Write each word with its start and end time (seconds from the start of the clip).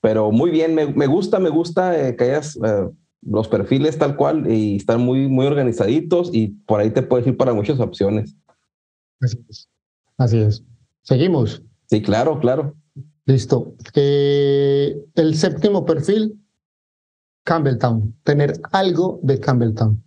Pero 0.00 0.30
muy 0.30 0.50
bien, 0.50 0.74
me, 0.74 0.86
me 0.86 1.06
gusta, 1.06 1.38
me 1.38 1.50
gusta 1.50 2.08
eh, 2.08 2.16
que 2.16 2.24
hayas 2.24 2.56
eh, 2.56 2.88
los 3.22 3.48
perfiles 3.48 3.98
tal 3.98 4.16
cual 4.16 4.50
y 4.50 4.76
están 4.76 5.00
muy, 5.00 5.28
muy 5.28 5.46
organizaditos 5.46 6.30
y 6.32 6.48
por 6.48 6.80
ahí 6.80 6.90
te 6.90 7.02
puedes 7.02 7.26
ir 7.26 7.36
para 7.36 7.52
muchas 7.52 7.80
opciones. 7.80 8.34
Así 9.20 9.38
es. 9.48 9.68
Así 10.16 10.38
es. 10.38 10.64
Seguimos. 11.02 11.62
Sí, 11.86 12.02
claro, 12.02 12.38
claro. 12.40 12.74
Listo. 13.26 13.74
Eh, 13.94 14.96
el 15.14 15.34
séptimo 15.34 15.84
perfil, 15.84 16.40
Campbelltown. 17.44 18.14
Tener 18.22 18.54
algo 18.72 19.20
de 19.22 19.38
Campbelltown. 19.38 20.02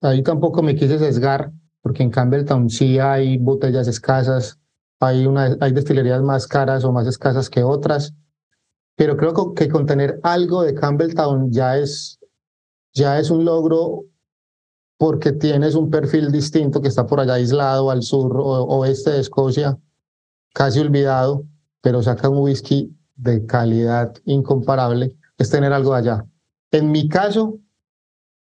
Ahí 0.00 0.22
tampoco 0.22 0.62
me 0.62 0.74
quise 0.74 0.98
sesgar, 0.98 1.52
porque 1.80 2.02
en 2.02 2.10
Campbelltown 2.10 2.68
sí 2.68 2.98
hay 2.98 3.38
botellas 3.38 3.88
escasas, 3.88 4.58
hay, 5.00 5.26
una, 5.26 5.56
hay 5.60 5.72
destilerías 5.72 6.22
más 6.22 6.46
caras 6.46 6.84
o 6.84 6.92
más 6.92 7.06
escasas 7.06 7.48
que 7.48 7.62
otras, 7.62 8.14
pero 8.96 9.16
creo 9.16 9.54
que 9.54 9.68
con 9.68 9.86
tener 9.86 10.20
algo 10.22 10.62
de 10.62 10.74
Campbelltown 10.74 11.50
ya 11.52 11.76
es, 11.78 12.18
ya 12.92 13.18
es 13.18 13.30
un 13.30 13.44
logro 13.44 14.04
porque 14.96 15.32
tienes 15.32 15.74
un 15.74 15.90
perfil 15.90 16.30
distinto 16.30 16.80
que 16.80 16.88
está 16.88 17.06
por 17.06 17.20
allá 17.20 17.34
aislado 17.34 17.90
al 17.90 18.02
sur 18.02 18.36
o 18.36 18.64
oeste 18.78 19.10
de 19.10 19.20
Escocia, 19.20 19.76
casi 20.52 20.80
olvidado, 20.80 21.44
pero 21.80 22.02
saca 22.02 22.28
un 22.28 22.38
whisky 22.38 22.96
de 23.16 23.44
calidad 23.44 24.14
incomparable, 24.24 25.16
es 25.36 25.50
tener 25.50 25.72
algo 25.72 25.94
allá. 25.94 26.24
En 26.70 26.90
mi 26.90 27.08
caso, 27.08 27.58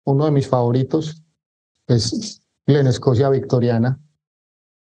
uno 0.04 0.24
de 0.24 0.30
mis 0.32 0.48
favoritos 0.48 1.22
es 1.86 2.40
Glen 2.66 2.86
Escocia 2.86 3.28
Victoriana. 3.30 4.00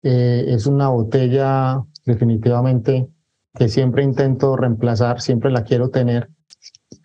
Eh, 0.03 0.45
es 0.47 0.67
una 0.67 0.89
botella 0.89 1.83
definitivamente 2.05 3.09
que 3.57 3.69
siempre 3.69 4.03
intento 4.03 4.55
reemplazar, 4.55 5.19
siempre 5.19 5.49
la 5.49 5.63
quiero 5.63 5.89
tener. 5.89 6.29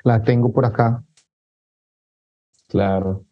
La 0.05 0.23
tengo 0.23 0.53
por 0.53 0.67
acá. 0.67 1.03
Claro. 2.69 3.25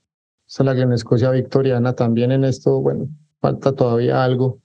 Esta 0.48 0.62
es 0.62 0.66
la 0.66 0.74
Glen 0.74 0.92
Escocia 0.92 1.30
Victoriana. 1.30 1.92
También 1.94 2.32
en 2.32 2.44
esto, 2.44 2.80
bueno, 2.80 3.08
falta 3.38 3.72
todavía 3.72 4.24
algo. 4.24 4.60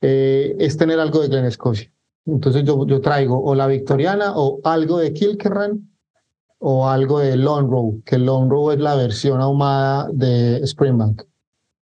Eh, 0.00 0.56
es 0.58 0.78
tener 0.78 0.98
algo 0.98 1.20
de 1.20 1.28
Glen 1.28 1.44
Escocia. 1.44 1.92
Entonces 2.24 2.64
yo, 2.64 2.86
yo 2.86 3.02
traigo 3.02 3.42
o 3.44 3.54
la 3.54 3.66
Victoriana 3.66 4.32
o 4.34 4.60
algo 4.64 4.98
de 4.98 5.12
Kilkerran 5.12 5.86
o 6.58 6.88
algo 6.88 7.18
de 7.18 7.36
Long 7.36 7.68
Row, 7.68 8.00
que 8.06 8.16
Long 8.16 8.48
Row 8.48 8.70
es 8.70 8.80
la 8.80 8.94
versión 8.94 9.42
ahumada 9.42 10.08
de 10.10 10.66
Springbank. 10.66 11.22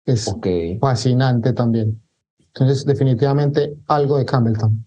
Es 0.06 0.34
fascinante 0.80 1.52
también. 1.52 2.00
Entonces, 2.38 2.86
definitivamente 2.86 3.76
algo 3.86 4.16
de 4.16 4.24
Campbellton. 4.24 4.86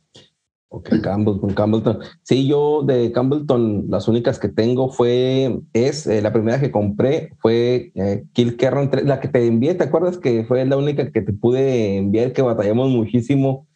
Ok, 0.75 0.89
Campbellton, 1.03 1.53
Campbellton. 1.53 1.99
Sí, 2.23 2.47
yo 2.47 2.81
de 2.81 3.11
Campbellton, 3.11 3.85
las 3.89 4.07
únicas 4.07 4.39
que 4.39 4.49
tengo 4.49 4.89
fue, 4.89 5.59
es, 5.71 6.07
eh, 6.07 6.19
la 6.19 6.33
primera 6.33 6.59
que 6.59 6.71
compré 6.71 7.35
fue 7.41 7.91
eh, 7.93 8.25
Kilkerran, 8.33 8.89
la 9.03 9.19
que 9.19 9.27
te 9.27 9.45
envié, 9.45 9.75
¿te 9.75 9.83
acuerdas 9.83 10.17
que 10.17 10.45
fue 10.45 10.65
la 10.65 10.75
única 10.75 11.11
que 11.11 11.21
te 11.21 11.31
pude 11.31 11.97
enviar, 11.97 12.33
que 12.33 12.41
batallamos 12.41 12.89
muchísimo? 12.89 13.67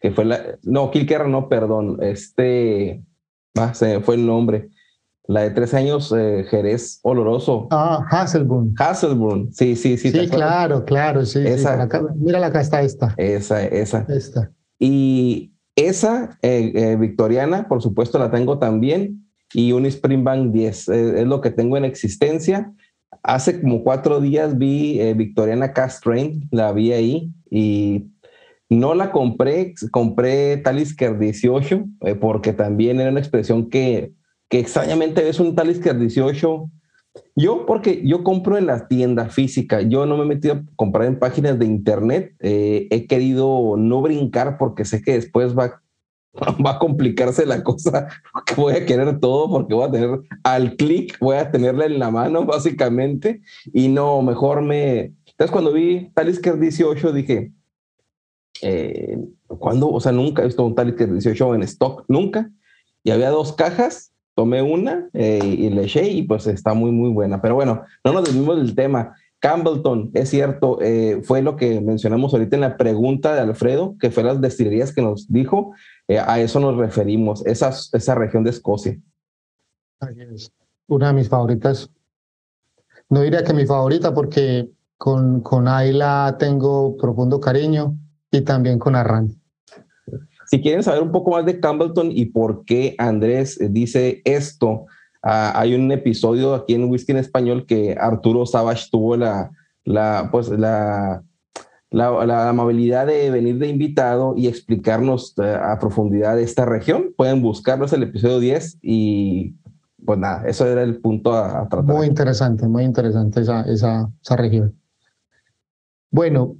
Que 0.00 0.10
fue 0.10 0.24
la, 0.24 0.58
no, 0.64 0.90
Kilkerran, 0.90 1.30
no, 1.30 1.48
perdón, 1.48 1.98
este, 2.02 3.04
ah, 3.54 3.72
se 3.72 4.00
fue 4.00 4.16
el 4.16 4.26
nombre. 4.26 4.70
La 5.28 5.42
de 5.42 5.50
tres 5.50 5.72
años, 5.72 6.12
eh, 6.18 6.46
Jerez 6.50 6.98
Oloroso. 7.04 7.68
Ah, 7.70 8.04
Hasselburn. 8.10 8.74
Hasselburn, 8.76 9.52
sí, 9.52 9.76
sí, 9.76 9.96
sí. 9.96 10.10
Sí, 10.10 10.28
claro, 10.28 10.84
claro, 10.84 11.24
sí. 11.24 11.38
Esa. 11.46 11.80
Acá, 11.80 12.02
mírala, 12.16 12.48
acá 12.48 12.60
está 12.60 12.82
esta. 12.82 13.14
Esa, 13.18 13.64
esa. 13.64 14.04
Esta. 14.08 14.50
Y 14.80 15.53
esa 15.76 16.38
eh, 16.42 16.72
eh, 16.74 16.96
victoriana, 16.96 17.68
por 17.68 17.82
supuesto, 17.82 18.18
la 18.18 18.30
tengo 18.30 18.58
también. 18.58 19.26
Y 19.52 19.72
un 19.72 19.86
Springbank 19.86 20.52
10 20.52 20.88
es 20.88 21.26
lo 21.26 21.40
que 21.40 21.50
tengo 21.50 21.76
en 21.76 21.84
existencia. 21.84 22.72
Hace 23.22 23.60
como 23.60 23.84
cuatro 23.84 24.20
días 24.20 24.58
vi 24.58 24.98
Victoriana 25.14 25.72
Cast 25.72 26.02
Train, 26.02 26.48
la 26.50 26.72
vi 26.72 26.92
ahí 26.92 27.30
y 27.50 28.06
no 28.68 28.94
la 28.94 29.12
compré, 29.12 29.74
compré 29.92 30.56
Talisker 30.56 31.20
18 31.20 31.84
porque 32.20 32.52
también 32.52 33.00
era 33.00 33.10
una 33.10 33.20
expresión 33.20 33.70
que 33.70 34.12
que 34.48 34.60
extrañamente 34.60 35.22
ves 35.22 35.40
un 35.40 35.54
Talisker 35.54 35.98
18. 35.98 36.70
Yo, 37.36 37.66
porque 37.66 38.02
yo 38.04 38.24
compro 38.24 38.58
en 38.58 38.66
la 38.66 38.88
tienda 38.88 39.28
física, 39.28 39.82
yo 39.82 40.06
no 40.06 40.16
me 40.16 40.24
he 40.24 40.28
metido 40.28 40.54
a 40.54 40.62
comprar 40.76 41.06
en 41.06 41.18
páginas 41.18 41.58
de 41.58 41.66
internet. 41.66 42.34
Eh, 42.40 42.88
he 42.90 43.06
querido 43.06 43.76
no 43.76 44.02
brincar 44.02 44.58
porque 44.58 44.84
sé 44.84 45.02
que 45.02 45.14
después 45.14 45.56
va, 45.56 45.82
va 46.64 46.72
a 46.72 46.78
complicarse 46.78 47.46
la 47.46 47.62
cosa, 47.62 48.08
voy 48.56 48.74
a 48.74 48.86
querer 48.86 49.20
todo 49.20 49.48
porque 49.48 49.74
voy 49.74 49.84
a 49.84 49.90
tener 49.90 50.20
al 50.42 50.76
clic, 50.76 51.18
voy 51.20 51.36
a 51.36 51.50
tenerla 51.50 51.86
en 51.86 51.98
la 51.98 52.10
mano 52.10 52.44
básicamente. 52.46 53.42
Y 53.72 53.88
no, 53.88 54.22
mejor 54.22 54.62
me. 54.62 55.14
Entonces, 55.26 55.50
cuando 55.50 55.72
vi 55.72 56.10
Talisker 56.14 56.58
18, 56.58 57.12
dije, 57.12 57.52
eh, 58.62 59.18
¿cuándo? 59.46 59.90
O 59.90 60.00
sea, 60.00 60.12
nunca 60.12 60.42
he 60.42 60.46
visto 60.46 60.64
un 60.64 60.74
Talisker 60.74 61.12
18 61.12 61.54
en 61.56 61.62
stock, 61.64 62.04
nunca. 62.08 62.50
Y 63.02 63.10
había 63.10 63.30
dos 63.30 63.52
cajas 63.52 64.13
tomé 64.34 64.62
una 64.62 65.08
eh, 65.12 65.40
y 65.42 65.70
le 65.70 65.84
eché 65.84 66.08
y 66.08 66.22
pues 66.22 66.46
está 66.46 66.74
muy, 66.74 66.90
muy 66.90 67.10
buena. 67.10 67.40
Pero 67.40 67.54
bueno, 67.54 67.82
no 68.04 68.12
nos 68.12 68.24
desvimos 68.24 68.56
del 68.56 68.74
tema. 68.74 69.14
Campbellton, 69.38 70.10
es 70.14 70.30
cierto, 70.30 70.78
eh, 70.80 71.20
fue 71.22 71.42
lo 71.42 71.56
que 71.56 71.80
mencionamos 71.80 72.32
ahorita 72.32 72.56
en 72.56 72.62
la 72.62 72.76
pregunta 72.78 73.34
de 73.34 73.40
Alfredo, 73.42 73.94
que 74.00 74.10
fue 74.10 74.22
las 74.22 74.40
destilerías 74.40 74.94
que 74.94 75.02
nos 75.02 75.30
dijo, 75.30 75.74
eh, 76.08 76.18
a 76.18 76.40
eso 76.40 76.60
nos 76.60 76.78
referimos, 76.78 77.44
esa, 77.44 77.68
esa 77.68 78.14
región 78.14 78.42
de 78.42 78.50
Escocia. 78.50 78.98
Es. 80.32 80.50
Una 80.86 81.08
de 81.08 81.12
mis 81.14 81.28
favoritas. 81.28 81.90
No 83.10 83.20
diría 83.20 83.44
que 83.44 83.52
mi 83.52 83.66
favorita 83.66 84.14
porque 84.14 84.70
con, 84.96 85.40
con 85.42 85.68
Ayla 85.68 86.36
tengo 86.38 86.96
profundo 86.96 87.38
cariño 87.38 87.98
y 88.30 88.40
también 88.40 88.78
con 88.78 88.96
Arran. 88.96 89.28
Si 90.46 90.60
quieren 90.60 90.82
saber 90.82 91.02
un 91.02 91.12
poco 91.12 91.30
más 91.30 91.44
de 91.46 91.60
Campbellton 91.60 92.10
y 92.12 92.26
por 92.26 92.64
qué 92.64 92.94
Andrés 92.98 93.58
dice 93.70 94.22
esto, 94.24 94.86
ah, 95.22 95.52
hay 95.58 95.74
un 95.74 95.90
episodio 95.92 96.54
aquí 96.54 96.74
en 96.74 96.90
Whisky 96.90 97.12
en 97.12 97.18
Español 97.18 97.66
que 97.66 97.96
Arturo 97.98 98.46
Savage 98.46 98.88
tuvo 98.90 99.16
la, 99.16 99.50
la, 99.84 100.28
pues, 100.30 100.48
la, 100.48 101.22
la, 101.90 102.48
amabilidad 102.48 103.06
de 103.06 103.30
venir 103.30 103.58
de 103.58 103.68
invitado 103.68 104.34
y 104.36 104.48
explicarnos 104.48 105.34
eh, 105.38 105.56
a 105.60 105.78
profundidad 105.78 106.38
esta 106.40 106.64
región. 106.64 107.14
Pueden 107.16 107.42
buscarlo, 107.42 107.86
es 107.86 107.92
el 107.92 108.02
episodio 108.02 108.40
10 108.40 108.78
y 108.82 109.54
pues 110.04 110.18
nada, 110.18 110.46
eso 110.46 110.66
era 110.66 110.82
el 110.82 111.00
punto 111.00 111.32
a, 111.32 111.62
a 111.62 111.68
tratar. 111.68 111.94
Muy 111.94 112.06
interesante, 112.06 112.68
muy 112.68 112.84
interesante 112.84 113.40
esa, 113.40 113.62
esa, 113.62 114.10
esa 114.22 114.36
región. 114.36 114.78
Bueno, 116.10 116.56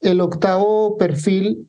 el 0.00 0.20
octavo 0.20 0.96
perfil 0.96 1.68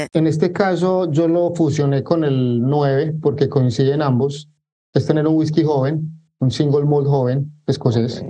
En 0.13 0.27
este 0.27 0.51
caso 0.51 1.11
yo 1.11 1.27
lo 1.27 1.53
fusioné 1.53 2.03
con 2.03 2.23
el 2.23 2.61
9 2.61 3.15
porque 3.21 3.49
coinciden 3.49 4.01
ambos. 4.01 4.49
Es 4.93 5.05
tener 5.05 5.27
un 5.27 5.35
whisky 5.35 5.63
joven, 5.63 6.11
un 6.39 6.51
single 6.51 6.85
malt 6.85 7.07
joven 7.07 7.51
escocés. 7.67 8.23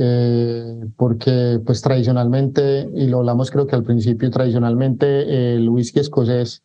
Eh, 0.00 0.86
porque 0.96 1.60
pues 1.64 1.82
tradicionalmente, 1.82 2.88
y 2.94 3.08
lo 3.08 3.18
hablamos 3.18 3.50
creo 3.50 3.66
que 3.66 3.74
al 3.74 3.82
principio, 3.82 4.30
tradicionalmente 4.30 5.56
el 5.56 5.68
whisky 5.68 6.00
escocés 6.00 6.62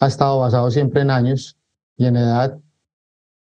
ha 0.00 0.06
estado 0.06 0.40
basado 0.40 0.70
siempre 0.70 1.02
en 1.02 1.10
años 1.10 1.56
y 1.96 2.06
en 2.06 2.16
edad. 2.16 2.58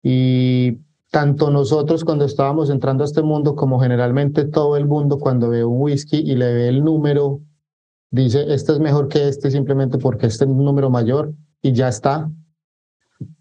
Y 0.02 0.78
tanto 1.10 1.50
nosotros 1.50 2.04
cuando 2.04 2.24
estábamos 2.24 2.70
entrando 2.70 3.02
a 3.02 3.06
este 3.06 3.22
mundo 3.22 3.54
como 3.56 3.80
generalmente 3.80 4.44
todo 4.44 4.76
el 4.76 4.86
mundo 4.86 5.18
cuando 5.18 5.48
ve 5.48 5.64
un 5.64 5.80
whisky 5.80 6.18
y 6.18 6.34
le 6.34 6.52
ve 6.52 6.68
el 6.68 6.84
número 6.84 7.40
dice, 8.22 8.52
este 8.52 8.72
es 8.72 8.80
mejor 8.80 9.08
que 9.08 9.28
este 9.28 9.50
simplemente 9.50 9.98
porque 9.98 10.26
este 10.26 10.44
es 10.44 10.50
un 10.50 10.64
número 10.64 10.90
mayor 10.90 11.34
y 11.62 11.72
ya 11.72 11.88
está. 11.88 12.30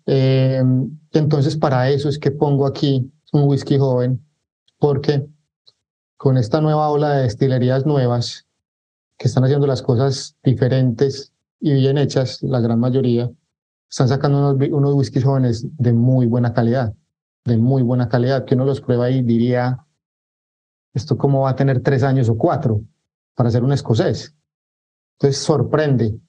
Em, 0.05 0.97
entonces, 1.11 1.55
para 1.57 1.89
eso 1.89 2.09
es 2.09 2.17
que 2.17 2.31
pongo 2.31 2.65
aquí 2.65 3.11
un 3.31 3.47
whisky 3.47 3.77
joven, 3.77 4.23
porque 4.79 5.25
con 6.17 6.37
esta 6.37 6.61
nueva 6.61 6.89
ola 6.89 7.11
de 7.11 7.23
destilerías 7.23 7.85
nuevas 7.85 8.45
que 9.17 9.27
están 9.27 9.43
haciendo 9.43 9.67
las 9.67 9.81
cosas 9.81 10.35
diferentes 10.43 11.31
y 11.59 11.73
bien 11.73 11.97
hechas, 11.97 12.41
la 12.41 12.59
gran 12.59 12.79
mayoría, 12.79 13.31
están 13.89 14.07
sacando 14.07 14.53
unos, 14.53 14.69
unos 14.69 14.93
whiskies 14.95 15.23
jóvenes 15.23 15.65
de 15.77 15.93
muy 15.93 16.25
buena 16.25 16.53
calidad, 16.53 16.93
de 17.45 17.57
muy 17.57 17.83
buena 17.83 18.09
calidad, 18.09 18.45
que 18.45 18.55
uno 18.55 18.65
los 18.65 18.81
prueba 18.81 19.09
y 19.09 19.21
diría, 19.21 19.85
esto 20.93 21.17
cómo 21.17 21.41
va 21.41 21.51
a 21.51 21.55
tener 21.55 21.81
tres 21.81 22.03
años 22.03 22.29
o 22.29 22.37
cuatro 22.37 22.81
para 23.35 23.51
ser 23.51 23.63
un 23.63 23.71
escocés. 23.71 24.35
Entonces 25.13 25.41
sorprende. 25.41 26.19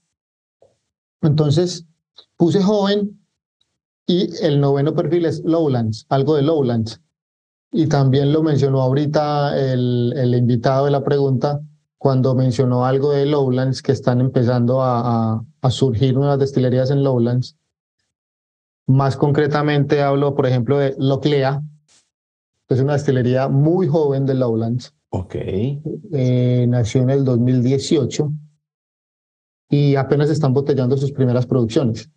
Entonces 1.23 1.87
puse 2.37 2.63
joven 2.63 3.21
y 4.07 4.31
el 4.45 4.61
noveno 4.61 4.95
perfil 4.95 5.27
es 5.27 5.43
Lowlands, 5.45 6.07
algo 6.09 6.37
de 6.37 6.43
Lowlands. 6.43 7.01
Y 7.73 7.87
también 7.87 8.33
lo 8.33 8.43
mencionó 8.43 8.83
ahorita 8.83 9.59
el, 9.59 10.13
el 10.17 10.35
invitado 10.35 10.85
de 10.85 10.91
la 10.91 11.03
pregunta 11.03 11.61
cuando 12.05 12.35
mencionó 12.35 12.85
algo 12.85 13.13
de 13.13 13.25
Lowlands, 13.25 13.81
que 13.81 13.93
están 13.93 14.21
empezando 14.21 14.83
a, 14.83 15.43
a, 15.63 15.71
surgir 15.71 16.15
nuevas 16.15 16.39
destilerías 16.39 16.91
en 16.91 17.03
Lowlands. 17.03 17.57
Más 18.87 19.17
concretamente 19.17 20.03
hablo, 20.03 20.35
por 20.35 20.47
ejemplo, 20.47 20.77
de 20.77 20.95
Loclea, 20.99 21.63
que 22.69 22.75
es 22.75 22.81
una 22.81 22.93
destilería 22.93 23.49
muy 23.49 23.89
joven 23.89 24.27
de 24.27 24.35
Lowlands. 24.35 24.95
Ok. 25.09 25.35
Eh, 25.35 26.67
nació 26.69 27.01
en 27.01 27.09
el 27.11 27.25
2018 27.25 28.31
y 29.75 29.97
apenas 29.97 30.31
están 30.31 30.53
botellando 30.53 30.97
sus 30.97 31.11
primeras 31.11 31.47
producciones. 31.47 32.09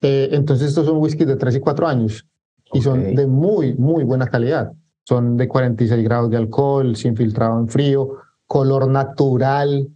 Eh, 0.00 0.28
entonces 0.30 0.68
estos 0.68 0.86
son 0.86 0.98
whiskies 0.98 1.26
de 1.26 1.34
3 1.34 1.56
y 1.56 1.60
4 1.60 1.88
años 1.88 2.24
y 2.72 2.80
son 2.80 3.16
de 3.16 3.26
muy, 3.26 3.74
muy 3.74 4.04
buena 4.04 4.28
calidad. 4.28 4.72
Son 5.02 5.36
de 5.36 5.48
46 5.48 6.04
grados 6.04 6.30
de 6.30 6.36
alcohol, 6.36 6.94
sin 6.94 7.16
filtrado 7.16 7.58
en 7.58 7.66
frío, 7.66 8.18
color 8.46 8.86
natural. 8.86 9.88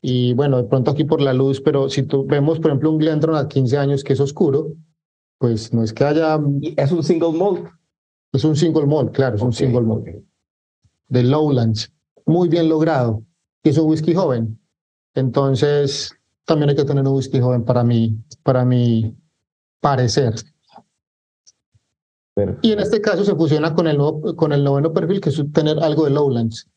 Y 0.00 0.32
bueno, 0.32 0.56
de 0.56 0.64
pronto 0.64 0.90
aquí 0.90 1.04
por 1.04 1.20
la 1.20 1.34
luz, 1.34 1.60
pero 1.60 1.90
si 1.90 2.04
tú 2.04 2.24
vemos, 2.24 2.58
por 2.58 2.70
ejemplo, 2.70 2.90
un 2.90 2.96
Glendron 2.96 3.36
a 3.36 3.46
15 3.46 3.76
años 3.76 4.02
que 4.02 4.14
es 4.14 4.20
oscuro, 4.20 4.72
pues 5.36 5.74
no 5.74 5.82
es 5.82 5.92
que 5.92 6.04
haya... 6.04 6.40
¿Es 6.78 6.92
un 6.92 7.02
single 7.02 7.32
malt? 7.32 7.66
Es 8.32 8.44
un 8.44 8.56
single 8.56 8.86
malt, 8.86 9.12
claro, 9.12 9.36
es 9.36 9.42
un 9.42 9.52
single 9.52 9.82
malt. 9.82 10.06
De 11.08 11.22
Lowlands. 11.24 11.92
Muy 12.24 12.48
bien 12.48 12.70
logrado. 12.70 13.22
Y 13.62 13.68
es 13.68 13.76
un 13.76 13.90
whisky 13.90 14.14
joven. 14.14 14.56
Entonces, 15.14 16.12
también 16.44 16.70
hay 16.70 16.76
que 16.76 16.84
tener 16.84 17.06
un 17.06 17.14
whisky 17.14 17.40
joven 17.40 17.64
para 17.64 17.84
mí, 17.84 18.16
para 18.42 18.64
mi 18.64 19.16
parecer. 19.80 20.34
Y 22.62 22.72
en 22.72 22.80
este 22.80 23.00
caso 23.00 23.24
se 23.24 23.34
fusiona 23.34 23.74
con 23.74 23.86
el, 23.86 23.98
con 24.36 24.52
el 24.52 24.64
noveno 24.64 24.92
perfil, 24.92 25.20
que 25.20 25.30
es 25.30 25.42
tener 25.52 25.78
algo 25.78 26.04
de 26.04 26.10
Lowlands. 26.10 26.68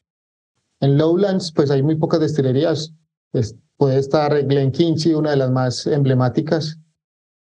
En 0.79 0.97
Lowlands, 0.97 1.51
pues 1.53 1.71
hay 1.71 1.81
muy 1.81 1.95
pocas 1.95 2.19
destilerías. 2.19 2.93
puede 3.77 3.99
estar 3.99 4.45
Glen 4.45 4.71
Kinchy, 4.71 5.13
una 5.13 5.31
de 5.31 5.37
las 5.37 5.51
más 5.51 5.87
emblemáticas, 5.87 6.77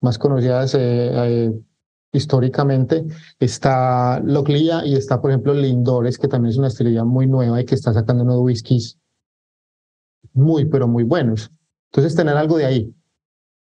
más 0.00 0.18
conocidas 0.18 0.74
eh, 0.74 0.78
eh, 0.80 1.52
históricamente. 2.12 3.04
Está 3.40 4.20
Locklia 4.20 4.86
y 4.86 4.94
está, 4.94 5.20
por 5.20 5.30
ejemplo, 5.30 5.54
Lindores, 5.54 6.18
que 6.18 6.28
también 6.28 6.50
es 6.50 6.58
una 6.58 6.68
destilería 6.68 7.04
muy 7.04 7.26
nueva 7.26 7.60
y 7.60 7.64
que 7.64 7.74
está 7.74 7.92
sacando 7.92 8.22
unos 8.22 8.38
whiskies 8.38 8.98
muy, 10.34 10.64
pero 10.66 10.88
muy 10.88 11.04
buenos. 11.04 11.50
Entonces, 11.90 12.14
tener 12.14 12.36
algo 12.36 12.56
de 12.56 12.66
ahí. 12.66 12.94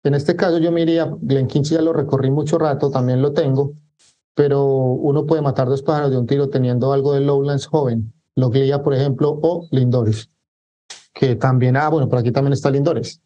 En 0.03 0.13
este 0.13 0.35
caso, 0.35 0.57
yo 0.57 0.71
me 0.71 0.81
iría, 0.81 1.15
Glen 1.21 1.47
Kinchy 1.47 1.75
ya 1.75 1.81
lo 1.81 1.93
recorrí 1.93 2.29
mucho 2.29 2.57
rato, 2.57 2.91
también 2.91 3.21
lo 3.21 3.33
tengo 3.33 3.73
pero 4.35 4.65
uno 4.65 5.25
puede 5.25 5.41
matar 5.41 5.67
dos 5.67 5.83
pájaros 5.83 6.11
de 6.11 6.17
un 6.17 6.27
tiro 6.27 6.49
teniendo 6.49 6.91
algo 6.91 7.13
de 7.13 7.21
Lowlands 7.21 7.67
joven, 7.67 8.13
Loglia, 8.35 8.81
por 8.81 8.93
ejemplo, 8.93 9.39
o 9.41 9.67
Lindores, 9.71 10.29
que 11.13 11.35
también, 11.35 11.77
ah, 11.77 11.89
bueno, 11.89 12.09
por 12.09 12.19
aquí 12.19 12.31
también 12.31 12.53
está 12.53 12.71
Lindores. 12.71 13.21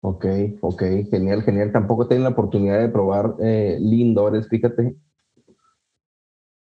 Ok, 0.00 0.26
ok, 0.60 0.82
genial, 1.10 1.42
genial. 1.42 1.72
Tampoco 1.72 2.06
tengo 2.06 2.22
la 2.22 2.30
oportunidad 2.30 2.78
de 2.78 2.88
probar 2.88 3.34
eh, 3.40 3.78
Lindores, 3.80 4.48
fíjate. 4.48 4.96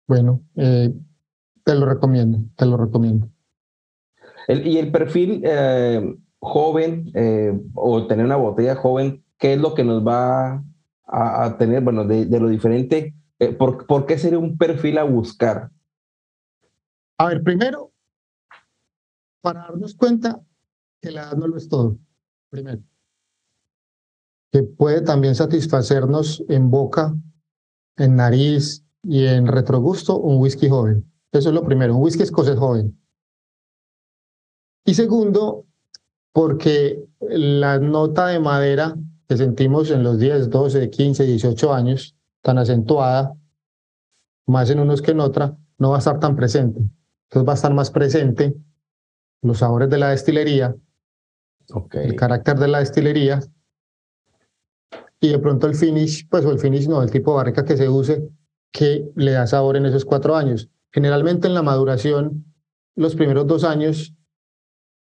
Bueno, 0.07 0.41
eh, 0.55 0.93
te 1.63 1.75
lo 1.75 1.85
recomiendo, 1.85 2.39
te 2.55 2.65
lo 2.65 2.77
recomiendo. 2.77 3.29
Y 4.47 4.77
el 4.77 4.91
perfil 4.91 5.41
eh, 5.43 6.15
joven 6.39 7.11
o 7.73 8.07
tener 8.07 8.25
una 8.25 8.37
botella 8.37 8.75
joven, 8.75 9.23
¿qué 9.37 9.53
es 9.53 9.59
lo 9.59 9.73
que 9.73 9.83
nos 9.83 10.05
va 10.05 10.63
a, 11.07 11.57
tener, 11.57 11.83
bueno, 11.83 12.05
de, 12.05 12.25
lo 12.39 12.49
diferente, 12.49 13.15
eh, 13.39 13.53
¿por, 13.53 13.85
¿por, 13.87 14.05
qué 14.05 14.17
sería 14.17 14.39
un 14.39 14.57
perfil 14.57 14.97
a 14.97 15.03
buscar? 15.03 15.71
A 17.17 17.27
ver, 17.27 17.41
primero, 17.43 17.91
para 19.41 19.61
darnos 19.61 19.95
cuenta 19.95 20.41
que 21.01 21.11
la 21.11 21.23
edad 21.23 21.37
no 21.37 21.47
lo 21.47 21.57
es 21.57 21.69
todo, 21.69 21.97
primero. 22.49 22.81
Que 24.51 24.63
puede 24.63 25.01
también 25.01 25.35
satisfacernos 25.35 26.43
en 26.49 26.69
boca, 26.69 27.15
en 27.95 28.15
nariz 28.15 28.83
y 29.03 29.25
en 29.25 29.47
retrogusto 29.47 30.17
un 30.17 30.41
whisky 30.41 30.69
joven. 30.69 31.09
Eso 31.31 31.49
es 31.49 31.55
lo 31.55 31.63
primero, 31.63 31.95
un 31.95 32.03
whisky 32.03 32.23
escocés 32.23 32.57
joven. 32.57 32.99
Y 34.87 34.93
segundo, 34.93 35.65
porque 36.31 37.03
la 37.19 37.77
nota 37.77 38.27
de 38.27 38.39
madera 38.39 38.95
que 39.27 39.35
sentimos 39.35 39.91
en 39.91 40.01
los 40.01 40.17
10, 40.17 40.49
12, 40.49 40.89
15, 40.89 41.25
18 41.25 41.73
años, 41.73 42.15
tan 42.41 42.57
acentuada, 42.57 43.35
más 44.45 44.69
en 44.69 44.79
unos 44.79 45.01
que 45.01 45.11
en 45.11 45.19
otra, 45.19 45.57
no 45.77 45.89
va 45.89 45.97
a 45.97 45.99
estar 45.99 46.21
tan 46.21 46.37
presente. 46.37 46.79
Entonces 46.79 47.45
va 47.45 47.51
a 47.51 47.55
estar 47.55 47.73
más 47.73 47.91
presente 47.91 48.55
los 49.41 49.57
sabores 49.57 49.89
de 49.89 49.97
la 49.97 50.11
destilería, 50.11 50.73
el 51.91 52.15
carácter 52.15 52.57
de 52.57 52.67
la 52.69 52.79
destilería, 52.79 53.41
y 55.19 55.27
de 55.27 55.39
pronto 55.39 55.67
el 55.67 55.75
finish, 55.75 56.29
pues 56.29 56.45
o 56.45 56.51
el 56.51 56.59
finish 56.59 56.87
no, 56.87 57.03
el 57.03 57.11
tipo 57.11 57.31
de 57.31 57.35
barrica 57.35 57.65
que 57.65 57.75
se 57.75 57.89
use, 57.89 58.29
que 58.71 59.11
le 59.15 59.33
da 59.33 59.47
sabor 59.47 59.75
en 59.75 59.85
esos 59.85 60.05
cuatro 60.05 60.37
años. 60.37 60.69
Generalmente 60.93 61.49
en 61.49 61.55
la 61.55 61.61
maduración, 61.61 62.45
los 62.95 63.15
primeros 63.15 63.47
dos 63.47 63.65
años 63.65 64.13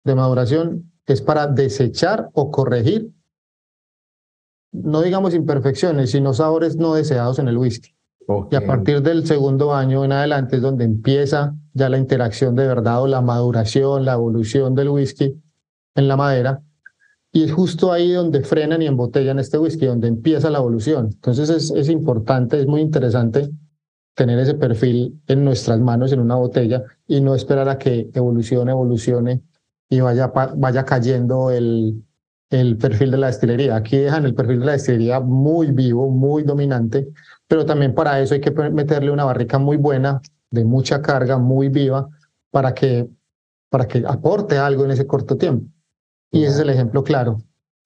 de 0.07 0.15
maduración 0.15 0.91
es 1.05 1.21
para 1.21 1.45
desechar 1.45 2.29
o 2.33 2.49
corregir 2.49 3.11
no 4.71 5.01
digamos 5.01 5.33
imperfecciones, 5.33 6.11
sino 6.11 6.33
sabores 6.33 6.75
no 6.75 6.93
deseados 6.93 7.39
en 7.39 7.47
el 7.47 7.57
whisky. 7.57 7.95
Y 8.51 8.55
a 8.55 8.65
partir 8.65 9.01
del 9.01 9.25
segundo 9.25 9.73
año 9.73 10.03
en 10.03 10.11
adelante 10.11 10.57
es 10.57 10.61
donde 10.61 10.83
empieza 10.83 11.55
ya 11.73 11.87
la 11.87 11.97
interacción 11.97 12.55
de 12.55 12.67
verdad 12.67 13.01
o 13.01 13.07
la 13.07 13.21
maduración, 13.21 14.03
la 14.03 14.13
evolución 14.13 14.75
del 14.75 14.89
whisky 14.89 15.41
en 15.95 16.07
la 16.07 16.17
madera. 16.17 16.61
Y 17.31 17.43
es 17.43 17.53
justo 17.53 17.91
ahí 17.91 18.11
donde 18.11 18.43
frenan 18.43 18.81
y 18.81 18.87
embotellan 18.87 19.39
este 19.39 19.57
whisky, 19.57 19.85
donde 19.85 20.09
empieza 20.09 20.49
la 20.49 20.57
evolución. 20.57 21.09
Entonces 21.13 21.49
es, 21.49 21.71
es 21.71 21.87
importante, 21.87 22.59
es 22.59 22.67
muy 22.67 22.81
interesante 22.81 23.49
tener 24.13 24.39
ese 24.39 24.55
perfil 24.55 25.21
en 25.27 25.45
nuestras 25.45 25.79
manos 25.79 26.11
en 26.11 26.19
una 26.19 26.35
botella 26.35 26.83
y 27.07 27.21
no 27.21 27.33
esperar 27.33 27.69
a 27.69 27.77
que 27.77 28.09
evolucione, 28.13 28.71
evolucione 28.71 29.41
y 29.89 29.99
vaya, 30.01 30.31
vaya 30.55 30.83
cayendo 30.85 31.51
el, 31.51 32.03
el 32.49 32.77
perfil 32.77 33.11
de 33.11 33.17
la 33.17 33.27
destilería. 33.27 33.75
Aquí 33.75 33.97
dejan 33.97 34.25
el 34.25 34.35
perfil 34.35 34.59
de 34.59 34.65
la 34.65 34.71
destilería 34.73 35.19
muy 35.19 35.71
vivo, 35.71 36.09
muy 36.09 36.43
dominante, 36.43 37.07
pero 37.47 37.65
también 37.65 37.93
para 37.93 38.19
eso 38.19 38.33
hay 38.33 38.41
que 38.41 38.51
meterle 38.51 39.11
una 39.11 39.25
barrica 39.25 39.57
muy 39.59 39.77
buena, 39.77 40.21
de 40.49 40.63
mucha 40.63 41.01
carga, 41.01 41.37
muy 41.37 41.69
viva, 41.69 42.07
para 42.51 42.73
que, 42.73 43.07
para 43.69 43.87
que 43.87 44.03
aporte 44.07 44.57
algo 44.57 44.85
en 44.85 44.91
ese 44.91 45.05
corto 45.05 45.37
tiempo. 45.37 45.69
Y 46.31 46.43
ese 46.43 46.55
es 46.55 46.59
el 46.59 46.69
ejemplo 46.69 47.03
claro, 47.03 47.37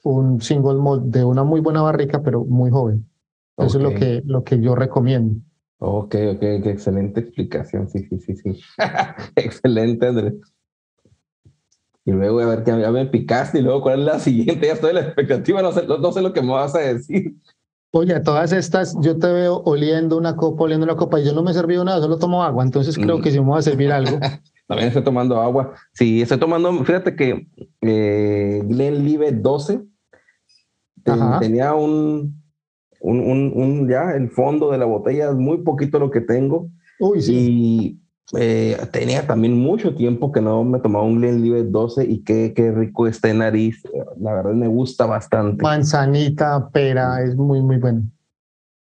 un 0.04 0.42
single 0.42 0.76
malt 0.76 1.04
de 1.04 1.24
una 1.24 1.44
muy 1.44 1.62
buena 1.62 1.82
barrica, 1.82 2.22
pero 2.22 2.44
muy 2.44 2.72
joven. 2.72 3.08
Eso 3.58 3.78
es 3.78 3.84
lo 3.84 3.94
que, 3.94 4.24
lo 4.26 4.44
que 4.44 4.60
yo 4.60 4.76
recomiendo. 4.76 5.40
Ok, 5.78 6.16
ok, 6.34 6.40
qué 6.40 6.70
excelente 6.72 7.20
explicación. 7.22 7.90
Sí, 7.90 8.08
sí, 8.08 8.20
sí, 8.20 8.36
sí. 8.36 8.60
excelente, 9.36 10.08
Andrés. 10.08 10.34
Y 12.06 12.12
luego 12.12 12.40
a 12.40 12.46
ver, 12.48 12.64
ya 12.66 12.92
me 12.92 13.06
picaste 13.06 13.60
y 13.60 13.62
luego 13.62 13.82
cuál 13.82 14.00
es 14.00 14.06
la 14.06 14.20
siguiente, 14.20 14.66
ya 14.68 14.74
estoy 14.74 14.90
en 14.90 14.96
la 14.96 15.02
expectativa, 15.02 15.62
no 15.62 15.72
sé, 15.72 15.86
no, 15.86 16.12
sé 16.12 16.22
lo 16.22 16.34
que 16.34 16.42
me 16.42 16.52
vas 16.52 16.76
a 16.76 16.80
decir. 16.80 17.36
Oye, 17.94 18.20
todas 18.22 18.54
estas, 18.54 18.96
yo 19.02 19.18
te 19.18 19.32
veo 19.32 19.62
oliendo 19.66 20.18
una 20.18 20.36
copa, 20.36 20.64
oliendo 20.64 20.86
una 20.86 20.96
copa, 20.96 21.20
y 21.20 21.26
yo 21.26 21.34
no 21.34 21.44
me 21.44 21.52
he 21.52 21.54
servido 21.54 21.84
nada, 21.84 22.00
solo 22.00 22.18
tomo 22.18 22.44
agua, 22.44 22.64
entonces 22.64 22.96
creo 22.98 23.20
mm. 23.20 23.22
que 23.22 23.32
sí 23.32 23.40
me 23.40 23.46
voy 23.46 23.60
a 23.60 23.64
servir 23.64 23.92
algo. 23.92 24.18
También 24.68 24.88
estoy 24.88 25.04
tomando 25.04 25.42
agua. 25.42 25.74
Sí, 25.94 26.22
estoy 26.22 26.40
tomando, 26.40 26.72
fíjate 26.86 27.16
que 27.18 27.48
eh, 27.82 28.62
Glenlivet 28.64 29.36
12 29.42 29.82
tenía 31.42 31.74
un, 31.74 32.42
un, 33.02 33.20
un, 33.20 33.52
un, 33.54 33.90
ya 33.90 34.12
el 34.12 34.30
fondo 34.30 34.72
de 34.72 34.78
la 34.78 34.86
botella, 34.86 35.30
es 35.30 35.36
muy 35.36 35.58
poquito 35.58 36.00
lo 36.00 36.10
que 36.10 36.22
tengo. 36.22 36.70
Uy, 37.00 37.22
sí. 37.22 38.00
Eh, 38.38 38.78
tenía 38.92 39.28
también 39.28 39.58
mucho 39.58 39.94
tiempo 39.94 40.32
que 40.32 40.42
no 40.42 40.64
me 40.64 40.80
tomaba 40.80 41.06
un 41.06 41.18
Glenlivet 41.18 41.68
12 41.68 42.06
y 42.06 42.20
qué, 42.20 42.54
qué 42.56 42.72
rico 42.72 43.08
está 43.08 43.30
en 43.30 43.40
nariz. 43.40 43.84
La 44.20 44.34
verdad 44.34 44.54
me 44.54 44.68
gusta 44.68 45.06
bastante. 45.06 45.64
Manzanita, 45.64 46.70
pera, 46.70 47.22
es 47.24 47.36
muy, 47.36 47.62
muy 47.62 47.78
bueno. 47.78 48.04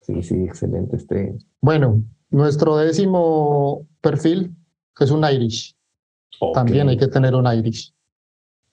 Sí, 0.02 0.22
sí, 0.24 0.44
excelente 0.44 0.98
este. 0.98 1.38
Bueno, 1.62 2.02
nuestro 2.30 2.78
décimo 2.78 3.88
perfil 4.02 4.56
es 5.00 5.12
un 5.12 5.24
Irish. 5.24 5.76
También 6.54 6.90
hay 6.90 6.98
que 6.98 7.08
tener 7.08 7.36
un 7.36 7.48
Irish. 7.48 7.94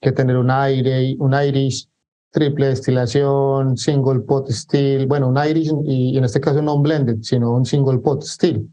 que 0.00 0.12
tener 0.12 0.36
un 0.36 0.50
aire, 0.50 1.16
un 1.18 1.34
Irish 1.34 1.88
triple 2.30 2.66
destilación, 2.66 3.76
single 3.76 4.20
pot 4.20 4.50
still, 4.50 5.06
bueno, 5.06 5.28
un 5.28 5.38
Irish 5.38 5.72
y, 5.84 6.18
en 6.18 6.24
este 6.24 6.40
caso 6.40 6.60
no 6.60 6.74
un 6.74 6.82
blended, 6.82 7.22
sino 7.22 7.52
un 7.52 7.64
single 7.64 7.98
pot 7.98 8.22
still. 8.22 8.68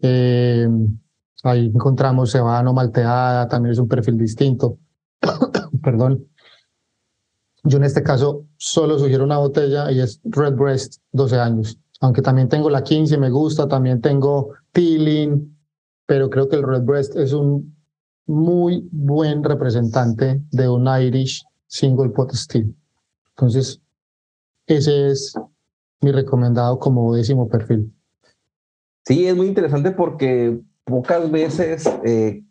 Eh, 0.00 0.68
ahí 1.44 1.66
encontramos 1.66 2.32
cebada 2.32 2.62
malteada, 2.72 3.48
también 3.48 3.72
es 3.72 3.78
un 3.78 3.88
perfil 3.88 4.18
distinto. 4.18 4.78
Perdón. 5.82 6.26
Yo 7.62 7.78
en 7.78 7.84
este 7.84 8.02
caso 8.02 8.44
solo 8.56 8.98
sugiero 8.98 9.24
una 9.24 9.38
botella 9.38 9.90
y 9.90 10.00
es 10.00 10.20
Redbreast 10.24 11.00
12 11.12 11.38
años. 11.38 11.78
Aunque 12.00 12.20
también 12.20 12.48
tengo 12.48 12.68
la 12.68 12.82
15, 12.82 13.16
me 13.16 13.30
gusta, 13.30 13.68
también 13.68 14.00
tengo 14.00 14.50
Peeling, 14.72 15.56
pero 16.04 16.28
creo 16.28 16.48
que 16.48 16.56
el 16.56 16.62
Redbreast 16.62 17.16
es 17.16 17.32
un 17.32 17.74
muy 18.26 18.86
buen 18.90 19.42
representante 19.42 20.42
de 20.50 20.68
un 20.68 20.86
Irish 20.86 21.44
Single 21.66 22.10
Pot 22.10 22.32
Still. 22.34 22.74
Entonces, 23.30 23.80
ese 24.66 25.10
es 25.10 25.34
mi 26.00 26.12
recomendado 26.12 26.78
como 26.78 27.14
décimo 27.14 27.48
perfil. 27.48 27.92
Sí, 29.06 29.26
es 29.26 29.36
muy 29.36 29.46
interesante 29.46 29.90
porque 29.90 30.60
pocas 30.84 31.30
veces, 31.30 31.90
eh, 32.04 32.42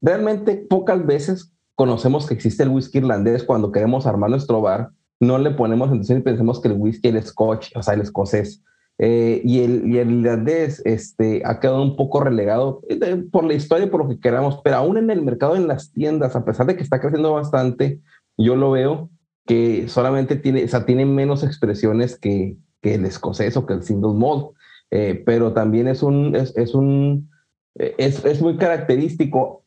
realmente 0.00 0.56
pocas 0.56 1.04
veces 1.04 1.52
conocemos 1.74 2.26
que 2.26 2.34
existe 2.34 2.62
el 2.62 2.70
whisky 2.70 2.98
irlandés 2.98 3.44
cuando 3.44 3.72
queremos 3.72 4.06
armar 4.06 4.30
nuestro 4.30 4.60
bar. 4.60 4.90
No 5.20 5.38
le 5.38 5.50
ponemos 5.50 5.88
atención 5.88 6.18
y 6.18 6.22
pensemos 6.22 6.60
que 6.60 6.68
el 6.68 6.74
whisky, 6.74 7.08
el 7.08 7.22
scotch, 7.22 7.74
o 7.74 7.82
sea, 7.82 7.94
el 7.94 8.02
escocés, 8.02 8.62
eh, 8.98 9.42
y, 9.44 9.60
el, 9.60 9.86
y 9.86 9.98
el 9.98 10.10
irlandés 10.10 10.80
este, 10.86 11.42
ha 11.44 11.60
quedado 11.60 11.82
un 11.82 11.96
poco 11.96 12.20
relegado 12.20 12.80
eh, 12.88 13.24
por 13.30 13.44
la 13.44 13.52
historia 13.52 13.90
por 13.90 14.02
lo 14.02 14.08
que 14.08 14.20
queramos, 14.20 14.60
pero 14.64 14.76
aún 14.76 14.96
en 14.96 15.10
el 15.10 15.20
mercado, 15.22 15.54
en 15.54 15.68
las 15.68 15.92
tiendas, 15.92 16.34
a 16.34 16.44
pesar 16.44 16.66
de 16.66 16.76
que 16.76 16.82
está 16.82 17.00
creciendo 17.00 17.34
bastante, 17.34 18.00
yo 18.38 18.56
lo 18.56 18.70
veo 18.70 19.10
que 19.46 19.86
solamente 19.88 20.36
tiene, 20.36 20.64
o 20.64 20.68
sea, 20.68 20.86
tiene 20.86 21.04
menos 21.04 21.44
expresiones 21.44 22.18
que, 22.18 22.56
que 22.80 22.94
el 22.94 23.04
escocés 23.04 23.56
o 23.56 23.66
que 23.66 23.74
el 23.74 23.82
single 23.82 24.14
malt, 24.14 24.48
eh, 24.90 25.22
pero 25.26 25.52
también 25.52 25.88
es 25.88 26.02
un, 26.02 26.34
es, 26.34 26.56
es 26.56 26.74
un, 26.74 27.30
es, 27.78 28.24
es, 28.24 28.40
muy 28.40 28.56
característico. 28.56 29.64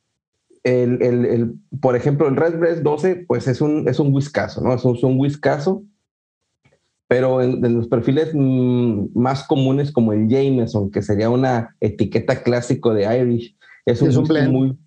El, 0.63 1.01
el, 1.01 1.25
el, 1.25 1.53
por 1.79 1.95
ejemplo, 1.95 2.27
el 2.27 2.35
Redbreast 2.35 2.81
12, 2.81 3.25
pues 3.27 3.47
es 3.47 3.61
un, 3.61 3.87
es 3.87 3.99
un 3.99 4.13
whiskazo, 4.13 4.61
¿no? 4.61 4.73
Es 4.73 4.83
un, 4.83 4.95
es 4.95 5.03
un 5.03 5.19
whiskazo 5.19 5.83
pero 7.09 7.41
en, 7.41 7.59
los 7.73 7.87
perfiles 7.87 8.29
mm, 8.35 9.07
más 9.15 9.43
comunes 9.47 9.91
como 9.91 10.13
el 10.13 10.29
Jameson, 10.29 10.91
que 10.91 11.01
sería 11.01 11.31
una 11.31 11.75
etiqueta 11.81 12.43
clásico 12.43 12.93
de 12.93 13.19
Irish, 13.19 13.57
es 13.87 14.03
un, 14.03 14.23
blend. 14.25 14.51
muy, 14.51 14.77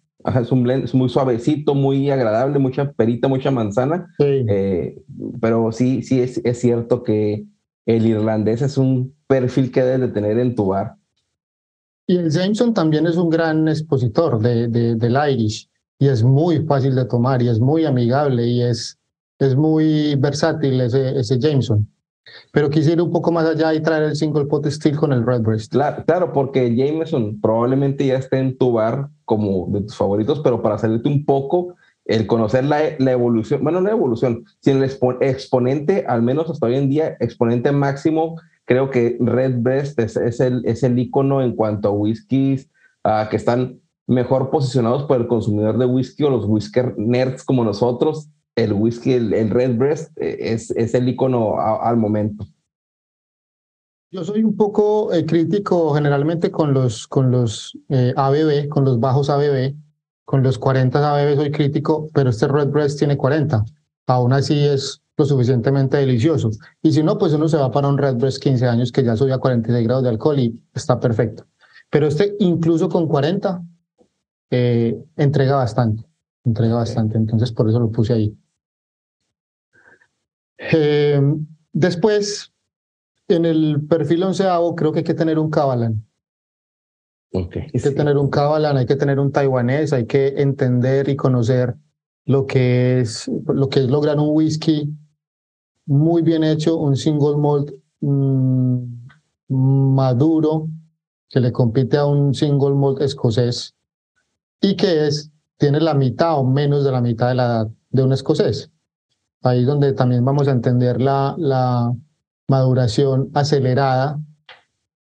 es 0.40 0.52
un 0.52 0.62
blend, 0.62 0.84
es 0.84 0.94
muy 0.94 1.08
suavecito, 1.08 1.74
muy 1.74 2.10
agradable, 2.10 2.60
mucha 2.60 2.92
perita, 2.92 3.26
mucha 3.26 3.50
manzana, 3.50 4.06
eh, 4.20 5.02
pero 5.40 5.72
sí, 5.72 6.04
sí 6.04 6.20
es, 6.20 6.40
es, 6.44 6.60
cierto 6.60 7.02
que 7.02 7.44
el 7.86 8.06
irlandés 8.06 8.62
es 8.62 8.78
un 8.78 9.16
perfil 9.26 9.72
que 9.72 9.82
debes 9.82 10.02
de 10.02 10.08
tener 10.14 10.38
en 10.38 10.54
tu 10.54 10.66
bar. 10.66 10.94
Y 12.06 12.16
el 12.16 12.30
Jameson 12.30 12.74
también 12.74 13.06
es 13.06 13.16
un 13.16 13.30
gran 13.30 13.68
expositor 13.68 14.40
de, 14.40 14.68
de, 14.68 14.96
del 14.96 15.16
Irish 15.30 15.68
y 15.98 16.08
es 16.08 16.22
muy 16.22 16.64
fácil 16.66 16.94
de 16.94 17.04
tomar 17.04 17.42
y 17.42 17.48
es 17.48 17.60
muy 17.60 17.84
amigable 17.84 18.46
y 18.46 18.62
es, 18.62 18.98
es 19.38 19.54
muy 19.54 20.16
versátil 20.16 20.80
ese, 20.80 21.18
ese 21.18 21.38
Jameson. 21.38 21.88
Pero 22.52 22.70
quisiera 22.70 23.02
un 23.02 23.10
poco 23.10 23.30
más 23.32 23.46
allá 23.46 23.74
y 23.74 23.80
traer 23.80 24.04
el 24.04 24.16
single 24.16 24.46
pot 24.46 24.66
steel 24.66 24.96
con 24.96 25.12
el 25.12 25.26
Redbreast. 25.26 25.72
Claro, 25.72 26.04
claro, 26.04 26.32
porque 26.32 26.74
Jameson 26.74 27.40
probablemente 27.40 28.06
ya 28.06 28.16
esté 28.16 28.38
en 28.38 28.56
tu 28.56 28.72
bar 28.72 29.08
como 29.24 29.68
de 29.70 29.82
tus 29.82 29.96
favoritos, 29.96 30.40
pero 30.40 30.62
para 30.62 30.78
salirte 30.78 31.08
un 31.08 31.24
poco, 31.24 31.76
el 32.04 32.26
conocer 32.26 32.64
la, 32.64 32.80
la 32.98 33.12
evolución, 33.12 33.62
bueno, 33.62 33.80
no 33.80 33.86
la 33.86 33.94
evolución, 33.94 34.44
sino 34.60 34.82
el 34.82 34.90
exponente, 35.20 36.04
al 36.06 36.22
menos 36.22 36.50
hasta 36.50 36.66
hoy 36.66 36.76
en 36.76 36.90
día, 36.90 37.16
exponente 37.20 37.70
máximo, 37.72 38.36
creo 38.64 38.90
que 38.90 39.16
Redbreast 39.20 39.98
es, 39.98 40.16
es 40.16 40.40
el, 40.40 40.64
es 40.64 40.82
el 40.82 40.98
icono 40.98 41.42
en 41.42 41.54
cuanto 41.54 41.88
a 41.88 41.92
whiskies 41.92 42.68
uh, 43.04 43.28
que 43.30 43.36
están 43.36 43.80
mejor 44.06 44.50
posicionados 44.50 45.04
por 45.04 45.20
el 45.20 45.26
consumidor 45.26 45.78
de 45.78 45.86
whisky 45.86 46.24
o 46.24 46.30
los 46.30 46.44
whisker 46.46 46.94
nerds 46.98 47.44
como 47.44 47.64
nosotros 47.64 48.28
el 48.56 48.72
whisky, 48.72 49.12
el, 49.14 49.32
el 49.32 49.50
Redbreast, 49.50 50.16
eh, 50.18 50.36
es, 50.52 50.70
es 50.72 50.94
el 50.94 51.08
icono 51.08 51.58
al 51.58 51.96
momento. 51.96 52.46
Yo 54.10 54.24
soy 54.24 54.44
un 54.44 54.56
poco 54.56 55.12
eh, 55.14 55.24
crítico 55.24 55.94
generalmente 55.94 56.50
con 56.50 56.74
los, 56.74 57.06
con 57.08 57.30
los 57.30 57.78
eh, 57.88 58.12
ABB, 58.14 58.68
con 58.68 58.84
los 58.84 59.00
bajos 59.00 59.30
ABB. 59.30 59.74
Con 60.24 60.42
los 60.42 60.58
40 60.58 60.98
ABB 60.98 61.36
soy 61.36 61.50
crítico, 61.50 62.08
pero 62.14 62.30
este 62.30 62.46
Redbreast 62.46 62.98
tiene 62.98 63.16
40. 63.16 63.64
Aún 64.06 64.32
así 64.32 64.64
es 64.64 65.01
lo 65.16 65.24
suficientemente 65.24 65.98
delicioso. 65.98 66.50
Y 66.82 66.92
si 66.92 67.02
no, 67.02 67.18
pues 67.18 67.32
uno 67.32 67.48
se 67.48 67.56
va 67.56 67.70
para 67.70 67.88
un 67.88 67.98
Redbreast 67.98 68.42
15 68.42 68.66
años 68.66 68.92
que 68.92 69.04
ya 69.04 69.16
soy 69.16 69.30
a 69.30 69.38
46 69.38 69.84
grados 69.84 70.04
de 70.04 70.10
alcohol 70.10 70.38
y 70.38 70.62
está 70.74 70.98
perfecto. 70.98 71.46
Pero 71.90 72.06
este, 72.06 72.34
incluso 72.38 72.88
con 72.88 73.06
40, 73.06 73.62
entrega 74.50 75.56
bastante. 75.56 76.04
Entrega 76.44 76.76
bastante. 76.76 77.16
Entonces, 77.18 77.52
por 77.52 77.68
eso 77.68 77.78
lo 77.78 77.90
puse 77.90 78.14
ahí. 78.14 78.36
Eh, 80.58 81.20
después, 81.72 82.52
en 83.28 83.44
el 83.44 83.86
perfil 83.88 84.22
onceavo, 84.22 84.74
creo 84.74 84.92
que 84.92 85.00
hay 85.00 85.04
que 85.04 85.14
tener 85.14 85.38
un 85.38 85.50
Kabalan. 85.50 86.04
Okay, 87.34 87.62
hay 87.72 87.80
que 87.80 87.90
tener 87.90 88.18
un 88.18 88.28
Kabalan, 88.28 88.76
hay 88.76 88.86
que 88.86 88.96
tener 88.96 89.18
un 89.18 89.32
taiwanés, 89.32 89.92
hay 89.92 90.06
que 90.06 90.42
entender 90.42 91.08
y 91.08 91.16
conocer 91.16 91.74
lo 92.26 92.46
que 92.46 93.00
es, 93.00 93.30
lo 93.46 93.68
que 93.68 93.80
es 93.80 93.86
lograr 93.86 94.18
un 94.18 94.28
whisky 94.30 94.94
muy 95.92 96.22
bien 96.22 96.42
hecho, 96.42 96.78
un 96.78 96.96
single 96.96 97.36
malt 97.36 97.70
mm, 98.00 98.84
maduro 99.48 100.68
que 101.28 101.38
le 101.38 101.52
compite 101.52 101.98
a 101.98 102.06
un 102.06 102.34
single 102.34 102.74
malt 102.74 103.02
escocés 103.02 103.74
y 104.60 104.74
que 104.74 105.06
es, 105.06 105.30
tiene 105.58 105.80
la 105.80 105.92
mitad 105.92 106.38
o 106.38 106.44
menos 106.44 106.82
de 106.84 106.92
la 106.92 107.02
mitad 107.02 107.28
de 107.28 107.34
la 107.34 107.44
edad 107.44 107.68
de 107.90 108.02
un 108.02 108.12
escocés. 108.12 108.70
Ahí 109.42 109.64
donde 109.64 109.92
también 109.92 110.24
vamos 110.24 110.48
a 110.48 110.52
entender 110.52 111.00
la, 111.00 111.34
la 111.36 111.92
maduración 112.48 113.30
acelerada 113.34 114.18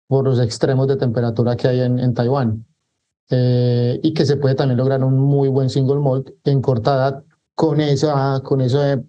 por 0.07 0.25
los 0.25 0.39
extremos 0.39 0.87
de 0.87 0.97
temperatura 0.97 1.55
que 1.55 1.67
hay 1.67 1.79
en, 1.79 1.97
en 1.97 2.13
Taiwán. 2.13 2.63
Eh, 3.31 3.99
y 4.03 4.13
que 4.13 4.23
se 4.23 4.37
puede 4.37 4.53
también 4.53 4.77
lograr 4.77 5.03
un 5.03 5.17
muy 5.17 5.49
buen 5.49 5.71
single 5.71 5.99
malt 5.99 6.29
en 6.43 6.61
corta 6.61 6.93
edad 6.93 7.23
con 7.55 7.81
esa, 7.81 8.39
con 8.43 8.61
esa 8.61 9.01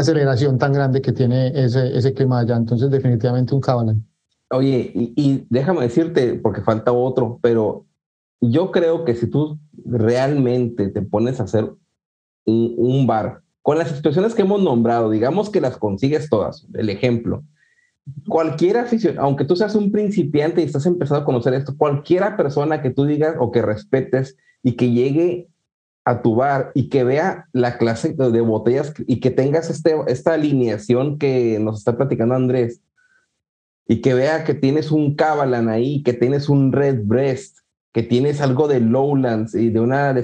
aceleración 0.00 0.58
tan 0.58 0.72
grande 0.72 1.00
que 1.00 1.12
tiene 1.12 1.48
ese, 1.48 1.96
ese 1.96 2.14
clima 2.14 2.40
allá. 2.40 2.56
Entonces, 2.56 2.90
definitivamente 2.90 3.54
un 3.54 3.60
Cabalan. 3.60 4.06
Oye, 4.50 4.92
y, 4.94 5.46
déjame 5.50 5.82
decirte, 5.82 6.34
porque 6.34 6.60
falta 6.60 6.92
otro, 6.92 7.38
pero 7.42 7.84
yo 8.40 8.70
creo 8.70 9.04
que 9.04 9.14
si 9.14 9.26
tú 9.26 9.58
realmente 9.84 10.88
te 10.88 11.02
pones 11.02 11.40
a 11.40 11.44
hacer 11.44 11.72
un, 12.44 12.74
un 12.76 13.06
bar 13.06 13.42
con 13.62 13.78
las 13.78 13.90
situaciones 13.90 14.34
que 14.34 14.42
hemos 14.42 14.62
nombrado, 14.62 15.10
digamos 15.10 15.50
que 15.50 15.60
las 15.60 15.76
consigues 15.76 16.30
todas, 16.30 16.68
el 16.74 16.88
ejemplo, 16.88 17.42
cualquier 18.28 18.76
afición, 18.78 19.18
aunque 19.18 19.44
tú 19.44 19.56
seas 19.56 19.74
un 19.74 19.90
principiante 19.90 20.60
y 20.60 20.64
estás 20.64 20.86
empezando 20.86 21.22
a 21.22 21.24
conocer 21.24 21.54
esto, 21.54 21.76
cualquiera 21.76 22.36
persona 22.36 22.80
que 22.80 22.90
tú 22.90 23.04
digas 23.04 23.34
o 23.40 23.50
que 23.50 23.62
respetes 23.62 24.36
y 24.62 24.72
que 24.72 24.92
llegue 24.92 25.48
a 26.06 26.22
tu 26.22 26.36
bar 26.36 26.70
y 26.72 26.88
que 26.88 27.02
vea 27.02 27.48
la 27.52 27.78
clase 27.78 28.14
de 28.14 28.40
botellas 28.40 28.94
y 29.08 29.18
que 29.18 29.32
tengas 29.32 29.68
este, 29.70 29.96
esta 30.06 30.34
alineación 30.34 31.18
que 31.18 31.58
nos 31.58 31.78
está 31.78 31.96
platicando 31.96 32.36
Andrés 32.36 32.80
y 33.88 34.00
que 34.00 34.14
vea 34.14 34.44
que 34.44 34.54
tienes 34.54 34.92
un 34.92 35.16
Cabalan 35.16 35.68
ahí, 35.68 36.04
que 36.04 36.12
tienes 36.12 36.48
un 36.48 36.72
Red 36.72 37.00
Breast, 37.04 37.58
que 37.92 38.04
tienes 38.04 38.40
algo 38.40 38.68
de 38.68 38.78
Lowlands 38.78 39.56
y 39.56 39.70
de 39.70 39.80
una, 39.80 40.14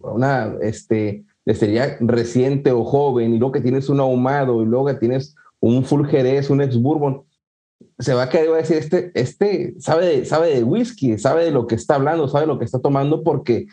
una 0.00 0.54
este, 0.62 1.24
sería 1.54 1.96
reciente 2.00 2.72
o 2.72 2.84
joven, 2.84 3.34
y 3.34 3.38
luego 3.38 3.52
que 3.52 3.60
tienes 3.60 3.88
un 3.88 4.00
ahumado, 4.00 4.62
y 4.62 4.66
luego 4.66 4.86
que 4.86 4.94
tienes 4.94 5.36
un 5.60 5.84
full 5.84 6.06
jerez, 6.06 6.50
un 6.50 6.60
ex 6.60 6.80
bourbon, 6.80 7.22
se 8.00 8.14
va 8.14 8.24
a 8.24 8.28
quedar 8.28 8.46
y 8.46 8.48
va 8.48 8.54
a 8.56 8.60
decir, 8.60 8.78
este, 8.78 9.12
este 9.14 9.74
sabe 9.78 10.06
de, 10.06 10.24
sabe 10.24 10.54
de 10.54 10.64
whisky, 10.64 11.18
sabe 11.18 11.44
de 11.44 11.50
lo 11.52 11.68
que 11.68 11.76
está 11.76 11.94
hablando, 11.96 12.26
sabe 12.26 12.46
lo 12.46 12.58
que 12.58 12.64
está 12.64 12.80
tomando, 12.80 13.22
porque 13.22 13.66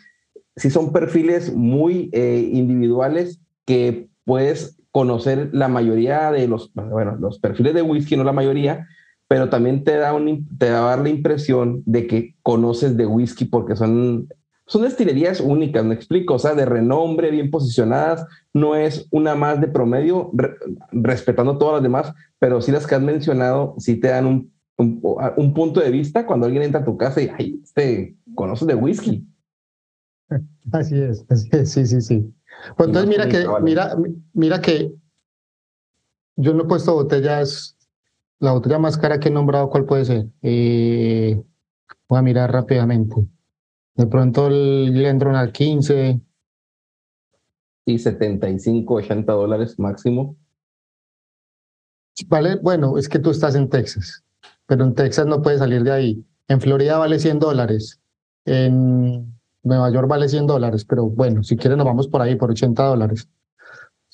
si 0.56 0.70
son 0.70 0.92
perfiles 0.92 1.54
muy 1.54 2.10
eh, 2.12 2.48
individuales 2.52 3.40
que 3.64 4.08
puedes 4.24 4.76
conocer 4.90 5.50
la 5.52 5.68
mayoría 5.68 6.30
de 6.30 6.48
los, 6.48 6.72
bueno, 6.74 7.16
los 7.16 7.38
perfiles 7.38 7.74
de 7.74 7.82
whisky, 7.82 8.16
no 8.16 8.24
la 8.24 8.32
mayoría, 8.32 8.86
pero 9.28 9.50
también 9.50 9.84
te 9.84 9.96
da, 9.96 10.14
un, 10.14 10.48
te 10.58 10.70
da 10.70 10.96
la 10.96 11.08
impresión 11.08 11.82
de 11.84 12.06
que 12.06 12.34
conoces 12.42 12.96
de 12.96 13.06
whisky 13.06 13.44
porque 13.44 13.76
son 13.76 14.28
son 14.66 14.82
destilerías 14.82 15.40
únicas, 15.40 15.84
me 15.84 15.94
explico, 15.94 16.34
o 16.34 16.38
sea, 16.38 16.54
de 16.54 16.64
renombre, 16.64 17.30
bien 17.30 17.50
posicionadas, 17.50 18.26
no 18.52 18.74
es 18.74 19.06
una 19.12 19.36
más 19.36 19.60
de 19.60 19.68
promedio, 19.68 20.32
respetando 20.90 21.56
todas 21.56 21.74
las 21.74 21.82
demás, 21.84 22.12
pero 22.40 22.60
sí 22.60 22.72
las 22.72 22.86
que 22.86 22.96
has 22.96 23.02
mencionado, 23.02 23.76
sí 23.78 23.96
te 23.96 24.08
dan 24.08 24.26
un, 24.26 24.52
un, 24.76 25.54
punto 25.54 25.80
de 25.80 25.90
vista 25.90 26.26
cuando 26.26 26.46
alguien 26.46 26.64
entra 26.64 26.80
a 26.80 26.84
tu 26.84 26.96
casa 26.96 27.22
y, 27.22 27.30
ay, 27.38 27.60
este, 27.62 28.16
conoces 28.34 28.66
de 28.66 28.74
whisky. 28.74 29.24
Así 30.72 31.00
es, 31.00 31.24
así 31.28 31.48
es, 31.52 31.72
sí, 31.72 31.86
sí, 31.86 32.00
sí. 32.00 32.34
Pues 32.76 32.88
entonces 32.88 33.08
mira 33.08 33.28
que, 33.28 33.46
mira, 33.62 33.96
mira 34.32 34.60
que 34.60 34.92
yo 36.36 36.54
no 36.54 36.64
he 36.64 36.66
puesto 36.66 36.94
botellas, 36.94 37.76
la 38.38 38.52
botella 38.52 38.78
más 38.78 38.98
cara 38.98 39.20
que 39.20 39.28
he 39.28 39.32
nombrado, 39.32 39.70
¿cuál 39.70 39.84
puede 39.84 40.04
ser? 40.04 40.26
Eh, 40.42 41.42
voy 42.08 42.18
a 42.18 42.22
mirar 42.22 42.52
rápidamente. 42.52 43.14
De 43.94 44.06
pronto 44.06 44.48
el 44.48 44.92
Glendron 44.92 45.36
al 45.36 45.52
15. 45.52 46.20
Y 47.86 47.98
75, 47.98 48.94
80 48.94 49.32
dólares 49.32 49.78
máximo. 49.78 50.36
Vale, 52.28 52.56
bueno, 52.56 52.98
es 52.98 53.08
que 53.08 53.18
tú 53.18 53.30
estás 53.30 53.54
en 53.54 53.68
Texas, 53.68 54.24
pero 54.66 54.84
en 54.84 54.94
Texas 54.94 55.26
no 55.26 55.40
puedes 55.40 55.60
salir 55.60 55.82
de 55.82 55.92
ahí. 55.92 56.26
En 56.48 56.60
Florida 56.60 56.98
vale 56.98 57.18
100 57.18 57.38
dólares. 57.38 58.00
En 58.44 59.35
Nueva 59.66 59.90
York 59.90 60.08
vale 60.08 60.28
100 60.28 60.46
dólares, 60.46 60.84
pero 60.84 61.06
bueno, 61.06 61.42
si 61.42 61.56
quieres 61.56 61.76
nos 61.76 61.86
vamos 61.86 62.06
por 62.06 62.22
ahí, 62.22 62.36
por 62.36 62.50
80 62.50 62.82
dólares. 62.84 63.28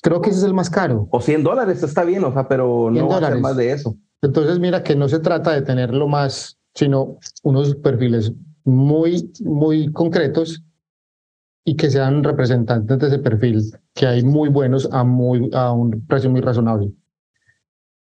Creo 0.01 0.19
que 0.19 0.31
ese 0.31 0.39
es 0.39 0.45
el 0.45 0.53
más 0.53 0.69
caro. 0.69 1.07
O 1.11 1.21
100 1.21 1.43
dólares, 1.43 1.83
está 1.83 2.03
bien, 2.03 2.23
o 2.23 2.33
sea, 2.33 2.47
pero 2.47 2.89
no 2.91 3.07
va 3.07 3.17
a 3.17 3.35
más 3.37 3.55
de 3.55 3.71
eso. 3.71 3.95
Entonces, 4.21 4.59
mira 4.59 4.83
que 4.83 4.95
no 4.95 5.07
se 5.07 5.19
trata 5.19 5.51
de 5.53 5.61
tenerlo 5.61 6.07
más, 6.07 6.57
sino 6.73 7.17
unos 7.43 7.75
perfiles 7.75 8.33
muy, 8.65 9.31
muy 9.41 9.91
concretos 9.91 10.63
y 11.63 11.75
que 11.75 11.89
sean 11.89 12.23
representantes 12.23 12.97
de 12.97 13.07
ese 13.07 13.19
perfil, 13.19 13.61
que 13.93 14.07
hay 14.07 14.23
muy 14.23 14.49
buenos 14.49 14.89
a, 14.91 15.03
muy, 15.03 15.49
a 15.53 15.71
un 15.71 16.05
precio 16.07 16.29
muy 16.29 16.41
razonable. 16.41 16.91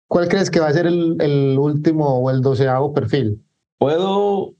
¿Cuál 0.07 0.28
crees 0.28 0.50
que 0.50 0.61
va 0.61 0.69
a 0.69 0.73
ser 0.73 0.87
el, 0.87 1.17
el 1.21 1.59
último 1.59 2.21
o 2.21 2.31
el 2.31 2.43
doceavo 2.43 2.93
perfil? 2.93 3.43
Puedo. 3.78 4.55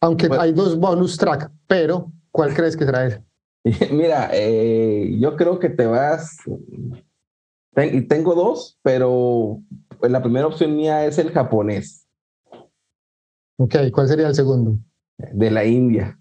Aunque 0.00 0.28
hay 0.38 0.52
dos 0.52 0.76
bonus 0.78 1.16
track, 1.16 1.50
pero 1.66 2.12
¿cuál 2.36 2.54
crees 2.54 2.76
que 2.76 2.84
será 2.84 3.06
ese? 3.06 3.22
Mira, 3.92 4.28
eh, 4.32 5.16
yo 5.18 5.34
creo 5.36 5.58
que 5.58 5.70
te 5.70 5.86
vas. 5.86 6.38
y 7.74 8.02
tengo 8.02 8.34
dos, 8.34 8.78
pero 8.82 9.60
la 10.02 10.22
primera 10.22 10.46
opción 10.46 10.76
mía 10.76 11.04
es 11.06 11.18
el 11.18 11.32
japonés. 11.32 12.06
Ok, 13.58 13.74
¿cuál 13.90 14.06
sería 14.06 14.28
el 14.28 14.34
segundo? 14.34 14.78
De 15.16 15.50
la 15.50 15.64
India. 15.64 16.20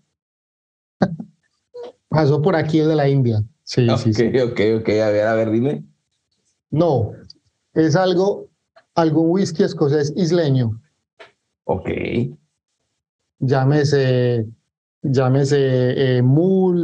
Pasó 2.08 2.42
por 2.42 2.56
aquí 2.56 2.80
el 2.80 2.88
de 2.88 2.96
la 2.96 3.10
India. 3.10 3.44
Sí, 3.64 3.88
sí, 3.98 4.14
sí. 4.14 4.28
Ok, 4.40 4.60
ok, 4.80 4.90
a 4.90 5.10
ver, 5.10 5.28
a 5.28 5.34
ver, 5.36 5.52
dime. 5.52 5.84
No, 6.70 7.12
es 7.74 7.96
algo, 7.96 8.50
algún 8.94 9.32
whisky 9.32 9.64
escocés 9.64 10.14
isleño. 10.16 10.82
Ok. 11.66 11.90
Llámese, 13.40 14.48
llámese 15.12 16.18
eh, 16.18 16.24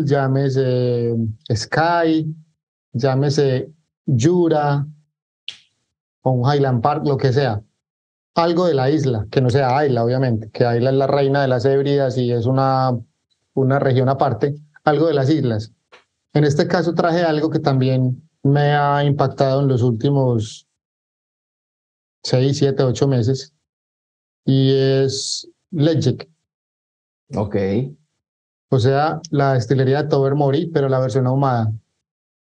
llámese 0.04 1.16
Sky, 1.54 2.36
llámese 2.94 3.72
Jura 4.06 4.86
o 6.22 6.32
un 6.32 6.54
Highland 6.54 6.82
Park, 6.82 7.04
lo 7.06 7.18
que 7.18 7.34
sea 7.34 7.62
algo 8.36 8.66
de 8.66 8.74
la 8.74 8.90
isla, 8.90 9.28
que 9.30 9.42
no 9.42 9.50
sea 9.50 9.78
Ayla, 9.78 10.04
obviamente, 10.04 10.50
que 10.51 10.66
Ayla 10.66 10.92
es 10.92 10.96
la 10.96 11.08
reina 11.08 11.42
de 11.42 11.48
las 11.48 11.66
Hébridas 11.66 12.18
y 12.18 12.32
es 12.32 12.46
una, 12.46 12.98
una 13.54 13.80
región 13.80 14.08
aparte, 14.08 14.56
algo 14.84 15.08
de 15.08 15.13
las 15.13 15.30
islas. 15.30 15.74
En 16.34 16.46
este 16.46 16.68
caso 16.68 16.94
traje 16.94 17.24
algo 17.24 17.50
que 17.50 17.60
también 17.60 18.30
me 18.44 18.72
ha 18.74 19.04
impactado 19.04 19.62
en 19.62 19.68
los 19.68 19.82
últimos 19.82 20.68
seis, 22.24 22.58
siete, 22.58 22.84
ocho 22.84 23.08
meses 23.08 23.54
y 24.46 24.72
es 24.72 25.48
Legic. 25.72 26.30
Ok. 27.36 27.56
O 28.74 28.80
sea, 28.80 29.20
la 29.32 29.56
destilería 29.56 30.04
de 30.04 30.10
Tobermory, 30.10 30.68
pero 30.68 30.88
la 30.88 31.00
versión 31.00 31.28
ahumada 31.28 31.74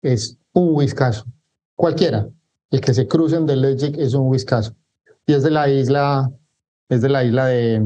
es 0.02 0.38
un 0.52 0.74
whiskazo. 0.74 1.24
Cualquiera. 1.74 2.28
El 2.70 2.82
que 2.82 2.92
se 2.92 3.08
crucen 3.08 3.46
de 3.46 3.56
Legic 3.56 3.96
es 3.96 4.12
un 4.12 4.28
whiskazo 4.28 4.74
y 5.24 5.32
es 5.32 5.42
de 5.42 5.50
la 5.50 5.70
isla, 5.70 6.30
es 6.90 7.00
de 7.00 7.08
la 7.08 7.24
isla 7.24 7.46
de, 7.46 7.82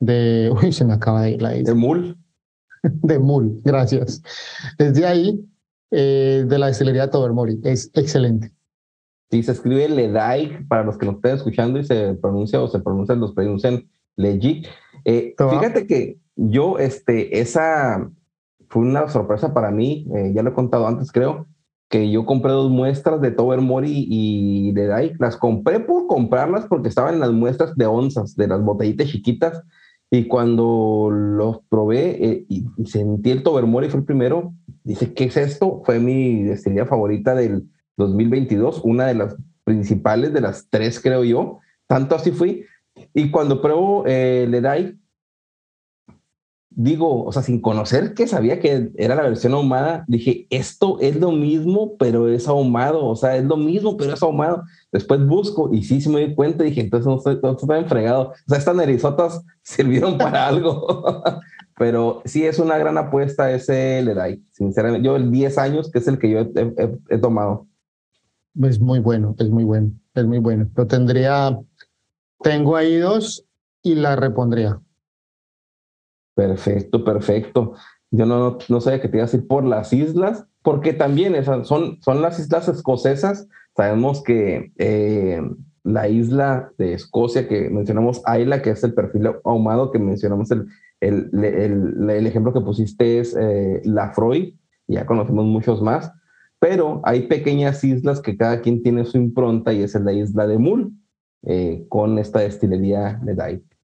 de, 0.00 0.52
uy, 0.62 0.72
se 0.72 0.84
me 0.84 0.94
acaba 0.94 1.22
de 1.22 1.32
ir 1.32 1.42
la 1.42 1.56
isla. 1.56 1.72
De 1.72 1.78
Mul. 1.78 2.18
De 2.82 3.20
Mul, 3.20 3.60
gracias. 3.62 4.20
Es 4.76 4.94
de 4.94 5.06
ahí, 5.06 5.48
eh, 5.92 6.44
de 6.44 6.58
la 6.58 6.66
destilería 6.66 7.02
de 7.02 7.12
Tobermory. 7.12 7.60
Es 7.62 7.88
excelente. 7.94 8.52
Sí, 9.30 9.44
se 9.44 9.52
escribe 9.52 9.88
Ledaik 9.88 10.66
para 10.66 10.82
los 10.82 10.98
que 10.98 11.06
nos 11.06 11.16
estén 11.16 11.36
escuchando 11.36 11.78
y 11.78 11.84
se 11.84 12.14
pronuncia 12.14 12.60
o 12.60 12.66
se 12.66 12.80
pronuncian, 12.80 13.20
los 13.20 13.32
pronuncian 13.32 13.88
Legic. 14.16 14.68
Eh, 15.04 15.34
fíjate 15.36 15.86
que 15.86 16.18
yo, 16.36 16.78
este, 16.78 17.40
esa 17.40 18.10
fue 18.68 18.82
una 18.82 19.08
sorpresa 19.08 19.52
para 19.52 19.70
mí, 19.70 20.06
eh, 20.14 20.32
ya 20.34 20.42
lo 20.42 20.50
he 20.50 20.54
contado 20.54 20.86
antes, 20.86 21.12
creo 21.12 21.46
que 21.92 22.10
yo 22.10 22.24
compré 22.24 22.50
dos 22.52 22.70
muestras 22.70 23.20
de 23.20 23.32
Tobermory 23.32 24.06
y 24.08 24.72
de 24.72 24.86
Dai. 24.86 25.12
Las 25.18 25.36
compré 25.36 25.78
por 25.78 26.06
comprarlas 26.06 26.64
porque 26.64 26.88
estaban 26.88 27.14
en 27.14 27.20
las 27.20 27.32
muestras 27.32 27.76
de 27.76 27.84
onzas, 27.84 28.34
de 28.34 28.48
las 28.48 28.62
botellitas 28.62 29.08
chiquitas. 29.08 29.62
Y 30.10 30.26
cuando 30.26 31.10
los 31.12 31.60
probé 31.68 32.24
eh, 32.24 32.46
y, 32.48 32.64
sentí 32.86 33.30
el 33.30 33.42
Tobermory, 33.42 33.90
fue 33.90 34.00
el 34.00 34.06
primero, 34.06 34.54
dice, 34.84 35.12
¿qué 35.12 35.24
es 35.24 35.36
esto? 35.36 35.82
Fue 35.84 35.98
mi 35.98 36.44
destilería 36.44 36.86
favorita 36.86 37.34
del 37.34 37.68
2022, 37.98 38.80
una 38.84 39.06
de 39.06 39.14
las 39.14 39.36
principales 39.64 40.32
de 40.32 40.40
las 40.40 40.68
tres, 40.70 40.98
creo 40.98 41.24
yo. 41.24 41.58
Tanto 41.86 42.14
así 42.14 42.30
fui. 42.30 42.64
Y 43.14 43.30
cuando 43.30 43.60
pruebo 43.60 44.04
eh, 44.06 44.44
el 44.44 44.54
Edai, 44.54 44.96
digo, 46.74 47.24
o 47.24 47.32
sea, 47.32 47.42
sin 47.42 47.60
conocer 47.60 48.14
que 48.14 48.26
sabía 48.26 48.60
que 48.60 48.90
era 48.96 49.14
la 49.14 49.22
versión 49.22 49.52
ahumada, 49.52 50.04
dije, 50.08 50.46
esto 50.50 50.98
es 51.00 51.16
lo 51.16 51.32
mismo, 51.32 51.96
pero 51.98 52.28
es 52.28 52.48
ahumado, 52.48 53.04
o 53.04 53.16
sea, 53.16 53.36
es 53.36 53.44
lo 53.44 53.56
mismo, 53.56 53.96
pero 53.96 54.14
es 54.14 54.22
ahumado. 54.22 54.62
Después 54.90 55.24
busco 55.26 55.72
y 55.72 55.82
sí, 55.82 56.00
sí 56.00 56.08
me 56.08 56.26
di 56.26 56.34
cuenta, 56.34 56.64
dije, 56.64 56.80
entonces 56.80 57.06
no 57.06 57.16
estoy, 57.16 57.38
no 57.42 57.52
estoy 57.52 57.78
enfregado. 57.78 58.30
O 58.30 58.34
sea, 58.48 58.58
estas 58.58 58.76
nerizotas 58.76 59.44
sirvieron 59.62 60.18
para 60.18 60.46
algo. 60.48 61.22
pero 61.76 62.22
sí 62.24 62.44
es 62.44 62.58
una 62.58 62.78
gran 62.78 62.98
apuesta 62.98 63.52
ese 63.52 64.02
Ledai, 64.02 64.42
sinceramente. 64.50 65.06
Yo 65.06 65.16
el 65.16 65.30
10 65.30 65.58
años, 65.58 65.90
que 65.90 65.98
es 65.98 66.08
el 66.08 66.18
que 66.18 66.30
yo 66.30 66.40
he, 66.40 67.18
tomado. 67.18 67.66
Es 68.62 68.80
muy 68.80 68.98
bueno, 68.98 69.34
es 69.38 69.48
muy 69.48 69.64
bueno, 69.64 69.92
es 70.14 70.26
muy 70.26 70.38
bueno. 70.38 70.68
Lo 70.76 70.86
tendría, 70.86 71.58
tengo 72.42 72.76
ahí 72.76 72.96
dos 72.96 73.46
y 73.82 73.94
la 73.94 74.16
repondría. 74.16 74.80
Perfecto, 76.34 77.04
perfecto. 77.04 77.74
Yo 78.10 78.26
no, 78.26 78.58
no, 78.68 78.80
sabía 78.80 79.00
que 79.00 79.08
te 79.08 79.18
ibas 79.18 79.32
a 79.32 79.36
ir 79.36 79.46
por 79.46 79.64
las 79.64 79.92
islas, 79.92 80.46
porque 80.62 80.92
también 80.92 81.34
esas 81.34 81.66
son, 81.66 82.00
son 82.02 82.22
las 82.22 82.38
islas 82.38 82.68
escocesas. 82.68 83.48
Sabemos 83.76 84.22
que 84.22 84.72
eh, 84.78 85.42
la 85.82 86.08
isla 86.08 86.72
de 86.78 86.94
Escocia 86.94 87.48
que 87.48 87.70
mencionamos, 87.70 88.22
Ayla, 88.24 88.62
que 88.62 88.70
es 88.70 88.84
el 88.84 88.94
perfil 88.94 89.30
ahumado 89.44 89.90
que 89.90 89.98
mencionamos, 89.98 90.50
el, 90.50 90.66
el, 91.00 91.30
el, 91.32 92.10
el 92.10 92.26
ejemplo 92.26 92.52
que 92.52 92.60
pusiste 92.60 93.18
es 93.18 93.36
eh, 93.38 93.80
la 93.84 94.12
Freud, 94.12 94.54
ya 94.86 95.06
conocemos 95.06 95.44
muchos 95.46 95.82
más, 95.82 96.12
pero 96.58 97.00
hay 97.04 97.22
pequeñas 97.22 97.82
islas 97.82 98.20
que 98.20 98.36
cada 98.36 98.60
quien 98.60 98.82
tiene 98.82 99.04
su 99.04 99.16
impronta 99.16 99.72
y 99.72 99.82
esa 99.82 99.98
es 99.98 100.04
la 100.04 100.12
isla 100.12 100.46
de 100.46 100.58
Mull, 100.58 100.92
eh, 101.42 101.84
con 101.88 102.18
esta 102.18 102.40
destilería 102.40 103.18
de 103.22 103.34
Dyke. 103.34 103.76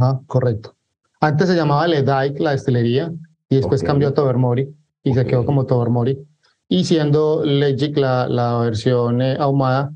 Ah, 0.00 0.20
correcto. 0.26 0.76
Antes 1.20 1.48
se 1.48 1.56
llamaba 1.56 1.86
Le 1.86 2.02
Dike, 2.02 2.42
la 2.42 2.52
destilería, 2.52 3.12
y 3.48 3.56
después 3.56 3.82
cambió 3.82 4.08
a 4.08 4.14
Tobermory 4.14 4.74
y 5.02 5.14
se 5.14 5.26
quedó 5.26 5.44
como 5.44 5.66
Tobermory. 5.66 6.18
Y 6.68 6.84
siendo 6.84 7.44
Legic 7.44 7.96
la, 7.96 8.28
la 8.28 8.58
versión 8.58 9.20
eh, 9.20 9.36
ahumada, 9.38 9.92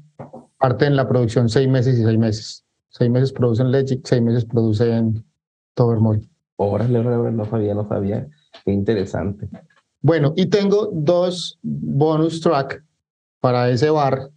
parte 0.59 0.87
en 0.87 0.97
la 0.97 1.09
producción 1.09 1.49
seis 1.49 1.69
meses 1.69 1.99
y 1.99 2.03
seis 2.03 2.19
meses. 2.19 2.65
Seis 2.89 3.11
meses 3.11 3.33
producen 3.33 3.71
Legic, 3.71 4.05
seis 4.05 4.23
meses 4.23 4.45
producen 4.45 5.25
Tobermory. 5.75 6.29
Órale, 6.57 7.03
no 7.03 7.45
sabía, 7.45 7.75
no 7.75 7.89
sabía. 7.89 8.27
Qué 8.65 8.73
interesante. 8.73 9.49
Bueno, 10.01 10.33
y 10.37 10.47
tengo 10.47 10.91
dos 10.93 11.59
bonus 11.63 12.41
track 12.41 12.85
para 13.41 13.71
ese 13.71 13.91
bar. 13.91 14.31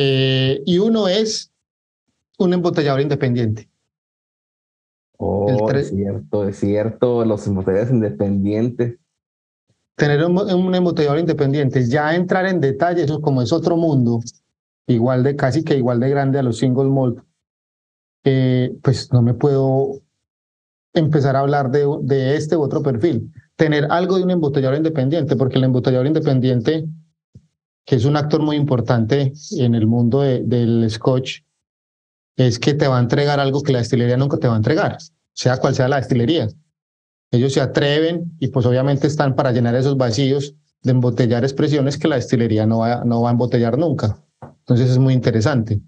Eh, 0.00 0.62
y 0.64 0.78
uno 0.78 1.08
es 1.08 1.52
un 2.38 2.52
embotellador 2.52 3.00
independiente. 3.00 3.68
Oh, 5.16 5.68
es 5.72 5.88
cierto, 5.88 6.46
es 6.46 6.56
cierto, 6.60 7.24
los 7.24 7.44
embotelladores 7.48 7.92
independientes. 7.92 8.96
Tener 9.96 10.24
un, 10.24 10.38
un 10.38 10.74
embotellador 10.76 11.18
independiente, 11.18 11.84
ya 11.84 12.14
entrar 12.14 12.46
en 12.46 12.60
detalle, 12.60 13.02
eso 13.02 13.20
como 13.20 13.42
es 13.42 13.52
otro 13.52 13.76
mundo, 13.76 14.20
igual 14.86 15.24
de 15.24 15.34
casi 15.34 15.64
que 15.64 15.76
igual 15.76 15.98
de 15.98 16.10
grande 16.10 16.38
a 16.38 16.44
los 16.44 16.58
single 16.58 16.90
malt, 16.90 17.18
eh, 18.22 18.72
pues 18.80 19.12
no 19.12 19.20
me 19.20 19.34
puedo 19.34 20.00
empezar 20.94 21.34
a 21.34 21.40
hablar 21.40 21.72
de, 21.72 21.84
de 22.02 22.36
este 22.36 22.56
u 22.56 22.62
otro 22.62 22.84
perfil. 22.84 23.32
Tener 23.56 23.88
algo 23.90 24.16
de 24.16 24.22
un 24.22 24.30
embotellador 24.30 24.76
independiente, 24.76 25.34
porque 25.34 25.58
el 25.58 25.64
embotellador 25.64 26.06
independiente, 26.06 26.86
que 27.88 27.96
es 27.96 28.04
un 28.04 28.18
actor 28.18 28.42
muy 28.42 28.56
importante 28.56 29.32
en 29.52 29.74
el 29.74 29.86
mundo 29.86 30.20
del 30.20 30.86
scotch, 30.90 31.40
es 32.36 32.58
que 32.58 32.74
te 32.74 32.86
va 32.86 32.98
a 32.98 33.00
entregar 33.00 33.40
algo 33.40 33.62
que 33.62 33.72
la 33.72 33.78
destilería 33.78 34.18
nunca 34.18 34.36
te 34.36 34.46
va 34.46 34.52
a 34.52 34.58
entregar, 34.58 34.98
sea 35.32 35.56
cual 35.56 35.74
sea 35.74 35.88
la 35.88 35.96
destilería. 35.96 36.48
Ellos 37.30 37.54
se 37.54 37.62
atreven 37.62 38.36
y 38.40 38.48
pues 38.48 38.66
obviamente 38.66 39.06
están 39.06 39.34
para 39.34 39.52
llenar 39.52 39.74
esos 39.74 39.96
vacíos 39.96 40.54
de 40.82 40.90
embotellar 40.90 41.44
expresiones 41.44 41.96
que 41.96 42.08
la 42.08 42.16
destilería 42.16 42.66
no 42.66 42.80
va, 42.80 43.04
no 43.06 43.22
va 43.22 43.30
a 43.30 43.32
embotellar 43.32 43.78
nunca. 43.78 44.18
Entonces 44.42 44.90
es 44.90 44.98
muy 44.98 45.14
interesante. 45.14 45.80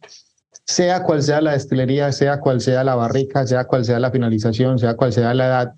Sea 0.64 1.02
cual 1.02 1.22
sea 1.22 1.42
la 1.42 1.52
destilería, 1.52 2.12
sea 2.12 2.40
cual 2.40 2.62
sea 2.62 2.82
la 2.82 2.94
barrica, 2.94 3.46
sea 3.46 3.66
cual 3.66 3.84
sea 3.84 4.00
la 4.00 4.10
finalización, 4.10 4.78
sea 4.78 4.96
cual 4.96 5.12
sea 5.12 5.34
la 5.34 5.46
edad, 5.46 5.74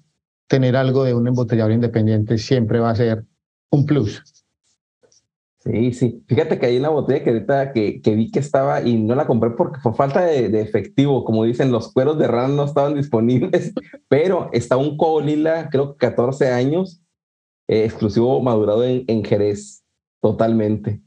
tener 0.46 0.76
algo 0.76 1.02
de 1.02 1.14
un 1.14 1.26
embotellador 1.26 1.72
independiente 1.72 2.38
siempre 2.38 2.78
va 2.78 2.90
a 2.90 2.94
ser 2.94 3.24
un 3.70 3.87
plus. 3.87 4.22
Sí, 5.64 5.92
sí. 5.92 6.25
Fíjate 6.27 6.59
que 6.59 6.66
hay 6.66 6.77
una 6.77 6.88
botella 6.88 7.22
que 7.22 7.31
ahorita 7.31 7.72
que, 7.72 8.03
que 8.03 8.16
vi 8.16 8.33
que 8.33 8.40
estaba 8.40 8.83
y 8.83 8.98
no 8.98 9.14
la 9.14 9.29
compré 9.29 9.51
porque 9.51 9.79
fue 9.81 9.94
falta 9.94 10.25
de, 10.25 10.61
efectivo. 10.61 11.25
Como 11.25 11.44
dicen, 11.44 11.70
los 11.70 11.92
cueros 11.92 12.18
de 12.18 12.27
rana 12.27 12.53
no 12.55 12.64
estaban 12.64 12.94
disponibles, 12.96 13.72
pero 14.09 14.51
está 14.53 14.77
un 14.77 14.96
Colila, 14.96 15.68
creo 15.70 15.92
que 15.92 15.98
14 15.98 16.51
años, 16.51 17.01
eh, 17.68 17.85
exclusivo 17.85 18.40
madurado 18.40 18.83
en, 18.83 19.05
en, 19.07 19.25
Jerez, 19.25 19.85
totalmente. 20.20 21.01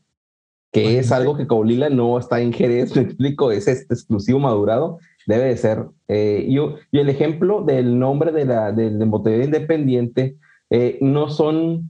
Que 0.72 1.00
es 1.00 1.12
algo 1.12 1.36
que 1.36 1.48
Colila 1.48 1.90
no 1.90 2.18
está 2.18 2.40
en 2.40 2.54
Jerez, 2.54 2.96
me 2.96 3.02
explico, 3.02 3.52
es 3.52 3.68
este 3.68 3.94
exclusivo 3.94 4.40
madurado, 4.40 5.00
debe 5.28 5.46
de 5.46 5.58
ser. 5.58 5.86
Eh, 6.08 6.48
yo, 6.50 6.76
y 6.92 7.00
el 7.00 7.10
ejemplo 7.10 7.62
del 7.62 8.00
nombre 8.00 8.32
de 8.32 8.46
la, 8.46 8.72
del 8.72 9.02
embotellado 9.02 9.44
independiente 9.44 10.38
eh, 10.70 10.98
no 11.02 11.30
son 11.30 11.90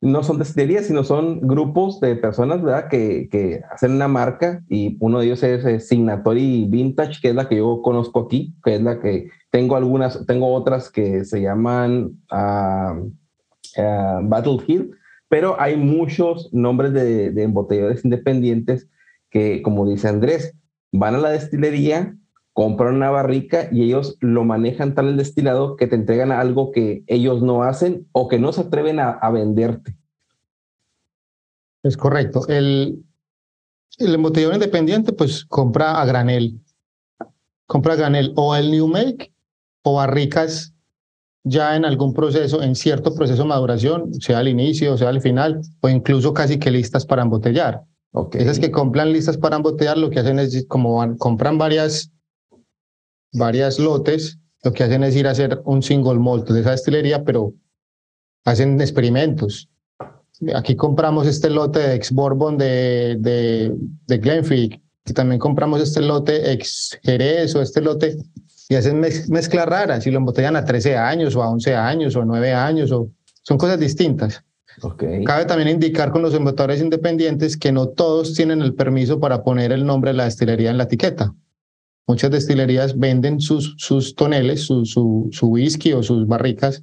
no 0.00 0.22
son 0.22 0.38
destilerías, 0.38 0.86
sino 0.86 1.04
son 1.04 1.40
grupos 1.42 2.00
de 2.00 2.16
personas, 2.16 2.62
¿verdad? 2.62 2.88
Que, 2.88 3.28
que, 3.30 3.62
hacen 3.70 3.92
una 3.92 4.08
marca 4.08 4.62
y 4.68 4.96
uno 5.00 5.18
de 5.18 5.26
ellos 5.26 5.42
es, 5.42 5.88
Signatory 5.88 6.66
Vintage, 6.68 7.20
que 7.20 7.28
es 7.28 7.34
la 7.34 7.48
que 7.48 7.56
yo 7.56 7.82
conozco 7.82 8.20
aquí, 8.20 8.54
que 8.64 8.76
es 8.76 8.82
la 8.82 9.00
que 9.00 9.28
tengo 9.50 9.76
algunas, 9.76 10.24
tengo 10.26 10.54
otras 10.54 10.90
que 10.90 11.24
se 11.24 11.42
llaman 11.42 12.18
uh, 12.32 13.10
Battle 14.22 14.58
Hill, 14.66 14.92
pero 15.28 15.60
hay 15.60 15.76
muchos 15.76 16.48
nombres 16.52 16.92
de 16.92 17.42
embotelladores 17.42 18.04
independientes 18.04 18.88
que, 19.30 19.62
como 19.62 19.88
dice 19.88 20.08
Andrés, 20.08 20.54
van 20.92 21.14
a 21.14 21.18
la 21.18 21.30
destilería, 21.30 22.16
compran 22.52 22.94
una 22.94 23.10
barrica 23.10 23.68
y 23.70 23.84
ellos 23.84 24.16
lo 24.20 24.44
manejan 24.44 24.94
tal 24.94 25.08
el 25.08 25.16
destilado 25.16 25.76
que 25.76 25.86
te 25.86 25.94
entregan 25.94 26.32
algo 26.32 26.72
que 26.72 27.04
ellos 27.06 27.42
no 27.42 27.62
hacen 27.62 28.08
o 28.12 28.28
que 28.28 28.38
no 28.38 28.52
se 28.52 28.62
atreven 28.62 28.98
a, 29.00 29.30
venderte. 29.30 29.96
Es 31.82 31.96
correcto. 31.96 32.46
El, 32.48 33.04
el 33.98 34.14
embotellador 34.14 34.54
independiente 34.54 35.12
pues 35.12 35.44
compra 35.44 36.00
a 36.00 36.04
granel. 36.04 36.60
Compra 37.66 37.94
a 37.94 37.96
granel 37.96 38.32
o 38.36 38.54
el 38.54 38.70
new 38.70 38.88
make 38.88 39.32
o 39.82 39.94
barricas 39.94 40.74
ya 41.42 41.74
en 41.76 41.84
algún 41.84 42.12
proceso, 42.12 42.62
en 42.62 42.74
cierto 42.74 43.14
proceso 43.14 43.42
de 43.42 43.48
maduración, 43.48 44.12
sea 44.14 44.38
al 44.38 44.48
inicio, 44.48 44.98
sea 44.98 45.08
al 45.08 45.22
final, 45.22 45.62
o 45.80 45.88
incluso 45.88 46.34
casi 46.34 46.58
que 46.58 46.70
listas 46.70 47.06
para 47.06 47.22
embotellar. 47.22 47.82
Okay. 48.12 48.42
Esas 48.42 48.58
que 48.58 48.70
compran 48.70 49.12
listas 49.12 49.38
para 49.38 49.56
embotellar, 49.56 49.96
lo 49.96 50.10
que 50.10 50.20
hacen 50.20 50.38
es 50.38 50.66
como 50.68 50.96
van, 50.96 51.16
compran 51.16 51.56
varias 51.56 52.12
varias 53.32 53.78
lotes, 53.78 54.38
lo 54.62 54.72
que 54.72 54.84
hacen 54.84 55.04
es 55.04 55.16
ir 55.16 55.26
a 55.26 55.30
hacer 55.30 55.60
un 55.64 55.82
single 55.82 56.18
malt 56.18 56.48
de 56.48 56.60
esa 56.60 56.72
destilería, 56.72 57.24
pero 57.24 57.54
hacen 58.44 58.80
experimentos. 58.80 59.68
Aquí 60.54 60.74
compramos 60.74 61.26
este 61.26 61.50
lote 61.50 61.80
de 61.80 61.94
ex 61.94 62.12
Bourbon 62.12 62.56
de, 62.56 63.16
de, 63.18 63.74
de 64.06 64.18
Glenfiddich, 64.18 64.80
y 65.06 65.12
también 65.12 65.38
compramos 65.38 65.80
este 65.80 66.00
lote 66.00 66.52
ex 66.52 66.98
Jerez 67.02 67.54
o 67.54 67.62
este 67.62 67.80
lote, 67.80 68.16
y 68.68 68.74
hacen 68.76 69.00
mezclas 69.00 69.66
raras 69.66 70.06
y 70.06 70.10
lo 70.10 70.18
embotellan 70.18 70.56
a 70.56 70.64
13 70.64 70.96
años 70.96 71.34
o 71.34 71.42
a 71.42 71.50
11 71.50 71.74
años 71.74 72.14
o 72.16 72.22
a 72.22 72.24
9 72.24 72.52
años, 72.52 72.92
o, 72.92 73.10
son 73.42 73.58
cosas 73.58 73.80
distintas. 73.80 74.44
Okay. 74.80 75.24
Cabe 75.24 75.44
también 75.44 75.68
indicar 75.68 76.10
con 76.10 76.22
los 76.22 76.32
embotadores 76.34 76.80
independientes 76.80 77.56
que 77.56 77.72
no 77.72 77.88
todos 77.88 78.34
tienen 78.34 78.62
el 78.62 78.74
permiso 78.74 79.18
para 79.18 79.42
poner 79.42 79.72
el 79.72 79.84
nombre 79.84 80.12
de 80.12 80.18
la 80.18 80.24
destilería 80.24 80.70
en 80.70 80.78
la 80.78 80.84
etiqueta. 80.84 81.34
Muchas 82.10 82.32
destilerías 82.32 82.98
venden 82.98 83.40
sus, 83.40 83.76
sus 83.78 84.16
toneles, 84.16 84.62
su, 84.66 84.84
su, 84.84 85.28
su 85.30 85.46
whisky 85.46 85.92
o 85.92 86.02
sus 86.02 86.26
barricas 86.26 86.82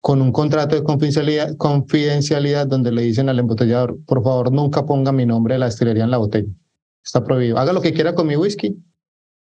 con 0.00 0.20
un 0.20 0.32
contrato 0.32 0.74
de 0.74 0.82
confidencialidad, 0.82 1.56
confidencialidad 1.56 2.66
donde 2.66 2.90
le 2.90 3.02
dicen 3.02 3.28
al 3.28 3.38
embotellador, 3.38 3.96
por 4.06 4.24
favor, 4.24 4.50
nunca 4.50 4.84
ponga 4.84 5.12
mi 5.12 5.24
nombre 5.24 5.54
de 5.54 5.60
la 5.60 5.66
destilería 5.66 6.02
en 6.02 6.10
la 6.10 6.16
botella. 6.16 6.48
Está 7.04 7.22
prohibido. 7.22 7.58
Haga 7.58 7.72
lo 7.72 7.80
que 7.80 7.92
quiera 7.92 8.16
con 8.16 8.26
mi 8.26 8.34
whisky, 8.34 8.76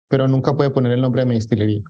pero 0.07 0.27
nunca 0.27 0.57
puede 0.57 0.71
poner 0.71 0.93
el 0.93 1.01
nombre 1.01 1.21
de 1.21 1.25
mi 1.27 1.36
destilería. 1.36 1.83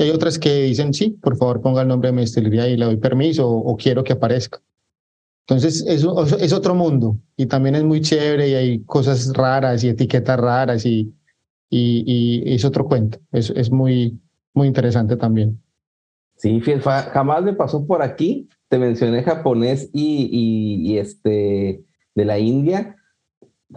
Hay 0.00 0.10
otras 0.10 0.40
que 0.40 0.64
dicen, 0.64 0.92
sí, 0.92 1.10
por 1.10 1.36
favor, 1.36 1.60
ponga 1.60 1.82
el 1.82 1.88
nombre 1.88 2.08
de 2.08 2.16
mi 2.16 2.22
destilería 2.22 2.66
y 2.66 2.76
le 2.76 2.84
doy 2.84 2.96
permiso 2.96 3.48
o, 3.48 3.76
quiero 3.76 4.02
que 4.02 4.14
aparezca. 4.14 4.60
Entonces, 5.46 5.84
es, 5.86 6.04
es 6.40 6.52
otro 6.52 6.74
mundo 6.74 7.16
y 7.36 7.46
también 7.46 7.76
es 7.76 7.84
muy 7.84 8.00
chévere 8.00 8.48
y 8.48 8.54
hay 8.54 8.84
cosas 8.86 9.32
raras 9.34 9.84
y 9.84 9.88
etiquetas 9.90 10.40
raras 10.40 10.84
y, 10.84 11.14
y, 11.72 12.54
es 12.54 12.64
otro 12.64 12.86
cuento. 12.86 13.18
Es, 13.32 13.50
es 13.50 13.70
muy, 13.70 14.20
muy 14.54 14.68
interesante 14.68 15.16
también. 15.16 15.60
Sí, 16.36 16.60
jamás 16.60 17.42
me 17.42 17.54
pasó 17.54 17.86
por 17.86 18.02
aquí. 18.02 18.48
Te 18.68 18.78
mencioné 18.78 19.22
japonés 19.22 19.90
y, 19.92 20.28
y, 20.82 20.98
este 20.98 21.84
de 22.14 22.24
la 22.24 22.38
India, 22.38 22.96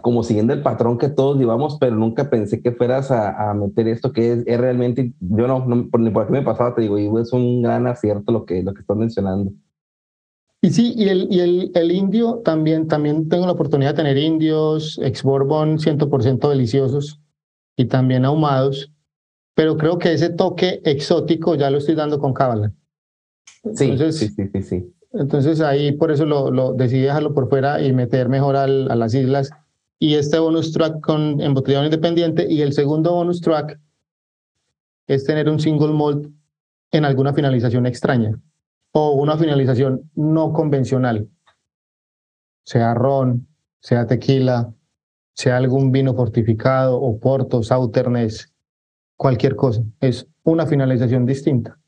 como 0.02 0.22
siguiendo 0.22 0.52
el 0.52 0.62
patrón 0.62 0.98
que 0.98 1.08
todos 1.08 1.38
llevamos, 1.38 1.78
pero 1.78 1.96
nunca 1.96 2.28
pensé 2.28 2.60
que 2.60 2.72
fueras 2.72 3.10
a, 3.10 3.50
a 3.50 3.54
meter 3.54 3.88
esto 3.88 4.12
que 4.12 4.32
es, 4.32 4.42
es, 4.46 4.60
realmente, 4.60 5.12
yo 5.20 5.46
no, 5.46 5.64
no 5.64 5.88
por, 5.88 6.00
ni 6.00 6.10
por 6.10 6.24
aquí 6.24 6.32
me 6.32 6.42
pasaba, 6.42 6.74
te 6.74 6.82
digo, 6.82 6.98
y 6.98 7.06
es 7.20 7.32
un 7.32 7.62
gran 7.62 7.86
acierto 7.86 8.32
lo 8.32 8.44
que, 8.44 8.62
lo 8.62 8.74
que 8.74 8.80
estás 8.80 8.96
mencionando. 8.96 9.52
Y 10.60 10.70
sí, 10.70 10.94
y 10.96 11.08
el, 11.08 11.28
y 11.30 11.40
el, 11.40 11.70
el 11.74 11.92
indio 11.92 12.40
también, 12.44 12.88
también 12.88 13.28
tengo 13.28 13.46
la 13.46 13.52
oportunidad 13.52 13.90
de 13.90 13.96
tener 13.96 14.18
indios, 14.18 14.98
ex 15.02 15.22
Bourbon 15.22 15.78
100% 15.78 16.48
deliciosos 16.48 17.20
y 17.76 17.84
también 17.86 18.24
ahumados, 18.24 18.92
pero 19.54 19.76
creo 19.76 19.98
que 19.98 20.12
ese 20.12 20.30
toque 20.30 20.80
exótico 20.84 21.54
ya 21.54 21.70
lo 21.70 21.78
estoy 21.78 21.94
dando 21.94 22.18
con 22.18 22.32
cábala. 22.32 22.72
Sí, 23.74 23.96
sí, 23.98 24.28
sí, 24.28 24.62
sí, 24.62 24.94
Entonces 25.12 25.60
ahí 25.60 25.92
por 25.92 26.10
eso 26.10 26.24
lo, 26.24 26.50
lo 26.50 26.72
decidí 26.72 27.02
dejarlo 27.02 27.34
por 27.34 27.48
fuera 27.48 27.82
y 27.82 27.92
meter 27.92 28.28
mejor 28.28 28.56
al, 28.56 28.90
a 28.90 28.94
las 28.94 29.14
islas. 29.14 29.50
Y 29.98 30.14
este 30.14 30.38
bonus 30.38 30.72
track 30.72 31.00
con 31.00 31.40
embotellado 31.40 31.84
independiente 31.84 32.46
y 32.50 32.62
el 32.62 32.72
segundo 32.72 33.12
bonus 33.12 33.40
track 33.40 33.80
es 35.06 35.24
tener 35.24 35.48
un 35.48 35.58
single 35.58 35.92
malt 35.92 36.28
en 36.92 37.04
alguna 37.04 37.32
finalización 37.32 37.86
extraña 37.86 38.38
o 38.92 39.12
una 39.12 39.36
finalización 39.36 40.10
no 40.14 40.52
convencional, 40.52 41.28
sea 42.64 42.94
ron, 42.94 43.46
sea 43.80 44.06
tequila, 44.06 44.72
sea 45.36 45.58
algún 45.58 45.92
vino 45.92 46.14
fortificado 46.14 46.98
o 46.98 47.20
porto, 47.20 47.62
sauternes, 47.62 48.52
cualquier 49.16 49.54
cosa. 49.54 49.82
Es 50.00 50.26
una 50.42 50.66
finalización 50.66 51.26
distinta. 51.26 51.78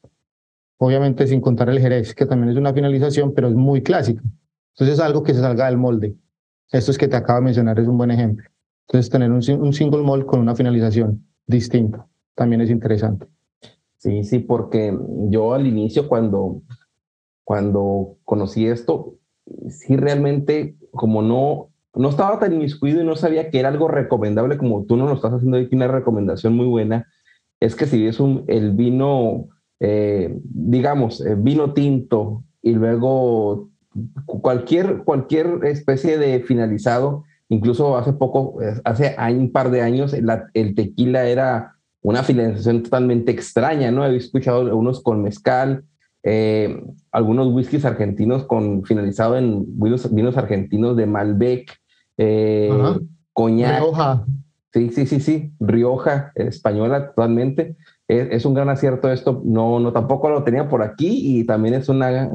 Obviamente 0.76 1.26
sin 1.26 1.40
contar 1.40 1.70
el 1.70 1.80
jerez, 1.80 2.14
que 2.14 2.26
también 2.26 2.50
es 2.50 2.58
una 2.58 2.74
finalización, 2.74 3.32
pero 3.32 3.48
es 3.48 3.54
muy 3.54 3.82
clásico. 3.82 4.22
Entonces 4.74 4.98
es 4.98 5.00
algo 5.00 5.22
que 5.22 5.32
se 5.32 5.40
salga 5.40 5.66
del 5.66 5.78
molde. 5.78 6.14
Esto 6.70 6.90
es 6.90 6.98
que 6.98 7.08
te 7.08 7.16
acabo 7.16 7.40
de 7.40 7.46
mencionar 7.46 7.80
es 7.80 7.88
un 7.88 7.96
buen 7.96 8.11
ejemplo. 8.11 8.48
Entonces 8.87 9.11
tener 9.11 9.30
un, 9.30 9.42
un 9.61 9.72
single 9.72 10.02
mold 10.02 10.26
con 10.26 10.40
una 10.40 10.54
finalización 10.54 11.26
distinta 11.46 12.06
también 12.34 12.61
es 12.61 12.70
interesante. 12.70 13.26
Sí, 13.96 14.22
sí, 14.24 14.38
porque 14.38 14.96
yo 15.28 15.54
al 15.54 15.66
inicio 15.66 16.06
cuando, 16.06 16.62
cuando 17.44 18.18
conocí 18.24 18.66
esto, 18.66 19.16
sí 19.68 19.96
realmente 19.96 20.76
como 20.92 21.22
no 21.22 21.67
no 21.98 22.11
estaba 22.11 22.38
tan 22.38 22.52
inmiscuido 22.52 23.02
y 23.02 23.04
no 23.04 23.16
sabía 23.16 23.50
que 23.50 23.58
era 23.58 23.68
algo 23.68 23.88
recomendable 23.88 24.56
como 24.56 24.84
tú 24.84 24.96
no 24.96 25.06
lo 25.06 25.14
estás 25.14 25.32
haciendo 25.32 25.58
aquí, 25.58 25.74
una 25.74 25.88
recomendación 25.88 26.54
muy 26.54 26.66
buena, 26.66 27.08
es 27.61 27.74
que 27.74 27.87
si 27.87 28.06
es 28.06 28.20
un, 28.20 28.44
el 28.46 28.70
vino, 28.72 29.48
eh, 29.80 30.38
digamos, 30.44 31.20
eh, 31.20 31.34
vino 31.37 31.74
tinto 31.74 32.44
y 32.62 32.72
luego 32.72 33.68
cualquier, 34.26 34.98
cualquier 34.98 35.61
especie 35.64 36.18
de 36.18 36.40
finalizado, 36.40 37.24
incluso 37.48 37.96
hace 37.96 38.12
poco, 38.12 38.58
hace 38.84 39.16
un 39.32 39.50
par 39.50 39.70
de 39.70 39.82
años, 39.82 40.14
el 40.14 40.74
tequila 40.76 41.26
era 41.26 41.72
una 42.02 42.22
finalización 42.22 42.84
totalmente 42.84 43.32
extraña, 43.32 43.90
¿no? 43.90 44.06
He 44.06 44.16
escuchado 44.16 44.76
unos 44.76 45.02
con 45.02 45.20
mezcal, 45.20 45.82
eh, 46.22 46.80
algunos 47.11 47.52
whiskies 47.52 47.84
argentinos 47.84 48.44
con 48.44 48.84
finalizado 48.84 49.37
en 49.37 49.64
vinos, 49.80 50.14
vinos 50.14 50.37
argentinos 50.37 50.96
de 50.96 51.06
Malbec, 51.06 51.76
eh, 52.18 52.70
coñac. 53.33 53.81
Rioja. 53.81 54.26
Sí, 54.72 54.90
sí, 54.90 55.07
sí, 55.07 55.20
sí, 55.20 55.52
Rioja, 55.59 56.33
española 56.35 57.09
totalmente. 57.09 57.76
Es, 58.07 58.44
un 58.44 58.54
gran 58.54 58.68
acierto 58.68 59.11
esto. 59.11 59.42
No, 59.44 59.81
no, 59.81 59.92
tampoco 59.92 60.28
lo 60.28 60.44
tenía 60.44 60.68
por 60.68 60.83
aquí 60.83 61.38
y 61.38 61.44
también 61.44 61.74
es 61.74 61.88
una, 61.88 62.31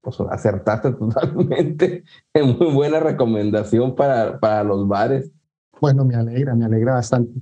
pues 0.00 0.20
acertaste 0.30 0.92
totalmente. 0.98 2.04
Es 2.32 2.44
muy 2.44 2.72
buena 2.72 3.00
recomendación 3.00 3.94
para, 3.94 4.38
para 4.38 4.64
los 4.64 4.88
bares. 4.88 5.30
Bueno, 5.80 6.04
me 6.04 6.14
alegra, 6.14 6.54
me 6.54 6.64
alegra 6.64 6.94
bastante. 6.94 7.40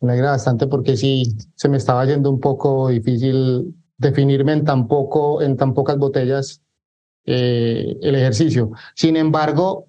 Me 0.00 0.12
alegra 0.12 0.32
bastante 0.32 0.66
porque 0.66 0.96
sí, 0.96 1.36
se 1.54 1.68
me 1.68 1.76
estaba 1.76 2.04
yendo 2.04 2.30
un 2.30 2.40
poco 2.40 2.88
difícil 2.88 3.74
definirme 3.98 4.52
en 4.52 4.64
tan, 4.64 4.88
poco, 4.88 5.42
en 5.42 5.56
tan 5.56 5.74
pocas 5.74 5.96
botellas 5.96 6.60
eh, 7.24 7.96
el 8.02 8.14
ejercicio. 8.16 8.72
Sin 8.94 9.16
embargo, 9.16 9.86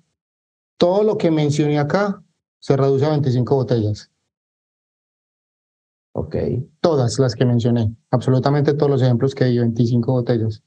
todo 0.78 1.04
lo 1.04 1.18
que 1.18 1.32
mencioné 1.32 1.80
acá 1.80 2.22
se 2.60 2.78
reduce 2.78 3.06
a 3.06 3.10
25 3.10 3.56
botellas. 3.56 4.12
Ok. 6.14 6.36
Todas 6.80 7.18
las 7.20 7.36
que 7.36 7.46
mencioné, 7.46 7.94
absolutamente 8.12 8.74
todos 8.74 8.92
los 8.92 9.02
ejemplos 9.02 9.34
que 9.34 9.46
di, 9.46 9.60
25 9.60 10.12
botellas. 10.12 10.64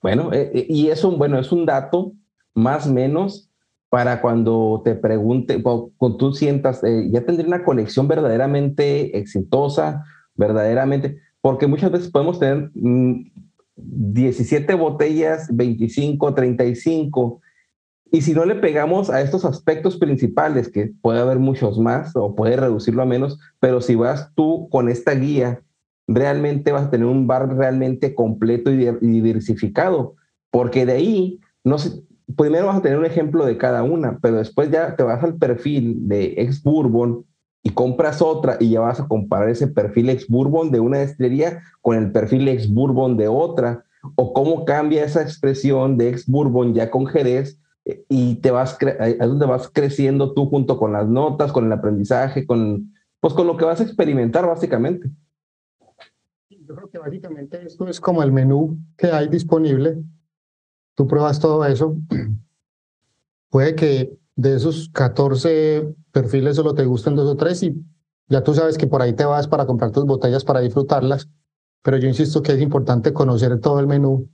Bueno, 0.00 0.32
eh, 0.32 0.50
eh, 0.54 0.66
y 0.68 0.88
es 0.88 1.02
un, 1.04 1.18
bueno, 1.18 1.38
es 1.38 1.50
un 1.50 1.66
dato 1.66 2.12
más 2.54 2.86
o 2.86 2.92
menos 2.92 3.50
para 3.88 4.20
cuando 4.20 4.82
te 4.84 4.94
pregunte, 4.94 5.62
cuando 5.62 6.16
tú 6.18 6.32
sientas, 6.32 6.84
eh, 6.84 7.08
ya 7.10 7.24
tendré 7.24 7.46
una 7.46 7.64
colección 7.64 8.06
verdaderamente 8.06 9.18
exitosa, 9.18 10.04
verdaderamente, 10.34 11.18
porque 11.40 11.66
muchas 11.66 11.90
veces 11.90 12.10
podemos 12.10 12.38
tener 12.38 12.70
17 12.74 14.76
mm, 14.76 14.78
botellas, 14.78 15.48
25, 15.50 16.34
35, 16.34 17.40
y 18.10 18.22
si 18.22 18.32
no 18.32 18.44
le 18.44 18.54
pegamos 18.54 19.10
a 19.10 19.20
estos 19.20 19.44
aspectos 19.44 19.98
principales, 19.98 20.70
que 20.70 20.92
puede 21.02 21.20
haber 21.20 21.38
muchos 21.38 21.78
más 21.78 22.16
o 22.16 22.34
puede 22.34 22.56
reducirlo 22.56 23.02
a 23.02 23.06
menos, 23.06 23.38
pero 23.60 23.80
si 23.80 23.94
vas 23.94 24.32
tú 24.34 24.68
con 24.70 24.88
esta 24.88 25.14
guía, 25.14 25.62
realmente 26.06 26.72
vas 26.72 26.86
a 26.86 26.90
tener 26.90 27.06
un 27.06 27.26
bar 27.26 27.54
realmente 27.54 28.14
completo 28.14 28.70
y 28.70 28.76
diversificado, 29.00 30.14
porque 30.50 30.86
de 30.86 30.92
ahí, 30.92 31.40
no 31.64 31.76
primero 32.36 32.66
vas 32.66 32.78
a 32.78 32.82
tener 32.82 32.98
un 32.98 33.04
ejemplo 33.04 33.44
de 33.44 33.58
cada 33.58 33.82
una, 33.82 34.18
pero 34.20 34.36
después 34.36 34.70
ya 34.70 34.96
te 34.96 35.02
vas 35.02 35.22
al 35.22 35.36
perfil 35.36 36.08
de 36.08 36.34
ex 36.38 36.62
Bourbon 36.62 37.24
y 37.62 37.70
compras 37.70 38.22
otra 38.22 38.56
y 38.60 38.70
ya 38.70 38.80
vas 38.80 39.00
a 39.00 39.08
comparar 39.08 39.50
ese 39.50 39.68
perfil 39.68 40.08
ex 40.08 40.26
Bourbon 40.28 40.70
de 40.70 40.80
una 40.80 40.98
destilería 40.98 41.62
con 41.82 41.96
el 41.96 42.10
perfil 42.10 42.48
ex 42.48 42.72
Bourbon 42.72 43.16
de 43.16 43.28
otra, 43.28 43.84
o 44.14 44.32
cómo 44.32 44.64
cambia 44.64 45.04
esa 45.04 45.22
expresión 45.22 45.98
de 45.98 46.08
ex 46.08 46.26
Bourbon 46.26 46.72
ya 46.72 46.90
con 46.90 47.06
Jerez 47.06 47.60
y 48.08 48.36
te 48.36 48.50
vas, 48.50 48.76
es 48.80 49.18
donde 49.18 49.46
vas 49.46 49.70
creciendo 49.72 50.32
tú 50.32 50.46
junto 50.46 50.78
con 50.78 50.92
las 50.92 51.08
notas, 51.08 51.52
con 51.52 51.66
el 51.66 51.72
aprendizaje, 51.72 52.46
con, 52.46 52.92
pues 53.20 53.34
con 53.34 53.46
lo 53.46 53.56
que 53.56 53.64
vas 53.64 53.80
a 53.80 53.84
experimentar 53.84 54.46
básicamente. 54.46 55.10
Yo 56.50 56.74
creo 56.74 56.90
que 56.90 56.98
básicamente 56.98 57.64
esto 57.64 57.88
es 57.88 58.00
como 58.00 58.22
el 58.22 58.32
menú 58.32 58.78
que 58.96 59.06
hay 59.06 59.28
disponible. 59.28 60.02
Tú 60.94 61.06
pruebas 61.06 61.40
todo 61.40 61.64
eso. 61.64 61.96
Puede 63.50 63.74
que 63.74 64.18
de 64.36 64.54
esos 64.54 64.90
14 64.90 65.94
perfiles 66.12 66.56
solo 66.56 66.74
te 66.74 66.84
gusten 66.84 67.16
dos 67.16 67.28
o 67.28 67.36
tres 67.36 67.62
y 67.62 67.82
ya 68.28 68.44
tú 68.44 68.52
sabes 68.52 68.76
que 68.76 68.86
por 68.86 69.00
ahí 69.00 69.14
te 69.14 69.24
vas 69.24 69.48
para 69.48 69.64
comprar 69.64 69.90
tus 69.90 70.04
botellas 70.04 70.44
para 70.44 70.60
disfrutarlas. 70.60 71.28
Pero 71.82 71.96
yo 71.96 72.08
insisto 72.08 72.42
que 72.42 72.52
es 72.52 72.60
importante 72.60 73.14
conocer 73.14 73.58
todo 73.60 73.80
el 73.80 73.86
menú 73.86 74.28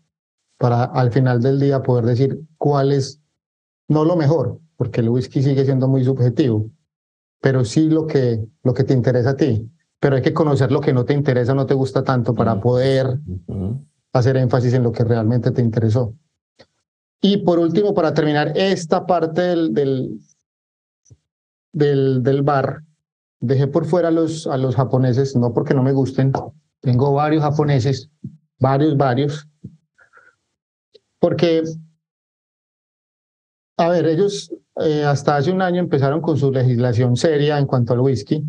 para 0.59 0.85
al 0.85 1.13
final 1.13 1.41
del 1.41 1.61
día 1.61 1.83
poder 1.83 2.05
decir 2.05 2.41
cuál 2.59 2.93
es 2.93 3.21
no 3.89 4.05
lo 4.05 4.17
mejor, 4.17 4.61
porque 4.77 5.01
el 5.01 5.09
whisky 5.09 5.43
sigue 5.43 5.65
siendo 5.65 5.89
muy 5.89 6.05
subjetivo, 6.05 6.71
pero 7.41 7.65
sí 7.65 7.89
lo 7.89 8.07
que, 8.07 8.45
lo 8.63 8.75
que 8.75 8.85
te 8.85 8.95
interesa 8.95 9.31
a 9.31 9.37
ti. 9.37 9.71
Pero 10.01 10.17
hay 10.17 10.23
que 10.23 10.35
conocer 10.35 10.71
lo 10.71 10.81
que 10.81 10.93
no 10.93 11.05
te 11.05 11.15
interesa, 11.15 11.55
no 11.55 11.67
te 11.67 11.75
gusta 11.75 12.03
tanto 12.03 12.35
para 12.35 12.61
poder 12.61 13.19
hacer 14.13 14.37
énfasis 14.37 14.75
en 14.75 14.83
lo 14.83 14.93
que 14.93 15.05
realmente 15.05 15.51
te 15.51 15.63
interesó. 15.63 16.15
Y 17.21 17.39
por 17.39 17.59
último, 17.59 17.95
para 17.95 18.13
terminar 18.13 18.53
esta 18.55 19.07
parte 19.07 19.41
del, 19.41 19.73
del, 19.73 20.21
del, 21.73 22.23
del 22.23 22.43
bar, 22.43 22.83
dejé 23.41 23.67
por 23.67 23.87
fuera 23.87 24.09
a 24.09 24.11
los, 24.11 24.47
a 24.47 24.59
los 24.59 24.77
japoneses, 24.77 25.37
no 25.37 25.53
porque 25.53 25.75
no 25.75 25.83
me 25.83 25.93
gusten, 25.93 26.33
tengo 26.81 27.13
varios 27.15 27.43
japoneses, 27.43 28.11
varios, 28.59 28.97
varios, 28.97 29.49
porque 31.19 31.63
a 33.77 33.89
ver, 33.89 34.07
ellos 34.07 34.53
eh, 34.77 35.05
hasta 35.05 35.37
hace 35.37 35.53
un 35.53 35.63
año 35.63 35.81
empezaron 35.81 36.21
con 36.21 36.37
su 36.37 36.51
legislación 36.51 37.17
seria 37.17 37.59
en 37.59 37.67
cuanto 37.67 37.93
al 37.93 38.01
whisky 38.01 38.45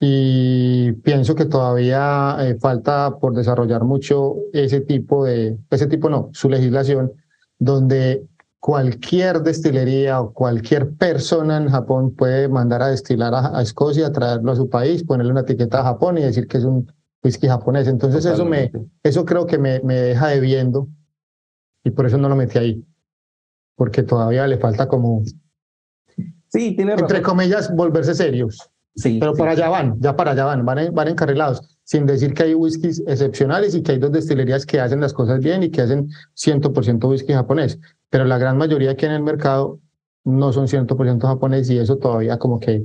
y 0.00 0.92
pienso 0.92 1.34
que 1.34 1.44
todavía 1.44 2.36
eh, 2.40 2.56
falta 2.60 3.18
por 3.20 3.34
desarrollar 3.34 3.84
mucho 3.84 4.34
ese 4.52 4.80
tipo 4.80 5.24
de, 5.24 5.58
ese 5.70 5.86
tipo 5.86 6.08
no, 6.08 6.30
su 6.32 6.48
legislación, 6.48 7.12
donde 7.58 8.26
cualquier 8.58 9.42
destilería 9.42 10.20
o 10.20 10.32
cualquier 10.32 10.94
persona 10.94 11.56
en 11.56 11.68
Japón 11.68 12.16
puede 12.16 12.48
mandar 12.48 12.82
a 12.82 12.88
destilar 12.88 13.32
a, 13.34 13.62
Escocia, 13.62 14.10
traerlo 14.10 14.50
a 14.50 14.56
su 14.56 14.68
país, 14.68 15.04
ponerle 15.04 15.30
una 15.30 15.42
etiqueta 15.42 15.80
a 15.80 15.84
Japón 15.84 16.18
y 16.18 16.22
decir 16.22 16.48
que 16.48 16.58
es 16.58 16.64
un 16.64 16.92
whisky 17.22 17.46
japonés. 17.46 17.86
Entonces 17.86 18.24
eso 18.24 18.44
me, 18.44 18.72
eso 19.04 19.24
creo 19.24 19.46
que 19.46 19.58
me, 19.58 19.80
me 19.80 19.94
deja 19.94 20.28
debiendo 20.28 20.88
y 21.84 21.90
por 21.90 22.06
eso 22.06 22.18
no 22.18 22.28
lo 22.28 22.34
metí 22.34 22.58
ahí 22.58 22.84
porque 23.76 24.02
todavía 24.02 24.46
le 24.46 24.58
falta 24.58 24.88
como, 24.88 25.22
sí, 26.48 26.76
tiene 26.76 26.92
entre 26.92 27.22
comillas, 27.22 27.74
volverse 27.74 28.14
serios. 28.14 28.70
Sí, 28.94 29.18
pero 29.18 29.32
para 29.34 29.52
allá 29.52 29.70
van, 29.70 29.96
ya 30.00 30.14
para 30.14 30.32
allá 30.32 30.44
van, 30.44 30.66
van, 30.66 30.94
van 30.94 31.08
encarrilados, 31.08 31.78
sin 31.82 32.04
decir 32.04 32.34
que 32.34 32.42
hay 32.42 32.54
whiskies 32.54 33.02
excepcionales 33.06 33.74
y 33.74 33.82
que 33.82 33.92
hay 33.92 33.98
dos 33.98 34.12
destilerías 34.12 34.66
que 34.66 34.80
hacen 34.80 35.00
las 35.00 35.14
cosas 35.14 35.40
bien 35.40 35.62
y 35.62 35.70
que 35.70 35.80
hacen 35.80 36.10
100% 36.34 37.08
whisky 37.08 37.32
japonés, 37.32 37.78
pero 38.10 38.26
la 38.26 38.36
gran 38.36 38.58
mayoría 38.58 38.90
aquí 38.90 39.06
en 39.06 39.12
el 39.12 39.22
mercado 39.22 39.80
no 40.24 40.52
son 40.52 40.66
100% 40.66 41.22
japonés 41.22 41.70
y 41.70 41.78
eso 41.78 41.96
todavía 41.96 42.38
como 42.38 42.60
que 42.60 42.84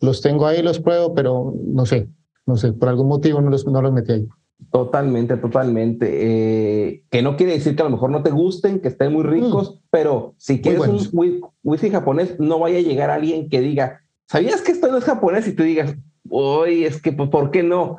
los 0.00 0.20
tengo 0.20 0.46
ahí, 0.46 0.62
los 0.62 0.80
pruebo, 0.80 1.14
pero 1.14 1.54
no 1.64 1.86
sé, 1.86 2.08
no 2.44 2.56
sé, 2.56 2.72
por 2.72 2.88
algún 2.88 3.08
motivo 3.08 3.40
no 3.40 3.50
los, 3.50 3.66
no 3.66 3.80
los 3.80 3.92
metí 3.92 4.12
ahí. 4.12 4.28
Totalmente, 4.70 5.36
totalmente. 5.36 6.08
Eh, 6.10 7.04
que 7.10 7.22
no 7.22 7.36
quiere 7.36 7.52
decir 7.52 7.76
que 7.76 7.82
a 7.82 7.84
lo 7.84 7.90
mejor 7.90 8.10
no 8.10 8.22
te 8.22 8.30
gusten, 8.30 8.80
que 8.80 8.88
estén 8.88 9.12
muy 9.12 9.24
mm. 9.24 9.28
ricos, 9.28 9.80
pero 9.90 10.34
si 10.38 10.60
quieres 10.60 10.86
un 10.86 11.40
whisky 11.62 11.90
japonés, 11.90 12.38
no 12.40 12.58
vaya 12.58 12.78
a 12.78 12.82
llegar 12.82 13.10
alguien 13.10 13.48
que 13.48 13.60
diga, 13.60 14.02
¿sabías 14.28 14.62
que 14.62 14.72
esto 14.72 14.90
no 14.90 14.98
es 14.98 15.04
japonés? 15.04 15.46
Y 15.46 15.52
tú 15.52 15.62
digas, 15.62 15.94
uy, 16.28 16.84
es 16.84 17.00
que, 17.00 17.12
pues, 17.12 17.28
¿por 17.28 17.50
qué 17.50 17.62
no? 17.62 17.98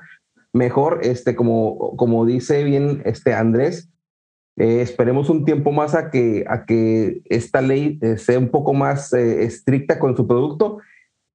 Mejor, 0.51 0.99
este, 1.03 1.35
como, 1.35 1.95
como 1.95 2.25
dice 2.25 2.63
bien 2.63 3.01
este 3.05 3.33
Andrés, 3.33 3.89
eh, 4.55 4.81
esperemos 4.81 5.29
un 5.29 5.45
tiempo 5.45 5.71
más 5.71 5.93
a 5.93 6.09
que, 6.09 6.43
a 6.47 6.65
que 6.65 7.21
esta 7.25 7.61
ley 7.61 7.99
eh, 8.01 8.17
sea 8.17 8.39
un 8.39 8.49
poco 8.49 8.73
más 8.73 9.13
estricta 9.13 9.99
con 9.99 10.17
su 10.17 10.25
producto, 10.25 10.79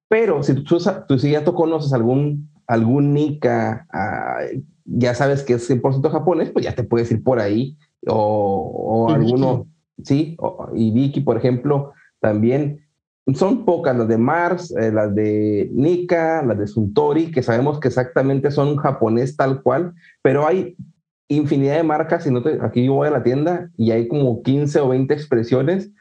pero 0.09 0.43
si 0.43 0.53
tú, 0.53 0.77
tú, 1.07 1.17
si 1.17 1.31
ya 1.31 1.43
tú 1.43 1.53
conoces 1.53 1.93
algún, 1.93 2.49
algún 2.67 3.13
Nika, 3.13 3.85
ah, 3.91 4.39
ya 4.85 5.13
sabes 5.13 5.43
que 5.43 5.53
es 5.53 5.69
100% 5.69 6.09
japonés, 6.09 6.51
pues 6.51 6.65
ya 6.65 6.75
te 6.75 6.83
puedes 6.83 7.11
ir 7.11 7.23
por 7.23 7.39
ahí. 7.39 7.77
O, 8.07 9.07
alguno, 9.09 9.67
sí, 10.03 10.37
y 10.73 10.91
Vicky, 10.91 11.21
por 11.21 11.37
ejemplo, 11.37 11.93
también. 12.19 12.79
Son 13.35 13.63
pocas 13.63 13.95
las 13.95 14.09
de 14.09 14.17
Mars, 14.17 14.75
eh, 14.77 14.91
las 14.91 15.15
de 15.15 15.69
Nika, 15.71 16.43
las 16.43 16.59
de 16.59 16.67
Suntory, 16.67 17.31
que 17.31 17.41
sabemos 17.41 17.79
que 17.79 17.87
exactamente 17.87 18.51
son 18.51 18.75
japonés 18.75 19.37
tal 19.37 19.61
cual, 19.61 19.93
pero 20.21 20.45
hay 20.45 20.75
infinidad 21.29 21.77
de 21.77 21.83
marcas. 21.83 22.27
Y 22.27 22.31
no 22.31 22.43
aquí 22.61 22.83
yo 22.83 22.93
voy 22.93 23.07
a 23.07 23.11
la 23.11 23.23
tienda 23.23 23.69
y 23.77 23.91
hay 23.91 24.09
como 24.09 24.43
15 24.43 24.81
o 24.81 24.89
20 24.89 25.13
expresiones. 25.13 25.91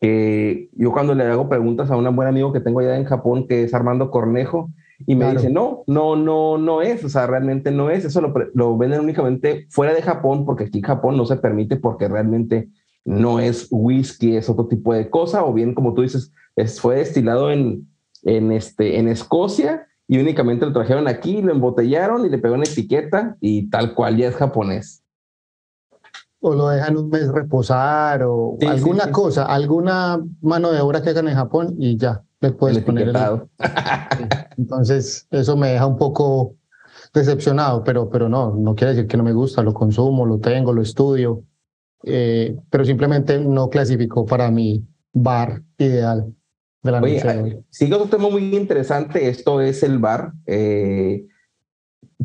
que 0.00 0.70
yo 0.74 0.92
cuando 0.92 1.16
le 1.16 1.24
hago 1.24 1.48
preguntas 1.48 1.90
a 1.90 1.96
un 1.96 2.14
buen 2.14 2.28
amigo 2.28 2.52
que 2.52 2.60
tengo 2.60 2.78
allá 2.78 2.96
en 2.96 3.04
Japón, 3.04 3.48
que 3.48 3.64
es 3.64 3.74
Armando 3.74 4.12
Cornejo, 4.12 4.70
y 5.06 5.14
me 5.14 5.32
dice, 5.32 5.48
no, 5.48 5.84
no, 5.86 6.16
no, 6.16 6.58
no 6.58 6.82
es, 6.82 7.04
o 7.04 7.08
sea, 7.08 7.26
realmente 7.26 7.70
no 7.70 7.88
es, 7.88 8.04
eso 8.04 8.20
lo, 8.20 8.34
lo, 8.54 8.76
venden 8.76 9.00
únicamente 9.00 9.66
fuera 9.70 9.94
de 9.94 10.02
Japón, 10.02 10.44
porque 10.44 10.64
aquí 10.64 10.78
en 10.78 10.84
Japón 10.84 11.16
no 11.16 11.24
se 11.24 11.36
permite 11.36 11.76
porque 11.76 12.08
realmente 12.08 12.68
no 13.04 13.38
es 13.38 13.68
whisky, 13.70 14.36
es 14.36 14.48
otro 14.48 14.66
tipo 14.66 14.92
de 14.92 15.08
cosa, 15.08 15.44
o 15.44 15.52
bien, 15.52 15.74
como 15.74 15.94
tú 15.94 16.02
dices, 16.02 16.32
es, 16.56 16.80
fue 16.80 16.96
destilado 16.96 17.50
en, 17.50 17.88
en, 18.24 18.50
este, 18.50 18.98
en 18.98 19.08
Escocia 19.08 19.86
y 20.08 20.18
únicamente 20.18 20.66
lo 20.66 20.72
trajeron 20.72 21.06
aquí, 21.06 21.42
lo 21.42 21.52
embotellaron 21.52 22.26
y 22.26 22.28
le 22.28 22.38
pegó 22.38 22.54
una 22.54 22.64
etiqueta 22.64 23.36
y 23.40 23.70
tal 23.70 23.94
cual 23.94 24.16
ya 24.16 24.28
es 24.28 24.34
japonés. 24.34 25.04
O 26.40 26.54
lo 26.54 26.68
dejan 26.68 26.96
un 26.96 27.08
mes 27.08 27.28
reposar 27.28 28.22
o 28.24 28.56
alguna 28.66 29.10
cosa, 29.12 29.44
alguna 29.44 30.20
mano 30.40 30.72
de 30.72 30.80
obra 30.80 31.02
que 31.02 31.10
hagan 31.10 31.28
en 31.28 31.34
Japón 31.34 31.76
y 31.78 31.96
ya 31.96 32.24
le 32.40 32.52
puedes 32.52 32.78
poner 32.78 33.12
Entonces, 34.56 35.26
eso 35.30 35.56
me 35.56 35.68
deja 35.70 35.86
un 35.86 35.96
poco 35.96 36.54
decepcionado, 37.12 37.84
pero, 37.84 38.08
pero 38.10 38.28
no, 38.28 38.54
no 38.54 38.74
quiere 38.74 38.94
decir 38.94 39.08
que 39.08 39.16
no 39.16 39.24
me 39.24 39.32
gusta, 39.32 39.62
lo 39.62 39.74
consumo, 39.74 40.26
lo 40.26 40.38
tengo, 40.38 40.72
lo 40.72 40.82
estudio, 40.82 41.44
eh, 42.04 42.56
pero 42.70 42.84
simplemente 42.84 43.38
no 43.38 43.70
clasificó 43.70 44.26
para 44.26 44.50
mi 44.50 44.86
bar 45.12 45.62
ideal 45.78 46.32
de 46.82 46.90
la 46.90 47.00
noche 47.00 47.40
hoy. 47.42 47.64
Sigue 47.70 47.94
otro 47.94 48.08
tema 48.08 48.30
muy 48.30 48.54
interesante, 48.54 49.28
esto 49.28 49.60
es 49.60 49.82
el 49.82 49.98
bar. 49.98 50.32
Eh, 50.46 51.26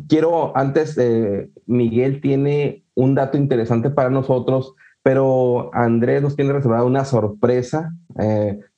quiero, 0.08 0.56
antes, 0.56 0.96
eh, 0.98 1.50
Miguel 1.66 2.20
tiene 2.20 2.84
un 2.94 3.14
dato 3.14 3.36
interesante 3.36 3.90
para 3.90 4.10
nosotros, 4.10 4.74
pero 5.02 5.70
Andrés 5.74 6.22
nos 6.22 6.36
tiene 6.36 6.52
reservada 6.52 6.84
una 6.84 7.04
sorpresa. 7.04 7.94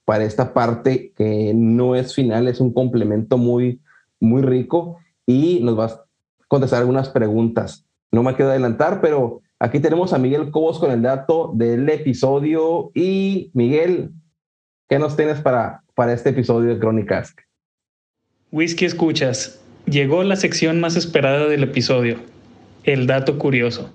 Para 0.07 0.25
esta 0.25 0.55
parte 0.55 1.13
que 1.15 1.53
no 1.55 1.95
es 1.95 2.15
final, 2.15 2.49
es 2.49 2.61
un 2.61 2.73
complemento 2.73 3.37
muy, 3.37 3.83
muy 4.21 4.41
rico 4.41 4.97
y 5.27 5.61
nos 5.63 5.77
vas 5.77 6.01
contestar 6.49 6.81
algunas 6.81 7.09
preguntas. 7.09 7.85
No 8.13 8.23
me 8.23 8.35
quedo 8.35 8.51
adelantar, 8.51 9.01
pero 9.01 9.43
aquí 9.59 9.81
tenemos 9.81 10.13
a 10.13 10.19
Miguel 10.19 10.51
Cobos 10.51 10.79
con 10.79 10.91
el 10.91 11.03
dato 11.03 11.53
del 11.55 11.89
episodio. 11.89 12.91
Y 12.95 13.51
Miguel, 13.53 14.11
¿qué 14.89 14.99
nos 14.99 15.17
tienes 15.17 15.41
para, 15.41 15.83
para 15.95 16.13
este 16.13 16.31
episodio 16.31 16.75
de 16.75 16.79
Crónicas? 16.79 17.35
Whisky 18.53 18.85
Escuchas. 18.85 19.61
Llegó 19.87 20.25
la 20.25 20.37
sección 20.37 20.81
más 20.81 20.97
esperada 20.97 21.47
del 21.47 21.63
episodio, 21.63 22.19
el 22.85 23.07
dato 23.07 23.39
curioso. 23.39 23.93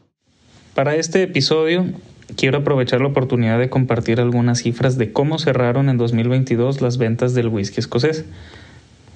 Para 0.73 0.95
este 0.95 1.23
episodio 1.23 1.85
quiero 2.35 2.59
aprovechar 2.59 3.01
la 3.01 3.07
oportunidad 3.07 3.59
de 3.59 3.69
compartir 3.69 4.19
algunas 4.19 4.59
cifras 4.59 4.97
de 4.97 5.11
cómo 5.11 5.39
cerraron 5.39 5.89
en 5.89 5.97
2022 5.97 6.81
las 6.81 6.97
ventas 6.97 7.33
del 7.33 7.47
whisky 7.47 7.79
escocés. 7.79 8.25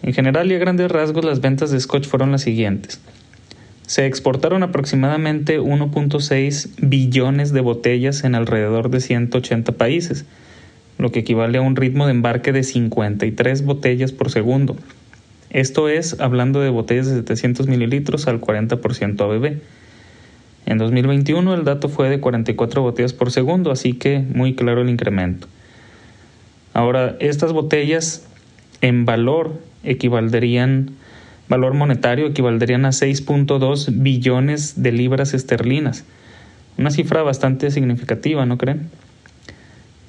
En 0.04 0.14
general 0.14 0.52
y 0.52 0.56
a 0.56 0.60
grandes 0.60 0.92
rasgos 0.92 1.26
las 1.26 1.42
ventas 1.42 1.72
de 1.72 1.80
Scotch 1.80 2.08
fueron 2.08 2.32
las 2.32 2.42
siguientes. 2.42 3.00
Se 3.88 4.06
exportaron 4.06 4.64
aproximadamente 4.64 5.60
1.6 5.60 6.70
billones 6.82 7.54
de 7.54 7.62
botellas 7.62 8.24
en 8.24 8.36
alrededor 8.36 8.90
de 8.90 9.00
180 9.00 9.74
países, 9.74 10.26
lo 10.98 11.12
que 11.12 11.20
equivale 11.20 11.60
a 11.60 11.62
un 11.62 11.76
ritmo 11.76 12.06
de 12.06 12.12
embarque 12.12 12.52
de 12.52 12.64
53 12.64 13.64
botellas 13.64 14.12
por 14.12 14.32
segundo. 14.32 14.76
Esto 15.52 15.88
es 15.88 16.20
hablando 16.20 16.62
de 16.62 16.70
botellas 16.70 17.08
de 17.08 17.16
700 17.16 17.68
mililitros 17.68 18.28
al 18.28 18.42
40% 18.42 19.22
ABV. 19.22 19.62
En 20.66 20.78
2021 20.80 21.54
el 21.54 21.64
dato 21.64 21.90
fue 21.90 22.10
de 22.10 22.20
44 22.20 22.82
botellas 22.82 23.14
por 23.14 23.32
segundo, 23.32 23.72
así 23.72 23.94
que 23.94 24.20
muy 24.20 24.56
claro 24.56 24.82
el 24.82 24.90
incremento. 24.90 25.48
Ahora, 26.74 27.16
estas 27.20 27.54
botellas 27.54 28.28
en 28.82 29.06
valor 29.06 29.54
equivaldrían, 29.84 30.92
valor 31.48 31.74
monetario 31.74 32.28
equivaldrían 32.28 32.86
a 32.86 32.90
6.2 32.90 33.88
billones 33.92 34.82
de 34.82 34.92
libras 34.92 35.34
esterlinas. 35.34 36.04
Una 36.78 36.92
cifra 36.92 37.22
bastante 37.22 37.72
significativa, 37.72 38.46
¿no 38.46 38.58
creen? 38.58 38.90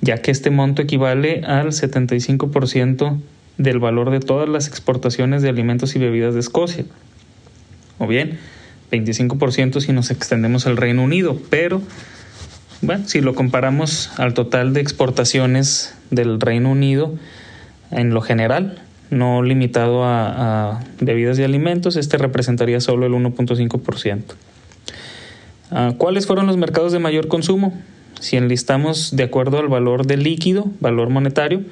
Ya 0.00 0.18
que 0.18 0.30
este 0.30 0.50
monto 0.50 0.82
equivale 0.82 1.42
al 1.44 1.68
75% 1.68 3.18
del 3.58 3.78
valor 3.78 4.10
de 4.10 4.20
todas 4.20 4.48
las 4.48 4.68
exportaciones 4.68 5.42
de 5.42 5.48
alimentos 5.48 5.94
y 5.96 5.98
bebidas 5.98 6.34
de 6.34 6.40
Escocia. 6.40 6.84
O 7.98 8.06
bien, 8.06 8.38
25% 8.90 9.80
si 9.80 9.92
nos 9.92 10.10
extendemos 10.10 10.66
al 10.66 10.76
Reino 10.76 11.02
Unido, 11.02 11.40
pero 11.50 11.82
bueno, 12.82 13.08
si 13.08 13.20
lo 13.20 13.34
comparamos 13.34 14.10
al 14.18 14.34
total 14.34 14.72
de 14.72 14.80
exportaciones 14.80 15.94
del 16.10 16.40
Reino 16.40 16.70
Unido 16.70 17.14
en 17.90 18.10
lo 18.10 18.20
general, 18.20 18.82
no 19.10 19.42
limitado 19.42 20.04
a, 20.04 20.80
bebidas 21.00 21.38
y 21.38 21.44
alimentos, 21.44 21.96
este 21.96 22.18
representaría 22.18 22.80
solo 22.80 23.06
el 23.06 23.12
1.5%. 23.12 24.22
Ah, 25.70 25.94
¿Cuáles 25.96 26.26
fueron 26.26 26.46
los 26.46 26.56
mercados 26.56 26.92
de 26.92 26.98
mayor 26.98 27.28
consumo? 27.28 27.72
Si 28.20 28.36
enlistamos 28.36 29.14
de 29.14 29.24
acuerdo 29.24 29.58
al 29.58 29.68
valor 29.68 30.06
del 30.06 30.22
líquido, 30.22 30.66
valor 30.80 31.10
monetario, 31.10 31.62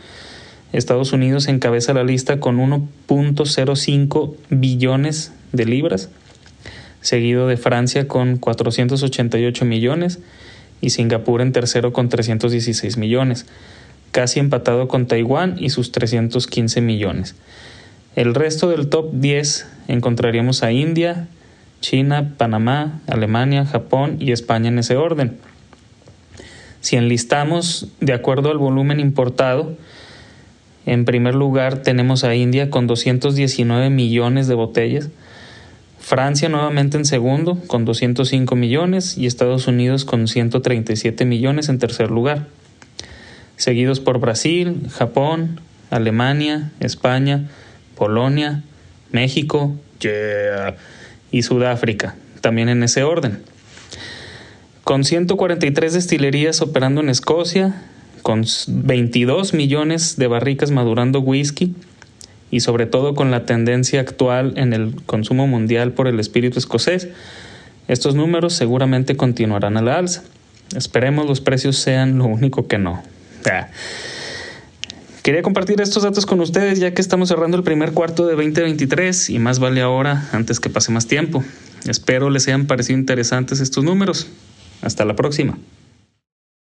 Estados 0.73 1.13
Unidos 1.13 1.49
encabeza 1.49 1.95
la 1.95 2.03
lista 2.03 2.41
con 2.41 2.59
1.05 2.59 4.35
billones 4.51 5.33
de 5.53 5.65
libras, 5.67 6.11
seguido 7.05 7.47
de 7.47 7.59
Francia 7.59 8.09
con 8.09 8.39
488 8.39 9.67
millones 9.67 10.21
y 10.81 10.91
Singapur 10.91 11.43
en 11.43 11.53
tercero 11.53 11.93
con 11.93 12.09
316 12.09 12.97
millones, 12.97 13.45
casi 14.11 14.41
empatado 14.41 14.89
con 14.89 15.07
Taiwán 15.07 15.57
y 15.59 15.69
sus 15.69 15.93
315 15.93 16.81
millones. 16.81 17.37
El 18.17 18.35
resto 18.35 18.71
del 18.71 18.89
top 18.89 19.13
10 19.13 19.67
encontraríamos 19.89 20.63
a 20.63 20.73
India, 20.73 21.29
China, 21.83 22.33
Panamá, 22.39 23.03
Alemania, 23.07 23.67
Japón 23.67 24.17
y 24.19 24.33
España 24.33 24.69
en 24.69 24.79
ese 24.79 24.97
orden. 24.97 25.37
Si 26.81 26.97
enlistamos 26.97 27.89
de 28.01 28.15
acuerdo 28.15 28.51
al 28.51 28.57
volumen 28.57 28.99
importado, 28.99 29.77
en 30.87 31.05
primer 31.05 31.35
lugar 31.35 31.83
tenemos 31.83 32.25
a 32.25 32.35
India 32.35 32.71
con 32.71 32.87
219 32.87 33.91
millones 33.91 34.49
de 34.49 34.55
botellas, 34.55 35.11
Francia 36.05 36.51
nuevamente 36.51 36.99
en 36.99 37.07
segundo 37.07 37.59
con 37.67 37.87
205 37.87 38.55
millones 38.57 39.17
y 39.17 39.25
Estados 39.25 39.67
Unidos 39.67 40.05
con 40.05 40.29
137 40.29 41.25
millones 41.25 41.71
en 41.71 41.79
tercer 41.79 42.11
lugar, 42.11 42.47
seguidos 43.57 44.01
por 44.01 44.21
Brasil, 44.21 44.83
Japón, 44.93 45.63
Alemania, 45.89 46.73
España, 46.81 47.49
Polonia, 47.97 48.63
México 49.13 49.75
y 51.31 51.43
Sudáfrica, 51.43 52.17
también 52.43 52.69
en 52.69 52.83
ese 52.83 53.03
orden. 53.03 53.43
Con 54.85 55.05
143 55.05 55.95
destilerías 55.95 56.61
operando 56.61 57.01
en 57.01 57.09
Escocia, 57.09 57.81
con 58.21 58.45
22 58.69 59.55
millones 59.55 60.17
de 60.17 60.27
barricas 60.27 60.71
madurando 60.71 61.21
whisky, 61.21 61.75
y 62.51 62.61
sobre 62.61 62.87
todo 62.87 63.15
con 63.15 63.31
la 63.31 63.47
tendencia 63.47 64.01
actual 64.01 64.55
en 64.57 64.73
el 64.73 64.95
consumo 65.07 65.47
mundial 65.47 65.93
por 65.93 66.09
el 66.09 66.21
espíritu 66.21 66.59
escocés, 66.59 67.09
estos 67.89 68.15
números 68.15 68.55
seguramente 68.55 69.17
continuarán 69.17 69.77
a 69.77 69.83
la 69.83 69.99
alza. 69.99 70.23
Esperemos 70.75 71.27
los 71.27 71.41
precios 71.41 71.77
sean 71.77 72.19
lo 72.19 72.27
único 72.27 72.67
que 72.67 72.79
no. 72.79 73.03
Quería 75.23 75.43
compartir 75.43 75.81
estos 75.81 76.03
datos 76.03 76.27
con 76.27 76.41
ustedes 76.41 76.81
ya 76.81 76.93
que 76.93 77.01
estamos 77.01 77.29
cerrando 77.29 77.57
el 77.57 77.63
primer 77.63 77.93
cuarto 77.93 78.27
de 78.27 78.35
2023 78.35 79.31
y 79.31 79.39
más 79.39 79.59
vale 79.59 79.81
ahora 79.81 80.29
antes 80.33 80.61
que 80.61 80.71
pase 80.71 80.93
más 80.93 81.07
tiempo. 81.07 81.43
Espero 81.89 82.31
les 82.31 82.47
hayan 82.49 82.67
parecido 82.67 82.99
interesantes 82.99 83.61
estos 83.61 83.85
números. 83.85 84.29
Hasta 84.83 85.05
la 85.05 85.17
próxima. 85.17 85.59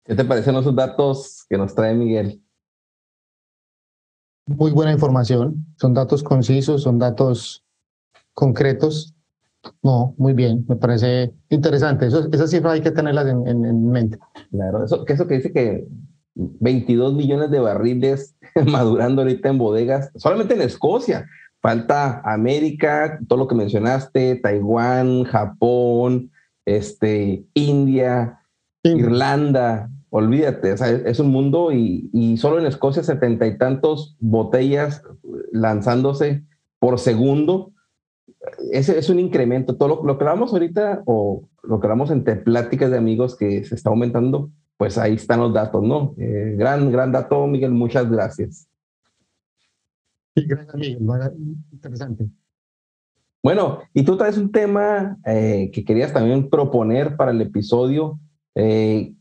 ¿Qué 0.04 0.14
te 0.14 0.24
parecen 0.24 0.56
esos 0.56 0.74
datos 0.74 1.46
que 1.48 1.56
nos 1.56 1.74
trae 1.74 1.94
Miguel? 1.94 2.42
Muy 4.46 4.72
buena 4.72 4.92
información, 4.92 5.66
son 5.76 5.94
datos 5.94 6.22
concisos, 6.22 6.82
son 6.82 6.98
datos 6.98 7.64
concretos. 8.34 9.14
No, 9.82 10.14
muy 10.16 10.32
bien, 10.32 10.64
me 10.68 10.76
parece 10.76 11.32
interesante. 11.50 12.06
Eso, 12.06 12.28
esas 12.32 12.50
cifras 12.50 12.74
hay 12.74 12.80
que 12.80 12.90
tenerlas 12.90 13.26
en, 13.26 13.90
mente. 13.90 14.18
Claro, 14.50 14.84
eso 14.84 15.04
que, 15.04 15.12
eso 15.12 15.26
que 15.26 15.34
dice 15.36 15.52
que 15.52 15.86
22 16.34 17.14
millones 17.14 17.50
de 17.50 17.60
barriles 17.60 18.34
madurando 18.66 19.22
ahorita 19.22 19.48
en 19.50 19.58
bodegas, 19.58 20.10
solamente 20.16 20.54
en 20.54 20.62
Escocia. 20.62 21.26
Falta 21.62 22.22
América, 22.24 23.20
todo 23.28 23.40
lo 23.40 23.46
que 23.46 23.54
mencionaste, 23.54 24.36
Taiwán, 24.36 25.24
Japón, 25.24 26.30
este, 26.64 27.44
India, 27.52 28.40
Irlanda, 28.82 29.90
olvídate, 30.10 30.74
es 31.08 31.20
un 31.20 31.28
mundo 31.28 31.72
y, 31.72 32.36
solo 32.36 32.58
en 32.58 32.66
Escocia 32.66 33.02
setenta 33.02 33.46
y 33.46 33.56
tantos 33.56 34.16
botellas 34.20 35.02
lanzándose 35.52 36.44
por 36.78 36.98
segundo. 36.98 37.72
Ese 38.72 38.98
es 38.98 39.08
un 39.08 39.18
incremento. 39.18 39.76
Todo 39.76 40.02
lo, 40.02 40.18
que 40.18 40.24
hablamos 40.24 40.52
ahorita 40.52 41.02
o 41.06 41.48
lo 41.62 41.80
que 41.80 41.86
hablamos 41.86 42.10
entre 42.10 42.36
pláticas 42.36 42.90
de 42.90 42.98
amigos 42.98 43.36
que 43.36 43.64
se 43.64 43.74
está 43.74 43.90
aumentando, 43.90 44.50
pues 44.76 44.98
ahí 44.98 45.14
están 45.14 45.40
los 45.40 45.52
datos, 45.52 45.82
¿no? 45.82 46.14
Eh, 46.18 46.54
gran, 46.58 46.90
gran 46.90 47.12
dato, 47.12 47.46
Miguel. 47.46 47.72
Muchas 47.72 48.10
gracias. 48.10 48.68
Sí, 50.34 50.44
gracias, 50.46 50.74
Miguel. 50.74 50.98
Interesante. 51.72 52.30
Bueno, 53.42 53.80
y 53.94 54.04
tú 54.04 54.16
traes 54.16 54.36
un 54.36 54.52
tema 54.52 55.18
eh, 55.24 55.70
que 55.72 55.84
querías 55.84 56.12
también 56.12 56.50
proponer 56.50 57.16
para 57.16 57.30
el 57.30 57.40
episodio. 57.40 58.18
Eh, 58.54 59.14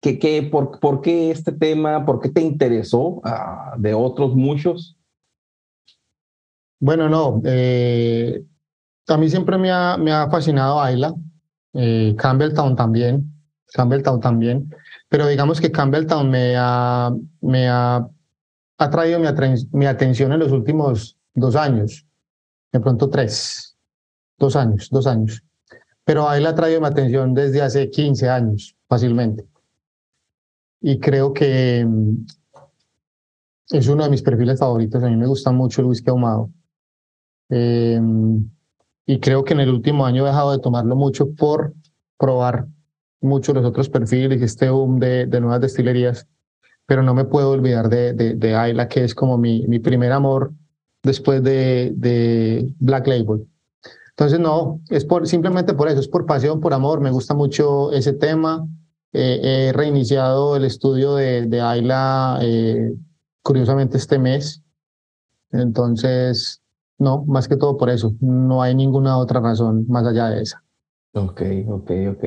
¿Qué, 0.00 0.48
por, 0.50 0.80
por, 0.80 1.02
qué 1.02 1.30
este 1.30 1.52
tema? 1.52 2.06
¿Por 2.06 2.20
qué 2.20 2.30
te 2.30 2.40
interesó 2.40 3.20
ah, 3.22 3.74
de 3.76 3.92
otros 3.92 4.34
muchos? 4.34 4.96
Bueno, 6.78 7.10
no. 7.10 7.42
Eh, 7.44 8.42
a 9.06 9.16
mí 9.18 9.28
siempre 9.28 9.58
me 9.58 9.70
ha, 9.70 9.98
me 9.98 10.10
ha 10.10 10.30
fascinado 10.30 10.80
Ayla, 10.80 11.12
eh, 11.74 12.14
Campbelltown 12.16 12.76
también, 12.76 13.30
Campbelltown 13.74 14.20
también, 14.20 14.74
pero 15.10 15.26
digamos 15.26 15.60
que 15.60 15.70
Campbelltown 15.70 16.30
me 16.30 16.54
ha, 16.56 17.12
me 17.42 17.68
ha 17.68 18.08
atraído 18.78 19.20
mi, 19.20 19.26
mi 19.72 19.84
atención 19.84 20.32
en 20.32 20.38
los 20.38 20.50
últimos 20.50 21.18
dos 21.34 21.56
años, 21.56 22.06
de 22.72 22.80
pronto 22.80 23.10
tres, 23.10 23.76
dos 24.38 24.56
años, 24.56 24.88
dos 24.90 25.06
años. 25.06 25.42
Pero 26.04 26.26
Ayla 26.26 26.50
ha 26.50 26.54
traído 26.54 26.80
mi 26.80 26.86
atención 26.86 27.34
desde 27.34 27.60
hace 27.60 27.90
15 27.90 28.30
años, 28.30 28.74
fácilmente 28.88 29.49
y 30.80 30.98
creo 30.98 31.32
que 31.32 31.84
mm, 31.86 32.26
es 33.70 33.88
uno 33.88 34.04
de 34.04 34.10
mis 34.10 34.22
perfiles 34.22 34.58
favoritos. 34.58 35.02
A 35.02 35.08
mí 35.08 35.16
me 35.16 35.26
gusta 35.26 35.52
mucho 35.52 35.80
el 35.80 35.88
whisky 35.88 36.10
ahumado. 36.10 36.50
Em, 37.48 38.48
y 39.06 39.18
creo 39.18 39.44
que 39.44 39.54
en 39.54 39.60
el 39.60 39.70
último 39.70 40.06
año 40.06 40.24
he 40.24 40.28
dejado 40.28 40.52
de 40.52 40.58
tomarlo 40.58 40.96
mucho 40.96 41.32
por 41.34 41.74
probar 42.18 42.66
mucho 43.20 43.52
los 43.52 43.64
otros 43.64 43.88
perfiles, 43.88 44.40
este 44.40 44.70
boom 44.70 44.98
de, 44.98 45.26
de 45.26 45.40
nuevas 45.40 45.60
destilerías, 45.60 46.26
pero 46.86 47.02
no 47.02 47.14
me 47.14 47.24
puedo 47.24 47.50
olvidar 47.50 47.88
de, 47.88 48.12
de, 48.12 48.34
de 48.34 48.54
Ayla, 48.54 48.88
que 48.88 49.04
es 49.04 49.14
como 49.14 49.36
mi, 49.36 49.66
mi 49.66 49.78
primer 49.78 50.12
amor 50.12 50.52
después 51.02 51.42
de, 51.42 51.92
de 51.94 52.72
Black 52.78 53.06
Label. 53.06 53.46
Entonces, 54.10 54.38
no, 54.38 54.80
es 54.90 55.04
por, 55.04 55.26
simplemente 55.26 55.74
por 55.74 55.88
eso, 55.88 56.00
es 56.00 56.08
por 56.08 56.26
pasión, 56.26 56.60
por 56.60 56.74
amor, 56.74 57.00
me 57.00 57.10
gusta 57.10 57.34
mucho 57.34 57.92
ese 57.92 58.12
tema. 58.12 58.66
Eh, 59.12 59.40
he 59.42 59.72
reiniciado 59.72 60.56
el 60.56 60.64
estudio 60.64 61.16
de, 61.16 61.46
de 61.46 61.60
Ayla, 61.60 62.38
eh, 62.42 62.92
curiosamente, 63.42 63.96
este 63.96 64.18
mes. 64.18 64.62
Entonces, 65.52 66.62
no, 66.98 67.24
más 67.24 67.48
que 67.48 67.56
todo 67.56 67.76
por 67.76 67.90
eso, 67.90 68.14
no 68.20 68.62
hay 68.62 68.74
ninguna 68.74 69.18
otra 69.18 69.40
razón 69.40 69.86
más 69.88 70.06
allá 70.06 70.28
de 70.28 70.42
esa. 70.42 70.62
Ok, 71.12 71.42
ok, 71.68 71.90
ok. 72.12 72.24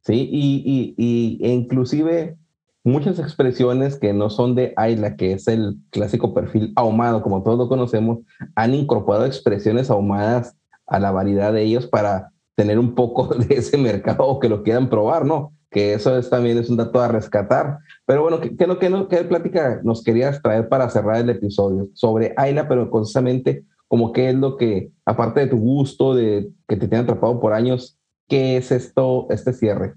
Sí, 0.00 0.28
y, 0.32 0.62
y, 0.64 0.94
y 0.96 1.44
e 1.44 1.52
inclusive 1.52 2.36
muchas 2.82 3.18
expresiones 3.18 3.98
que 3.98 4.12
no 4.12 4.30
son 4.30 4.54
de 4.54 4.72
Ayla, 4.76 5.16
que 5.16 5.32
es 5.32 5.48
el 5.48 5.76
clásico 5.90 6.32
perfil 6.32 6.72
ahumado, 6.76 7.22
como 7.22 7.42
todos 7.42 7.58
lo 7.58 7.68
conocemos, 7.68 8.20
han 8.54 8.74
incorporado 8.74 9.26
expresiones 9.26 9.90
ahumadas 9.90 10.56
a 10.86 11.00
la 11.00 11.10
variedad 11.10 11.52
de 11.52 11.62
ellos 11.62 11.86
para 11.86 12.32
tener 12.54 12.78
un 12.78 12.94
poco 12.94 13.26
de 13.34 13.56
ese 13.56 13.76
mercado 13.76 14.24
o 14.24 14.40
que 14.40 14.48
lo 14.48 14.62
quieran 14.62 14.88
probar, 14.88 15.24
¿no? 15.24 15.55
Que 15.70 15.94
eso 15.94 16.16
es, 16.16 16.30
también 16.30 16.58
es 16.58 16.70
un 16.70 16.76
dato 16.76 17.00
a 17.00 17.08
rescatar. 17.08 17.78
Pero 18.06 18.22
bueno, 18.22 18.40
¿qué, 18.40 18.56
qué, 18.56 18.66
qué, 18.78 19.06
qué 19.10 19.24
plática 19.24 19.80
nos 19.82 20.02
querías 20.02 20.40
traer 20.40 20.68
para 20.68 20.88
cerrar 20.90 21.16
el 21.16 21.30
episodio? 21.30 21.88
Sobre 21.94 22.34
Ayla, 22.36 22.68
pero 22.68 22.90
concisamente 22.90 23.64
como 23.88 24.12
qué 24.12 24.30
es 24.30 24.34
lo 24.34 24.56
que, 24.56 24.90
aparte 25.04 25.40
de 25.40 25.46
tu 25.48 25.58
gusto, 25.58 26.14
de 26.14 26.50
que 26.68 26.76
te 26.76 26.88
tiene 26.88 27.04
atrapado 27.04 27.38
por 27.40 27.52
años, 27.52 27.98
¿qué 28.28 28.56
es 28.56 28.72
esto, 28.72 29.26
este 29.30 29.52
cierre? 29.52 29.94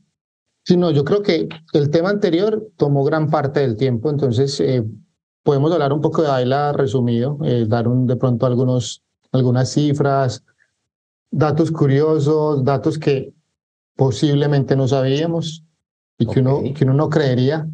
Sí, 0.65 0.77
no, 0.77 0.91
yo 0.91 1.03
creo 1.03 1.23
que 1.23 1.49
el 1.73 1.89
tema 1.89 2.09
anterior 2.09 2.67
tomó 2.77 3.03
gran 3.03 3.29
parte 3.29 3.61
del 3.61 3.75
tiempo, 3.75 4.09
entonces 4.09 4.59
eh, 4.59 4.83
podemos 5.43 5.71
hablar 5.71 5.93
un 5.93 6.01
poco 6.01 6.21
de 6.21 6.29
Ayla 6.29 6.73
resumido, 6.73 7.39
eh, 7.43 7.65
dar 7.67 7.87
un, 7.87 8.05
de 8.05 8.15
pronto 8.15 8.45
algunos, 8.45 9.03
algunas 9.31 9.71
cifras, 9.71 10.43
datos 11.31 11.71
curiosos, 11.71 12.63
datos 12.63 12.99
que 12.99 13.33
posiblemente 13.99 14.77
no 14.77 14.87
sabíamos 14.87 15.65
y 16.17 16.25
que, 16.25 16.39
uno, 16.39 16.61
que 16.73 16.85
uno 16.85 16.93
no 16.93 17.09
creería. 17.09 17.67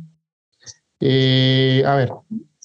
Eh, 1.00 1.84
a 1.86 1.96
ver, 1.96 2.14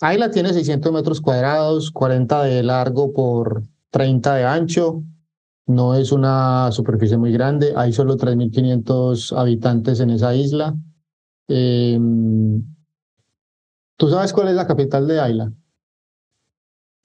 Ayla 0.01 0.31
tiene 0.31 0.55
600 0.55 0.91
metros 0.91 1.21
cuadrados, 1.21 1.91
40 1.91 2.45
de 2.45 2.63
largo 2.63 3.13
por 3.13 3.63
30 3.91 4.35
de 4.37 4.45
ancho. 4.47 5.03
No 5.67 5.95
es 5.95 6.11
una 6.11 6.73
superficie 6.73 7.19
muy 7.19 7.33
grande. 7.33 7.75
Hay 7.77 7.93
solo 7.93 8.17
3.500 8.17 9.39
habitantes 9.39 10.01
en 10.01 10.09
esa 10.09 10.35
isla. 10.35 10.75
Eh, 11.47 12.01
¿Tú 13.99 14.09
sabes 14.09 14.33
cuál 14.33 14.49
es 14.49 14.55
la 14.55 14.67
capital 14.67 15.07
de 15.07 15.21
Ayla? 15.21 15.53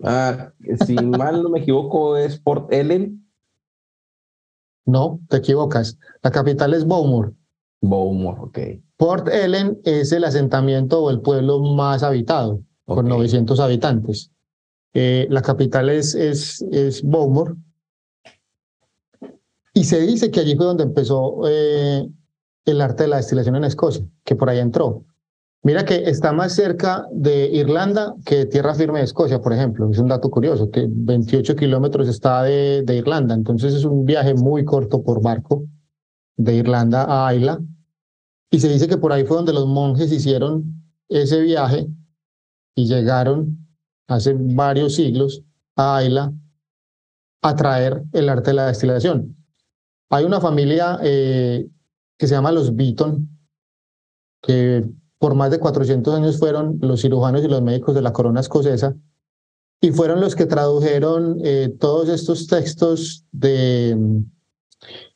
Ah, 0.02 0.54
si 0.86 0.96
mal 0.96 1.44
no 1.44 1.50
me 1.50 1.60
equivoco, 1.60 2.16
es 2.16 2.40
Port 2.40 2.72
Ellen. 2.72 3.25
No, 4.86 5.20
te 5.30 5.38
equivocas. 5.38 5.98
La 6.22 6.32
capital 6.32 6.74
es 6.74 6.86
Bowmore. 6.86 7.32
Bowmore, 7.82 8.40
ok. 8.42 8.60
Port 8.98 9.28
Ellen 9.30 9.80
es 9.84 10.12
el 10.12 10.24
asentamiento 10.24 11.04
o 11.04 11.10
el 11.10 11.22
pueblo 11.22 11.60
más 11.60 12.04
habitado, 12.04 12.62
okay. 12.86 12.96
con 12.96 13.08
900 13.10 13.60
habitantes. 13.60 14.32
Eh, 14.94 15.28
la 15.30 15.42
capital 15.42 15.90
es, 15.90 16.16
es, 16.16 16.62
es 16.72 17.04
Bowmore. 17.04 17.56
Y 19.74 19.84
se 19.84 20.00
dice 20.02 20.32
que 20.32 20.40
allí 20.40 20.56
fue 20.56 20.66
donde 20.66 20.84
empezó 20.84 21.42
eh, 21.48 22.08
el 22.64 22.82
arte 22.82 23.04
de 23.04 23.10
la 23.10 23.18
destilación 23.18 23.58
en 23.58 23.66
Escocia, 23.66 24.06
que 24.24 24.36
por 24.36 24.50
ahí 24.50 24.60
entró. 24.60 25.04
Mira 25.66 25.84
que 25.84 25.96
está 26.08 26.32
más 26.32 26.54
cerca 26.54 27.08
de 27.12 27.48
Irlanda 27.48 28.14
que 28.24 28.46
tierra 28.46 28.76
firme 28.76 29.00
de 29.00 29.06
Escocia, 29.06 29.42
por 29.42 29.52
ejemplo. 29.52 29.90
Es 29.90 29.98
un 29.98 30.08
dato 30.08 30.30
curioso, 30.30 30.70
que 30.70 30.86
28 30.88 31.56
kilómetros 31.56 32.08
está 32.08 32.44
de, 32.44 32.86
Irlanda. 32.88 33.34
Entonces 33.34 33.74
es 33.74 33.84
un 33.84 34.06
viaje 34.06 34.36
muy 34.36 34.64
corto 34.64 35.02
por 35.02 35.24
barco 35.24 35.66
de 36.38 36.54
Irlanda 36.54 37.06
a 37.06 37.28
Ayla. 37.28 37.60
Y 38.52 38.60
se 38.60 38.70
dice 38.70 38.88
que 38.88 38.98
por 38.98 39.12
ahí 39.12 39.26
fue 39.26 39.38
donde 39.38 39.54
los 39.54 39.66
monjes 39.66 40.12
hicieron 40.12 40.86
ese 41.10 41.42
viaje 41.42 41.88
y 42.76 42.86
llegaron 42.86 43.68
hace 44.06 44.36
varios 44.38 44.94
siglos 44.94 45.42
a 45.76 45.98
Ayla 45.98 46.32
a 47.42 47.56
traer 47.56 48.04
el 48.14 48.30
arte 48.30 48.52
de 48.52 48.56
la 48.58 48.68
destilación. 48.68 49.36
Hay 50.12 50.26
una 50.26 50.40
familia 50.40 51.00
eh, 51.02 51.68
que 52.20 52.28
se 52.28 52.36
llama 52.36 52.52
los 52.52 52.76
Beaton, 52.76 53.28
que 54.44 54.88
por 55.26 55.34
más 55.34 55.50
de 55.50 55.58
400 55.58 56.14
años 56.14 56.38
fueron 56.38 56.78
los 56.82 57.02
cirujanos 57.02 57.44
y 57.44 57.48
los 57.48 57.60
médicos 57.60 57.96
de 57.96 58.04
la 58.04 58.14
corona 58.14 58.42
escocesa, 58.42 58.96
y 59.82 59.90
fueron 59.90 60.22
los 60.22 60.36
que 60.36 60.46
tradujeron 60.46 61.40
eh, 61.44 61.76
todos 61.80 62.10
estos 62.10 62.46
textos 62.46 63.26
de, 63.32 63.98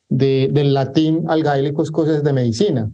de, 0.10 0.50
del 0.52 0.74
latín 0.74 1.26
al 1.28 1.44
gaélico 1.44 1.84
escocés 1.84 2.24
de 2.24 2.34
medicina. 2.34 2.92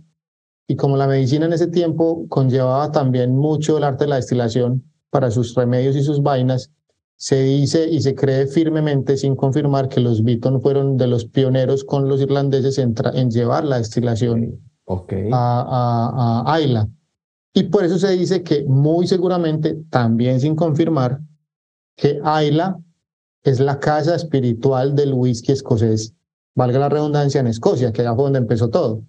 Y 0.67 0.75
como 0.75 0.97
la 0.97 1.07
medicina 1.07 1.45
en 1.45 1.53
ese 1.53 1.67
tiempo 1.67 2.25
conllevaba 2.27 2.91
también 2.91 3.37
mucho 3.37 3.77
el 3.77 3.85
arte 3.85 4.03
de 4.03 4.09
la 4.09 4.17
destilación 4.17 4.83
para 5.09 5.31
sus 5.31 5.55
remedios 5.55 5.95
y 5.95 6.03
sus 6.03 6.21
vainas, 6.21 6.69
se 7.15 7.41
dice 7.43 7.89
y 7.89 8.01
se 8.01 8.13
cree 8.13 8.45
firmemente, 8.45 9.15
sin 9.15 9.37
confirmar, 9.37 9.87
que 9.87 10.01
los 10.01 10.21
Beaton 10.21 10.59
fueron 10.59 10.97
de 10.97 11.07
los 11.07 11.23
pioneros 11.23 11.85
con 11.85 12.09
los 12.09 12.19
irlandeses 12.19 12.77
en, 12.77 12.93
en 13.13 13.31
llevar 13.31 13.63
la 13.63 13.77
destilación 13.77 14.59
okay. 14.83 15.29
a, 15.31 15.61
a, 15.61 16.41
a 16.41 16.53
Ayla. 16.53 16.89
Y 17.57 17.63
por 17.63 17.85
eso 17.85 17.97
se 17.97 18.11
dice 18.11 18.43
que 18.43 18.65
muy 18.65 19.07
seguramente, 19.07 19.75
también 19.89 20.41
sin 20.41 20.57
confirmar, 20.57 21.21
que 21.95 22.19
Ayla 22.21 22.77
es 23.43 23.61
la 23.61 23.79
casa 23.79 24.13
espiritual 24.13 24.93
del 24.93 25.13
whisky 25.13 25.53
escocés, 25.53 26.13
valga 26.53 26.79
la 26.79 26.89
redundancia, 26.89 27.39
en 27.39 27.47
Escocia, 27.47 27.93
que 27.93 28.03
fue 28.03 28.23
donde 28.25 28.39
empezó 28.39 28.69
todo. 28.69 29.05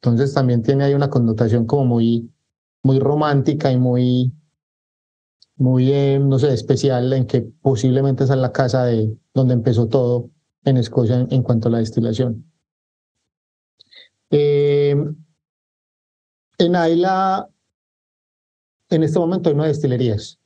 Entonces 0.00 0.32
también 0.32 0.62
tiene 0.62 0.84
ahí 0.84 0.94
una 0.94 1.10
connotación 1.10 1.66
como 1.66 1.84
muy, 1.84 2.32
muy 2.82 2.98
romántica 2.98 3.70
y 3.70 3.76
muy, 3.76 4.32
muy, 5.56 5.92
eh, 5.92 6.18
no 6.18 6.38
sé, 6.38 6.54
especial 6.54 7.12
en 7.12 7.26
que 7.26 7.42
posiblemente 7.42 8.24
esa 8.24 8.34
es 8.36 8.40
la 8.40 8.52
casa 8.52 8.86
de 8.86 9.14
donde 9.34 9.52
empezó 9.52 9.86
todo 9.86 10.30
en 10.64 10.78
Escocia 10.78 11.20
en, 11.20 11.28
en 11.30 11.42
cuanto 11.42 11.68
a 11.68 11.72
la 11.72 11.78
destilación. 11.78 12.50
Eh, 14.30 14.96
en 16.56 16.74
Ayla, 16.74 17.50
en 18.90 19.02
este 19.02 19.18
momento 19.18 19.48
hay 19.48 19.54
nueve 19.54 19.72
destilerías. 19.72 20.38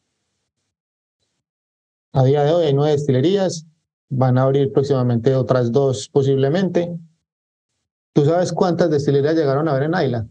A 2.12 2.24
día 2.24 2.43
de 2.45 2.53
hoy 2.53 2.66
hay 2.66 2.74
nueve 2.74 2.93
destilerías, 2.93 3.66
van 4.09 4.38
a 4.38 4.43
abrir 4.43 4.72
próximamente 4.72 5.34
otras 5.34 5.70
dos 5.70 6.09
posiblemente. 6.09 6.99
¿Tú 8.12 8.24
sabes 8.24 8.53
cuántas 8.53 8.91
destilerías 8.91 9.36
llegaron 9.36 9.68
a 9.68 9.74
ver 9.74 9.84
en 9.84 9.95
Ayla? 9.95 10.26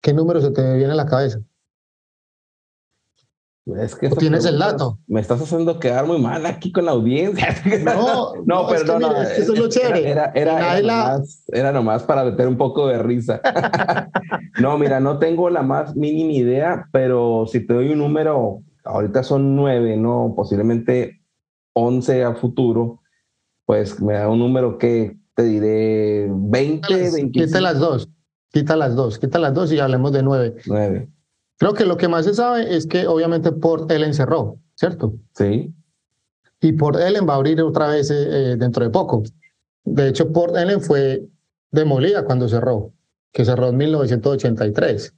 ¿Qué 0.00 0.12
número 0.12 0.40
se 0.40 0.50
te 0.50 0.76
viene 0.76 0.92
a 0.92 0.96
la 0.96 1.06
cabeza? 1.06 1.40
Es 3.74 3.96
que 3.96 4.08
tienes 4.10 4.44
el 4.44 4.60
dato. 4.60 5.00
Me 5.08 5.20
estás 5.20 5.42
haciendo 5.42 5.80
quedar 5.80 6.06
muy 6.06 6.20
mal 6.20 6.46
aquí 6.46 6.70
con 6.70 6.84
la 6.84 6.92
audiencia. 6.92 7.48
No, 7.84 8.34
no, 8.36 8.44
no 8.44 8.68
perdón. 8.68 9.02
Es 9.02 9.08
que, 9.08 9.14
mira, 9.14 9.34
eso 9.34 9.52
es 9.54 9.58
lo 9.58 9.68
chévere. 9.68 10.08
Era, 10.08 10.32
era, 10.34 10.78
era, 10.78 10.80
nomás, 10.80 11.44
era, 11.48 11.72
nomás, 11.72 12.02
para 12.04 12.24
meter 12.24 12.46
un 12.46 12.56
poco 12.56 12.86
de 12.86 12.98
risa. 12.98 13.40
no, 14.60 14.78
mira, 14.78 15.00
no 15.00 15.18
tengo 15.18 15.50
la 15.50 15.62
más 15.62 15.96
mínima 15.96 16.32
idea, 16.32 16.88
pero 16.92 17.46
si 17.48 17.66
te 17.66 17.74
doy 17.74 17.90
un 17.90 17.98
número, 17.98 18.62
ahorita 18.84 19.24
son 19.24 19.56
nueve, 19.56 19.96
¿no? 19.96 20.32
Posiblemente 20.36 21.20
once 21.72 22.22
a 22.22 22.34
futuro, 22.34 23.00
pues 23.64 24.00
me 24.00 24.14
da 24.14 24.28
un 24.28 24.38
número 24.38 24.78
que 24.78 25.16
te 25.34 25.42
diré 25.42 26.28
20, 26.30 26.94
25. 26.94 27.32
Quita 27.32 27.60
las 27.60 27.78
dos, 27.80 28.08
quita 28.52 28.76
las 28.76 28.94
dos, 28.94 29.18
quita 29.18 29.38
las 29.40 29.52
dos 29.52 29.72
y 29.72 29.80
hablemos 29.80 30.12
de 30.12 30.22
nueve. 30.22 30.54
Nueve. 30.66 31.10
Creo 31.58 31.72
que 31.72 31.86
lo 31.86 31.96
que 31.96 32.08
más 32.08 32.26
se 32.26 32.34
sabe 32.34 32.76
es 32.76 32.86
que 32.86 33.06
obviamente 33.06 33.50
Port 33.50 33.90
Ellen 33.90 34.12
cerró, 34.12 34.58
¿cierto? 34.74 35.14
Sí. 35.34 35.72
Y 36.60 36.72
Port 36.72 36.98
Ellen 36.98 37.26
va 37.28 37.34
a 37.34 37.36
abrir 37.36 37.60
otra 37.62 37.88
vez 37.88 38.10
eh, 38.10 38.56
dentro 38.58 38.84
de 38.84 38.90
poco. 38.90 39.22
De 39.84 40.08
hecho, 40.08 40.32
Port 40.32 40.56
Ellen 40.56 40.82
fue 40.82 41.26
demolida 41.70 42.24
cuando 42.24 42.48
cerró, 42.48 42.92
que 43.32 43.44
cerró 43.44 43.68
en 43.68 43.76
1983. 43.78 45.14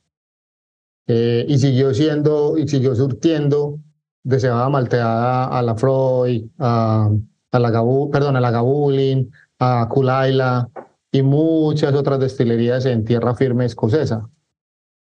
Eh, 1.09 1.47
y 1.49 1.59
siguió 1.59 1.93
siendo, 1.95 2.57
y 2.57 2.69
siguió 2.69 2.95
surtiendo 2.95 3.79
de 4.23 4.39
cebada 4.39 4.69
malteada 4.69 5.47
a 5.47 5.63
la 5.63 5.75
Freud, 5.75 6.49
a, 6.59 7.11
a 7.51 7.59
la 7.59 7.71
Gabu, 7.71 8.11
perdón, 8.11 8.37
a 8.37 8.41
la 8.41 8.51
Gabulin, 8.51 9.33
a 9.59 9.89
Kulaila 9.89 10.69
y 11.11 11.23
muchas 11.23 11.95
otras 11.95 12.21
destilerías 12.21 12.85
en 12.85 13.05
tierra 13.05 13.35
firme 13.35 13.65
escocesa 13.65 14.29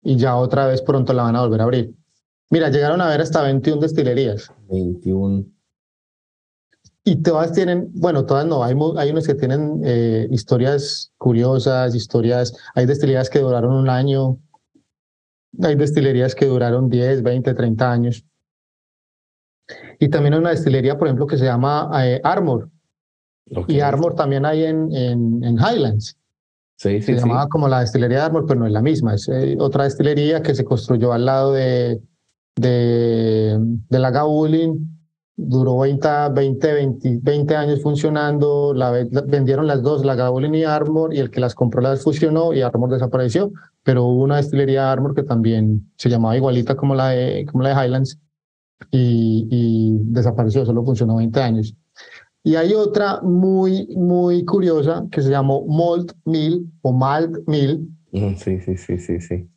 y 0.01 0.15
ya 0.15 0.35
otra 0.35 0.67
vez 0.67 0.81
pronto 0.81 1.13
la 1.13 1.23
van 1.23 1.35
a 1.35 1.41
volver 1.41 1.61
a 1.61 1.63
abrir. 1.65 1.95
Mira, 2.49 2.69
llegaron 2.69 3.01
a 3.01 3.07
ver 3.07 3.21
hasta 3.21 3.43
21 3.43 3.81
destilerías. 3.81 4.51
21. 4.69 5.45
Y 7.03 7.17
todas 7.17 7.53
tienen, 7.53 7.89
bueno, 7.93 8.25
todas 8.25 8.45
no, 8.45 8.63
hay, 8.63 8.75
hay 8.97 9.09
unos 9.09 9.25
que 9.25 9.35
tienen 9.35 9.81
eh, 9.83 10.27
historias 10.31 11.11
curiosas, 11.17 11.95
historias, 11.95 12.53
hay 12.75 12.85
destilerías 12.85 13.29
que 13.29 13.39
duraron 13.39 13.73
un 13.73 13.89
año, 13.89 14.37
hay 15.61 15.75
destilerías 15.75 16.35
que 16.35 16.45
duraron 16.45 16.89
10, 16.89 17.23
20, 17.23 17.53
30 17.53 17.91
años. 17.91 18.25
Y 19.99 20.09
también 20.09 20.33
hay 20.33 20.39
una 20.39 20.51
destilería, 20.51 20.97
por 20.97 21.07
ejemplo, 21.07 21.27
que 21.27 21.37
se 21.37 21.45
llama 21.45 21.89
eh, 22.03 22.21
Armor, 22.23 22.69
Y 23.67 23.79
Armor 23.79 24.13
también 24.15 24.45
hay 24.45 24.65
en, 24.65 24.93
en, 24.95 25.43
en 25.43 25.57
Highlands. 25.57 26.18
Sí, 26.79 27.01
sí, 27.01 27.13
se 27.13 27.19
llamaba 27.19 27.49
como 27.49 27.67
la 27.67 27.81
destilería 27.81 28.19
de 28.19 28.23
Armor, 28.23 28.45
pero 28.47 28.61
no 28.61 28.65
es 28.65 28.71
la 28.71 28.81
misma. 28.81 29.13
Es 29.13 29.27
eh, 29.27 29.57
otra 29.59 29.83
destilería 29.83 30.41
que 30.41 30.55
se 30.55 30.63
construyó 30.63 31.11
al 31.11 31.25
lado 31.25 31.51
de, 31.51 32.01
de, 32.55 33.57
de 33.59 33.99
la 33.99 34.11
Gabulin. 34.11 34.97
Duró 35.35 35.79
20, 35.79 36.07
20, 36.31 37.19
20, 37.21 37.55
años 37.57 37.81
funcionando. 37.81 38.73
La, 38.73 38.91
vendieron 38.91 39.67
las 39.67 39.81
dos, 39.83 40.05
la 40.05 40.15
Gabulin 40.15 40.55
y 40.55 40.63
Armor, 40.63 41.13
y 41.13 41.19
el 41.19 41.29
que 41.29 41.41
las 41.41 41.53
compró 41.53 41.81
las 41.81 42.01
fusionó 42.01 42.53
y 42.53 42.61
Armor 42.61 42.89
desapareció. 42.89 43.51
Pero 43.83 44.05
hubo 44.05 44.23
una 44.23 44.37
destilería 44.37 44.83
de 44.83 44.89
Armor 44.89 45.13
que 45.13 45.23
también 45.23 45.91
se 45.97 46.07
llamaba 46.07 46.37
igualita 46.37 46.75
como 46.75 46.95
la 46.95 47.09
de, 47.09 47.45
como 47.51 47.61
la 47.61 47.75
de 47.75 47.85
Highlands 47.85 48.19
y, 48.89 49.47
y 49.51 49.97
desapareció, 50.03 50.65
solo 50.65 50.85
funcionó 50.85 51.17
20 51.17 51.41
años. 51.41 51.75
Y 52.49 52.55
hay 52.55 52.73
otra 52.73 53.21
muy, 53.21 53.85
muy 53.95 54.43
curiosa 54.43 55.05
que 55.11 55.21
se 55.21 55.29
llamó 55.29 55.67
Malt 55.67 56.13
Mill 56.25 56.65
o 56.81 56.91
Malt 56.91 57.37
Mill. 57.45 57.87
Sí, 58.11 58.59
sí, 58.59 58.75
sí, 58.75 58.97
sí, 58.97 59.21
sí. 59.21 59.47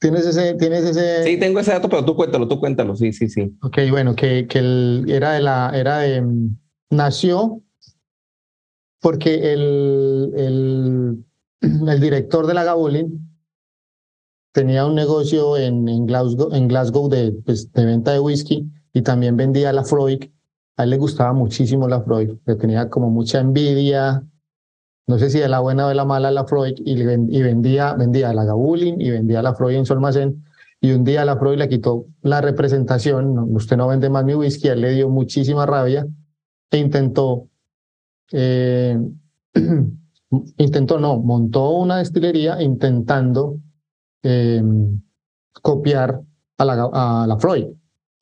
¿Tienes 0.00 0.26
ese, 0.26 0.52
¿Tienes 0.52 0.84
ese? 0.84 1.24
Sí, 1.24 1.38
tengo 1.38 1.60
ese 1.60 1.70
dato, 1.70 1.88
pero 1.88 2.04
tú 2.04 2.14
cuéntalo, 2.14 2.46
tú 2.46 2.60
cuéntalo, 2.60 2.94
sí, 2.94 3.10
sí, 3.14 3.30
sí. 3.30 3.56
Ok, 3.62 3.78
bueno, 3.88 4.14
que, 4.14 4.46
que 4.46 4.58
él 4.58 5.06
era 5.08 5.32
de 5.32 5.40
la, 5.40 5.72
era 5.74 6.00
de, 6.00 6.20
mm, 6.20 6.58
nació 6.90 7.62
porque 9.00 9.54
el, 9.54 10.30
el, 10.36 11.24
el 11.88 12.00
director 12.00 12.46
de 12.46 12.52
la 12.52 12.64
Gabulin 12.64 13.34
tenía 14.52 14.84
un 14.84 14.94
negocio 14.94 15.56
en, 15.56 15.88
en 15.88 16.04
Glasgow, 16.04 16.52
en 16.52 16.68
Glasgow 16.68 17.08
de, 17.08 17.32
pues, 17.46 17.72
de 17.72 17.86
venta 17.86 18.12
de 18.12 18.20
whisky 18.20 18.70
y 18.92 19.00
también 19.00 19.38
vendía 19.38 19.72
la 19.72 19.84
Freud 19.84 20.33
a 20.76 20.84
él 20.84 20.90
le 20.90 20.98
gustaba 20.98 21.32
muchísimo 21.32 21.88
la 21.88 22.02
Freud, 22.02 22.38
le 22.44 22.56
tenía 22.56 22.88
como 22.88 23.10
mucha 23.10 23.40
envidia, 23.40 24.24
no 25.06 25.18
sé 25.18 25.30
si 25.30 25.38
de 25.38 25.48
la 25.48 25.60
buena 25.60 25.86
o 25.86 25.94
la 25.94 26.04
mala 26.04 26.30
la 26.30 26.44
Freud, 26.44 26.74
y, 26.78 27.02
vendía, 27.42 27.94
vendía 27.94 28.32
la 28.32 28.44
Gabulin 28.44 29.00
y 29.00 29.10
vendía 29.10 29.42
la 29.42 29.54
Freud 29.54 29.76
en 29.76 29.86
su 29.86 29.92
almacén. 29.92 30.44
Y 30.80 30.92
un 30.92 31.04
día 31.04 31.24
la 31.24 31.36
Freud 31.36 31.58
le 31.58 31.68
quitó 31.68 32.06
la 32.22 32.40
representación, 32.40 33.38
usted 33.54 33.76
no 33.76 33.88
vende 33.88 34.10
más 34.10 34.24
mi 34.24 34.34
whisky, 34.34 34.68
él 34.68 34.80
le 34.80 34.90
dio 34.90 35.08
muchísima 35.08 35.64
rabia 35.64 36.06
e 36.70 36.78
intentó, 36.78 37.48
eh, 38.32 38.98
intentó 40.58 40.98
no, 40.98 41.18
montó 41.18 41.70
una 41.70 41.98
destilería 41.98 42.60
intentando 42.60 43.58
eh, 44.22 44.62
copiar 45.62 46.20
a 46.58 46.64
la 47.26 47.36
Freud 47.38 47.66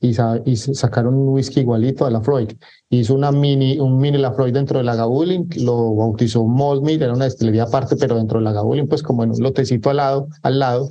y, 0.03 0.57
sacaron 0.57 1.14
un 1.14 1.28
whisky 1.28 1.61
igualito 1.61 2.05
a 2.05 2.11
la 2.11 2.20
Freud. 2.20 2.50
Hizo 2.90 3.14
una 3.14 3.30
mini, 3.30 3.78
un 3.78 3.98
mini 3.98 4.18
la 4.18 4.32
Freud 4.32 4.53
dentro 4.53 4.78
de 4.78 4.84
la 4.84 4.96
Gabulin, 4.96 5.48
lo 5.59 5.94
bautizó 5.94 6.44
Malt 6.44 6.82
Mill, 6.82 7.00
era 7.00 7.12
una 7.12 7.26
destilería 7.26 7.64
aparte, 7.64 7.96
pero 7.96 8.16
dentro 8.16 8.40
de 8.40 8.44
la 8.44 8.53
Gabulin, 8.53 8.88
pues 8.88 9.03
como 9.03 9.22
en 9.22 9.30
un 9.30 9.40
lotecito 9.40 9.90
al 9.90 9.98
lado, 9.98 10.28
al 10.42 10.59
lado. 10.59 10.88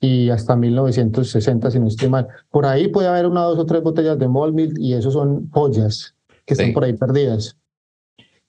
y 0.00 0.30
hasta 0.30 0.56
1960, 0.56 1.70
si 1.70 1.78
no 1.78 1.86
estoy 1.86 2.08
mal. 2.08 2.26
Por 2.50 2.66
ahí 2.66 2.88
puede 2.88 3.08
haber 3.08 3.26
una, 3.26 3.42
dos 3.42 3.58
o 3.58 3.66
tres 3.66 3.82
botellas 3.82 4.18
de 4.18 4.28
Molmilk 4.28 4.76
y 4.78 4.94
eso 4.94 5.10
son 5.10 5.48
joyas 5.50 6.14
que 6.44 6.54
están 6.54 6.72
por 6.72 6.84
ahí 6.84 6.92
perdidas. 6.94 7.56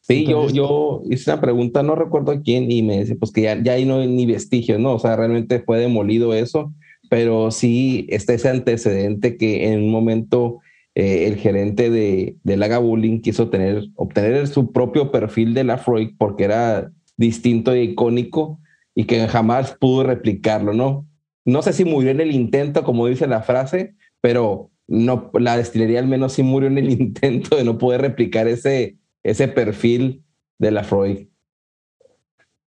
Sí, 0.02 0.26
yo, 0.26 0.50
yo 0.50 1.02
hice 1.10 1.32
una 1.32 1.40
pregunta, 1.40 1.82
no 1.82 1.96
recuerdo 1.96 2.34
a 2.34 2.42
quién, 2.42 2.70
y 2.70 2.82
me 2.82 3.00
dice, 3.00 3.16
pues 3.16 3.32
que 3.32 3.44
ya, 3.44 3.62
ya 3.64 3.74
ahí 3.74 3.86
no 3.86 4.00
hay 4.00 4.08
ni 4.08 4.26
vestigios, 4.26 4.80
¿no? 4.80 4.96
O 4.96 5.00
sea, 5.00 5.16
realmente 5.16 5.62
fue 5.62 5.80
demolido 5.80 6.34
eso, 6.34 6.74
pero 7.10 7.52
sí 7.52 8.06
está 8.10 8.34
ese 8.34 8.50
antecedente 8.50 9.38
que 9.38 9.72
en 9.72 9.84
un 9.84 9.92
momento 9.92 10.60
eh, 10.96 11.28
el 11.28 11.38
gerente 11.38 11.90
de, 11.90 12.36
de 12.44 12.58
la 12.58 12.68
Gabulin 12.68 13.22
quiso 13.22 13.50
tener, 13.50 13.86
obtener 13.96 14.48
su 14.48 14.72
propio 14.74 15.10
perfil 15.12 15.54
de 15.54 15.64
la 15.64 15.78
Freud 15.78 16.10
porque 16.18 16.44
era 16.44 16.92
distinto 17.16 17.72
e 17.72 17.84
icónico 17.84 18.60
y 18.96 19.06
que 19.06 19.28
jamás 19.28 19.76
pudo 19.80 20.04
replicarlo, 20.04 20.74
¿no? 20.74 21.08
No 21.46 21.62
sé 21.62 21.74
si 21.74 21.86
murió 21.86 22.12
en 22.12 22.22
el 22.22 22.32
intento, 22.32 22.84
como 22.84 23.08
dice 23.08 23.28
la 23.28 23.42
frase, 23.42 23.96
pero 24.22 24.72
no, 24.88 25.32
la 25.34 25.58
destilería 25.58 26.00
al 26.00 26.08
menos 26.08 26.34
sí 26.34 26.44
murió 26.44 26.70
en 26.70 26.78
el 26.78 26.90
intento 27.02 27.56
de 27.56 27.64
no 27.64 27.78
poder 27.78 28.02
replicar 28.02 28.48
ese, 28.48 28.98
ese 29.24 29.48
perfil 29.48 30.24
de 30.60 30.72
la 30.72 30.84
Freud. 30.84 31.28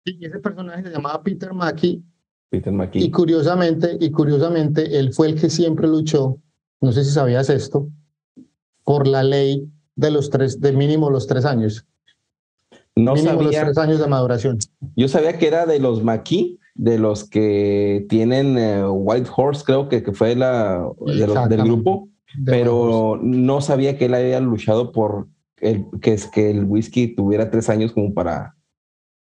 Y 0.06 0.26
ese 0.26 0.40
personaje 0.40 0.84
se 0.84 0.90
llamaba 0.90 1.22
Peter 1.24 1.54
Mackey. 1.54 2.04
Peter 2.50 2.74
Mackey. 2.74 3.04
Y 3.04 3.12
curiosamente, 3.12 3.98
y 4.00 4.12
curiosamente, 4.12 5.00
él 5.00 5.14
fue 5.14 5.28
el 5.28 5.40
que 5.40 5.50
siempre 5.50 5.88
luchó, 5.88 6.42
no 6.82 6.92
sé 6.92 7.04
si 7.04 7.12
sabías 7.12 7.50
esto, 7.50 7.90
por 8.84 9.08
la 9.08 9.24
ley 9.24 9.70
de 9.96 10.12
los 10.12 10.30
tres, 10.30 10.60
de 10.60 10.72
mínimo 10.72 11.10
los 11.10 11.28
tres 11.28 11.46
años. 11.46 11.86
No 13.04 13.16
sabía. 13.16 13.34
los 13.34 13.52
tres 13.52 13.78
años 13.78 14.00
de 14.00 14.08
maduración. 14.08 14.58
Yo 14.96 15.08
sabía 15.08 15.38
que 15.38 15.48
era 15.48 15.66
de 15.66 15.80
los 15.80 16.04
Maquis, 16.04 16.58
de 16.76 16.98
los 16.98 17.24
que 17.30 18.06
tienen 18.10 18.58
eh, 18.58 18.88
White 18.88 19.30
Horse, 19.36 19.64
creo 19.66 19.90
que, 19.90 20.02
que 20.02 20.14
fue 20.14 20.36
la 20.36 20.88
del 21.50 21.64
grupo, 21.64 22.10
pero 22.46 23.20
no 23.22 23.62
sabía 23.62 23.98
que 23.98 24.06
él 24.06 24.14
había 24.14 24.40
luchado 24.40 24.92
por 24.92 25.28
el, 25.58 25.86
que, 26.02 26.14
es, 26.14 26.28
que 26.28 26.52
el 26.52 26.64
whisky 26.64 27.16
tuviera 27.16 27.50
tres 27.50 27.70
años 27.70 27.92
como 27.92 28.14
para... 28.14 28.56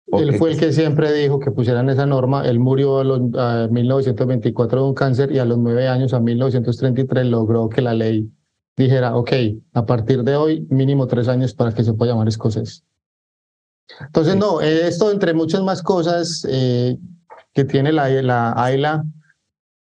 Él 0.08 0.34
fue 0.34 0.52
el 0.52 0.58
que 0.58 0.72
siempre 0.72 1.12
dijo 1.12 1.40
que 1.40 1.50
pusieran 1.50 1.88
esa 1.88 2.06
norma. 2.06 2.46
Él 2.46 2.58
murió 2.58 2.98
a, 2.98 3.04
los, 3.04 3.20
1924 3.70 4.82
de 4.82 4.88
un 4.88 4.94
cáncer 4.94 5.32
y 5.32 5.38
a 5.38 5.44
los 5.44 5.58
nueve 5.58 5.88
años, 5.88 6.12
a 6.12 6.20
1933, 6.20 7.26
logró 7.26 7.68
que 7.68 7.82
la 7.82 7.94
ley 7.94 8.28
dijera, 8.76 9.16
ok, 9.16 9.32
a 9.72 9.86
partir 9.86 10.24
de 10.24 10.36
hoy, 10.36 10.66
mínimo 10.70 11.06
tres 11.06 11.28
años 11.28 11.54
para 11.54 11.72
que 11.72 11.84
se 11.84 11.94
pueda 11.94 12.12
llamar 12.12 12.28
escocés. 12.28 12.84
Entonces, 14.00 14.36
no, 14.36 14.60
esto 14.60 15.10
entre 15.10 15.34
muchas 15.34 15.62
más 15.62 15.82
cosas 15.82 16.46
eh, 16.48 16.98
que 17.52 17.64
tiene 17.64 17.92
la, 17.92 18.08
la 18.22 18.52
AILA, 18.52 19.04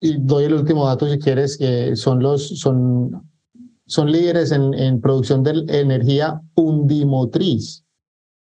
y 0.01 0.18
doy 0.18 0.45
el 0.45 0.55
último 0.55 0.86
dato 0.86 1.09
si 1.09 1.18
quieres, 1.18 1.57
que 1.57 1.97
son 1.97 2.22
los, 2.22 2.61
son, 2.61 3.26
son 3.86 4.12
líderes 4.12 4.53
en, 4.53 4.74
en 4.74 5.01
producción 5.01 5.42
de 5.42 5.64
energía 5.68 6.42
undimotriz. 6.55 7.84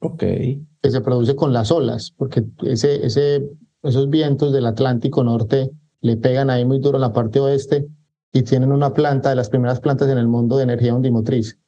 Ok. 0.00 0.18
Que 0.18 0.90
se 0.90 1.00
produce 1.00 1.34
con 1.34 1.52
las 1.52 1.70
olas, 1.70 2.12
porque 2.16 2.44
ese, 2.64 3.06
ese, 3.06 3.48
esos 3.82 4.10
vientos 4.10 4.52
del 4.52 4.66
Atlántico 4.66 5.24
Norte 5.24 5.70
le 6.02 6.16
pegan 6.18 6.50
ahí 6.50 6.64
muy 6.64 6.78
duro 6.78 6.98
a 6.98 7.00
la 7.00 7.12
parte 7.12 7.40
oeste 7.40 7.88
y 8.32 8.42
tienen 8.42 8.70
una 8.70 8.92
planta, 8.92 9.30
de 9.30 9.36
las 9.36 9.48
primeras 9.48 9.80
plantas 9.80 10.10
en 10.10 10.18
el 10.18 10.28
mundo 10.28 10.58
de 10.58 10.64
energía 10.64 10.94
undimotriz. 10.94 11.58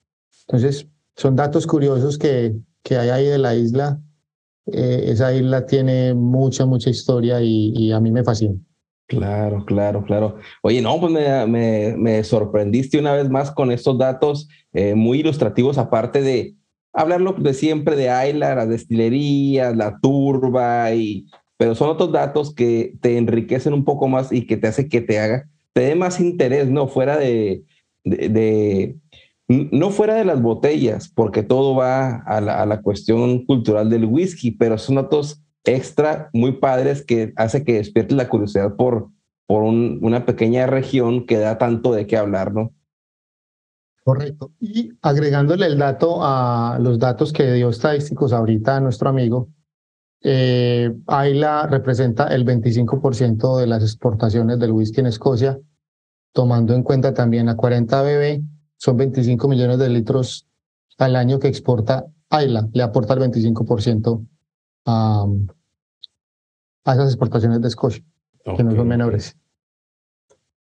Entonces, 0.47 0.87
son 1.17 1.35
datos 1.35 1.67
curiosos 1.67 2.19
que, 2.19 2.55
que 2.83 2.97
hay 2.97 3.11
ahí 3.11 3.27
de 3.27 3.39
la 3.39 3.55
isla. 3.55 4.01
Eh, 4.67 5.05
esa 5.07 5.33
isla 5.35 5.67
tiene 5.67 6.15
mucha, 6.15 6.67
mucha 6.67 6.91
historia 6.91 7.41
y, 7.41 7.93
a 7.93 8.01
mí 8.01 8.11
me 8.11 8.25
fascina. 8.25 8.55
Claro, 9.07 9.65
claro, 9.65 10.05
claro. 10.05 10.37
Oye, 10.63 10.83
no, 10.83 11.01
pues 11.01 11.13
me, 11.13 11.97
me, 11.97 12.25
sorprendiste 12.25 12.99
una 12.99 13.15
vez 13.15 13.31
más 13.31 13.51
con 13.51 13.73
estos 13.73 13.97
datos 13.97 14.49
eh, 14.75 14.95
muy 14.95 15.21
ilustrativos, 15.21 15.79
aparte 15.79 16.21
de 16.21 16.55
hablarlo 16.93 17.33
de 17.33 17.55
siempre 17.55 17.97
de 17.97 18.11
Ayla, 18.11 18.55
la 18.55 18.67
destilería, 18.67 19.71
la 19.75 19.99
turba, 20.01 20.93
y, 20.93 21.27
pero 21.57 21.75
son 21.75 21.89
otros 21.89 22.13
datos 22.13 22.55
que 22.55 22.95
te 23.01 23.17
enriquecen 23.17 23.73
un 23.73 23.85
poco 23.85 24.09
más 24.09 24.31
y 24.31 24.47
que 24.47 24.59
te 24.59 24.69
hace 24.69 24.89
que 24.89 25.01
te 25.01 25.19
haga, 25.19 25.49
te 25.73 25.83
dé 25.83 25.95
más 25.95 26.21
interés, 26.21 26.69
¿no? 26.69 26.87
Fuera 26.89 27.17
de, 27.17 27.63
de 28.05 28.97
no 29.49 29.91
fuera 29.91 30.15
de 30.15 30.27
las 30.27 30.43
botellas, 30.43 31.09
porque 31.09 31.43
todo 31.43 31.75
va 31.75 32.17
a 32.17 32.41
la, 32.41 32.83
cuestión 32.83 33.47
cultural 33.47 33.89
del 33.89 34.05
whisky, 34.05 34.51
pero 34.51 34.77
son 34.77 34.97
datos 34.97 35.43
extra 35.65 36.29
muy 36.35 36.53
padres 36.53 37.05
que 37.05 37.33
hace 37.37 37.65
que 37.65 37.75
despierte 37.75 38.15
la 38.15 38.29
curiosidad 38.29 38.77
por, 38.77 39.09
por 39.47 39.63
una 39.63 40.27
pequeña 40.27 40.67
región 40.67 41.27
que 41.27 41.39
da 41.39 41.57
tanto 41.57 41.93
de 41.93 42.07
qué 42.07 42.19
hablar, 42.19 42.53
¿no? 42.53 42.73
Correcto. 44.05 44.53
Y 44.61 44.91
agregándole 45.03 45.67
el 45.67 45.79
dato 45.79 46.19
a 46.23 46.79
los 46.81 46.99
datos 46.99 47.33
que 47.33 47.53
dio 47.53 47.71
estadísticos 47.71 48.33
ahorita 48.33 48.77
a 48.77 48.81
nuestro 48.81 49.09
amigo, 49.09 49.49
Eh, 50.21 50.93
Ayla 51.07 51.69
representa 51.69 52.27
el 52.35 52.45
25% 52.45 53.57
de 53.57 53.69
las 53.69 53.85
exportaciones 53.85 54.59
del 54.59 54.73
whisky 54.73 54.99
en 54.99 55.07
Escocia, 55.07 55.61
tomando 56.33 56.75
en 56.75 56.83
cuenta 56.83 57.15
también 57.15 57.49
a 57.49 57.55
40 57.55 58.03
BB, 58.03 58.43
son 58.79 58.97
25 58.97 59.49
millones 59.49 59.79
de 59.79 59.91
litros 59.91 60.49
al 60.97 61.15
año 61.17 61.39
que 61.39 61.49
exporta 61.49 62.07
Ayla, 62.31 62.69
le 62.73 62.83
aporta 62.83 63.15
el 63.15 63.21
25% 63.21 64.27
a, 64.87 65.27
a 66.85 66.93
esas 66.93 67.09
exportaciones 67.09 67.61
de 67.61 67.69
Escocia, 67.69 68.03
que 68.57 68.63
no 68.63 68.75
son 68.75 68.89
menores. 68.89 69.37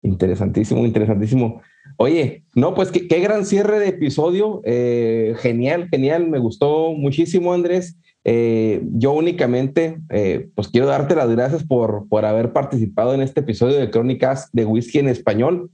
Interesantísimo, 0.01 0.85
interesantísimo. 0.85 1.61
Oye, 1.97 2.43
no, 2.55 2.73
pues 2.73 2.91
qué, 2.91 3.19
gran 3.19 3.45
cierre 3.45 3.79
de 3.79 3.89
episodio. 3.89 4.61
Eh, 4.65 5.35
genial, 5.39 5.87
genial. 5.89 6.29
Me 6.29 6.39
gustó 6.39 6.93
muchísimo, 6.93 7.53
Andrés. 7.53 7.97
Eh, 8.25 8.81
yo 8.91 9.13
únicamente, 9.13 9.99
eh, 10.09 10.49
pues 10.55 10.69
quiero 10.69 10.87
darte 10.87 11.15
las 11.15 11.29
gracias 11.29 11.63
por, 11.63 12.07
por 12.09 12.25
haber 12.25 12.51
participado 12.51 13.13
en 13.13 13.21
este 13.21 13.41
episodio 13.41 13.79
de 13.79 13.89
Crónicas 13.89 14.49
de 14.51 14.65
Whisky 14.65 14.99
en 14.99 15.09
Español. 15.09 15.71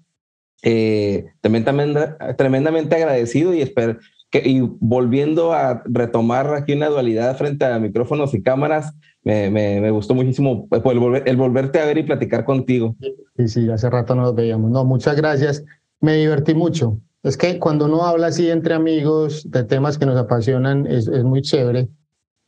También, 1.42 1.64
también, 1.64 1.96
tremendamente 2.38 2.96
agradecido 2.96 3.54
y 3.54 3.62
espero 3.62 3.98
que, 4.30 4.48
y 4.48 4.62
volviendo 4.80 5.54
a 5.54 5.82
retomar 5.86 6.54
aquí 6.54 6.74
una 6.74 6.88
dualidad 6.90 7.38
frente 7.38 7.66
a 7.66 7.80
micrófonos 7.80 8.34
y 8.34 8.44
cámaras, 8.44 8.94
me, 9.24 9.50
me, 9.50 9.92
gustó 9.92 10.16
muchísimo 10.16 10.68
pues, 10.68 10.82
el, 10.86 11.00
volver, 11.00 11.24
el 11.28 11.38
volverte 11.38 11.80
a 11.80 11.86
ver 11.86 11.98
y 11.98 12.04
platicar 12.04 12.46
contigo. 12.46 12.96
Sí, 13.38 13.48
sí, 13.48 13.70
hace 13.70 13.90
rato 13.90 14.16
no 14.16 14.24
nos 14.24 14.36
veíamos. 14.36 14.72
No, 14.72 14.86
muchas 14.86 15.16
gracias 15.16 15.64
me 16.02 16.16
divertí 16.16 16.54
mucho. 16.54 17.00
Es 17.24 17.36
que 17.38 17.60
cuando 17.60 17.86
uno 17.86 18.04
habla 18.04 18.28
así 18.28 18.50
entre 18.50 18.74
amigos 18.74 19.50
de 19.50 19.64
temas 19.64 19.98
que 19.98 20.06
nos 20.06 20.18
apasionan, 20.18 20.88
es, 20.88 21.08
es 21.08 21.24
muy 21.24 21.42
chévere. 21.42 21.90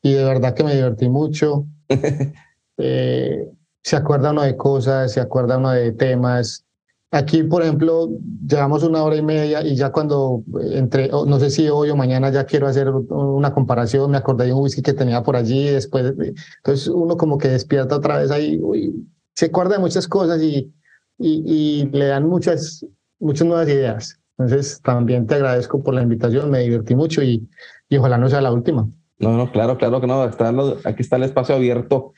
Y 0.02 0.14
de 0.14 0.24
verdad 0.24 0.54
que 0.54 0.64
me 0.64 0.74
divertí 0.74 1.10
mucho. 1.10 1.66
eh, 2.78 3.50
se 3.84 3.96
acuerda 3.96 4.32
uno 4.32 4.44
de 4.44 4.56
cosas, 4.56 5.12
se 5.12 5.20
acuerda 5.20 5.58
uno 5.58 5.72
de 5.72 5.92
temas. 5.92 6.66
Aquí, 7.14 7.44
por 7.44 7.62
ejemplo, 7.62 8.10
llevamos 8.48 8.84
una 8.84 9.04
hora 9.04 9.18
y 9.18 9.22
media 9.22 9.62
y 9.62 9.76
ya 9.76 9.92
cuando 9.92 10.44
entre, 10.72 11.10
no 11.10 11.40
sé 11.40 11.50
si 11.50 11.68
hoy 11.68 11.90
o 11.90 11.96
mañana 11.98 12.30
ya 12.30 12.46
quiero 12.46 12.68
hacer 12.68 12.90
una 12.90 13.54
comparación, 13.54 14.12
me 14.12 14.18
acordé 14.18 14.46
de 14.46 14.54
un 14.54 14.62
whisky 14.62 14.82
que 14.82 14.94
tenía 14.94 15.22
por 15.22 15.36
allí, 15.36 15.68
después, 15.68 16.14
entonces 16.18 16.88
uno 16.88 17.18
como 17.18 17.38
que 17.38 17.50
despierta 17.50 17.98
otra 17.98 18.18
vez 18.18 18.32
ahí, 18.32 18.58
uy, 18.62 19.06
se 19.36 19.48
acuerda 19.48 19.74
de 19.74 19.80
muchas 19.80 20.08
cosas 20.08 20.42
y, 20.42 20.74
y, 21.18 21.44
y 21.46 21.90
le 21.92 22.06
dan 22.06 22.30
muchas, 22.30 22.86
muchas 23.20 23.46
nuevas 23.46 23.68
ideas. 23.68 24.18
Entonces, 24.38 24.82
también 24.82 25.28
te 25.28 25.36
agradezco 25.36 25.84
por 25.84 25.94
la 25.94 26.04
invitación, 26.04 26.50
me 26.50 26.60
divertí 26.60 26.96
mucho 26.96 27.22
y, 27.22 27.48
y 27.90 27.98
ojalá 27.98 28.18
no 28.18 28.30
sea 28.30 28.40
la 28.40 28.54
última. 28.54 28.88
No, 29.20 29.38
no, 29.38 29.52
claro, 29.52 29.78
claro 29.78 30.02
que 30.02 30.08
no. 30.08 30.26
Está, 30.26 30.52
aquí 30.86 31.04
está 31.04 31.18
el 31.18 31.24
espacio 31.24 31.56
abierto 31.56 32.14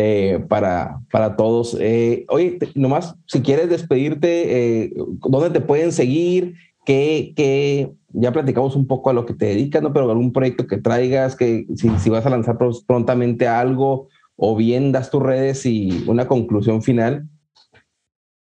eh, 0.00 0.44
para, 0.48 1.00
para 1.10 1.34
todos. 1.34 1.76
Eh, 1.80 2.24
oye, 2.28 2.56
nomás, 2.76 3.16
si 3.26 3.42
quieres 3.42 3.68
despedirte, 3.68 4.84
eh, 4.84 4.92
¿dónde 4.94 5.50
te 5.50 5.60
pueden 5.60 5.90
seguir? 5.90 6.54
¿Qué, 6.86 7.32
qué, 7.34 7.90
ya 8.10 8.30
platicamos 8.30 8.76
un 8.76 8.86
poco 8.86 9.10
a 9.10 9.12
lo 9.12 9.26
que 9.26 9.34
te 9.34 9.46
dedicas, 9.46 9.82
¿no? 9.82 9.92
Pero 9.92 10.08
algún 10.08 10.32
proyecto 10.32 10.68
que 10.68 10.78
traigas, 10.78 11.34
que 11.34 11.66
si, 11.74 11.90
si 11.98 12.10
vas 12.10 12.24
a 12.24 12.30
lanzar 12.30 12.56
prontamente 12.86 13.48
algo 13.48 14.06
o 14.36 14.54
bien 14.54 14.92
das 14.92 15.10
tus 15.10 15.20
redes 15.20 15.66
y 15.66 16.04
una 16.06 16.28
conclusión 16.28 16.80
final. 16.80 17.28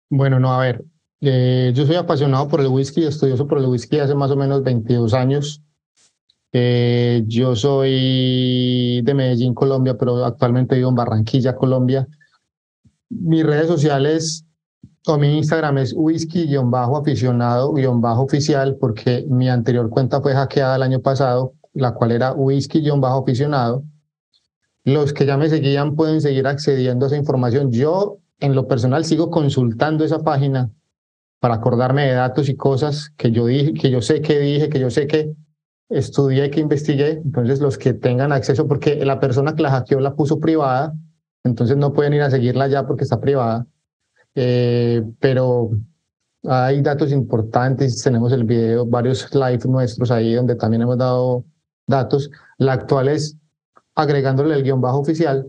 Bueno, 0.09 0.41
no, 0.41 0.55
a 0.55 0.59
ver, 0.59 0.83
eh, 1.21 1.71
yo 1.75 1.85
soy 1.85 1.97
apasionado 1.97 2.49
por 2.49 2.63
el 2.63 2.69
whisky, 2.69 3.05
estudioso 3.05 3.47
por 3.47 3.59
el 3.59 3.67
whisky 3.67 3.99
hace 3.99 4.15
más 4.15 4.31
o 4.31 4.37
menos 4.37 4.63
22 4.63 5.13
años. 5.13 5.63
Eh, 6.55 7.25
yo 7.27 7.57
soy 7.57 9.01
de 9.03 9.15
Medellín, 9.15 9.55
Colombia, 9.55 9.97
pero 9.97 10.23
actualmente 10.25 10.77
vivo 10.77 10.91
en 10.91 10.95
Barranquilla, 10.95 11.57
Colombia. 11.57 12.07
Mis 13.09 13.43
redes 13.45 13.69
sociales 13.69 14.45
o 15.07 15.17
mi 15.19 15.39
Instagram 15.39 15.79
es 15.79 15.95
whisky-aficionado-oficial 15.97 18.77
porque 18.77 19.25
mi 19.29 19.49
anterior 19.49 19.89
cuenta 19.89 20.21
fue 20.21 20.35
hackeada 20.35 20.77
el 20.77 20.83
año 20.83 21.01
pasado, 21.01 21.55
la 21.73 21.95
cual 21.95 22.13
era 22.13 22.35
whisky-aficionado. 22.35 23.83
Los 24.85 25.15
que 25.15 25.27
ya 25.27 25.37
me 25.39 25.49
seguían 25.49 25.97
pueden 25.97 26.21
seguir 26.21 26.47
accediendo 26.47 27.07
a 27.07 27.09
esa 27.09 27.17
información. 27.17 27.73
Yo, 27.73 28.19
en 28.41 28.55
lo 28.55 28.69
personal, 28.69 29.07
sigo 29.07 29.31
consultando 29.31 30.05
esa 30.05 30.19
página 30.19 30.71
para 31.41 31.55
acordarme 31.55 32.07
de 32.07 32.13
datos 32.13 32.49
y 32.49 32.57
cosas 32.57 33.11
que 33.17 33.33
yo 33.33 33.47
dije, 33.47 33.75
que 33.75 33.91
yo 33.91 34.03
sé 34.03 34.21
que 34.21 34.39
dije, 34.39 34.69
que 34.69 34.79
yo 34.79 34.91
sé 34.91 35.07
que 35.07 35.35
estudié, 35.93 36.51
que 36.51 36.61
investigué. 36.61 37.21
Entonces, 37.25 37.61
los 37.61 37.79
que 37.79 37.95
tengan 37.95 38.33
acceso, 38.33 38.67
porque 38.67 39.05
la 39.05 39.21
persona 39.21 39.55
que 39.55 39.63
la 39.63 39.71
hackeó 39.71 40.01
la 40.01 40.15
puso 40.15 40.41
privada, 40.41 40.95
entonces 41.45 41.77
no 41.77 41.93
pueden 41.93 42.15
ir 42.15 42.23
a 42.23 42.31
seguirla 42.31 42.69
ya 42.69 42.87
porque 42.87 43.05
está 43.05 43.21
privada. 43.21 43.67
Eh, 44.35 45.03
pero 45.21 45.71
hay 46.45 46.81
datos 46.83 47.13
importantes, 47.13 48.03
tenemos 48.03 48.33
el 48.33 48.45
video, 48.45 48.87
varios 48.87 49.33
live 49.35 49.61
nuestros 49.67 50.11
ahí 50.11 50.35
donde 50.35 50.57
también 50.57 50.83
hemos 50.83 50.99
dado 50.99 51.45
datos. 51.87 52.31
La 52.59 52.73
actual 52.73 53.09
es 53.09 53.37
agregándole 53.95 54.55
el 54.55 54.63
guion 54.63 54.81
bajo 54.81 55.01
oficial. 55.01 55.47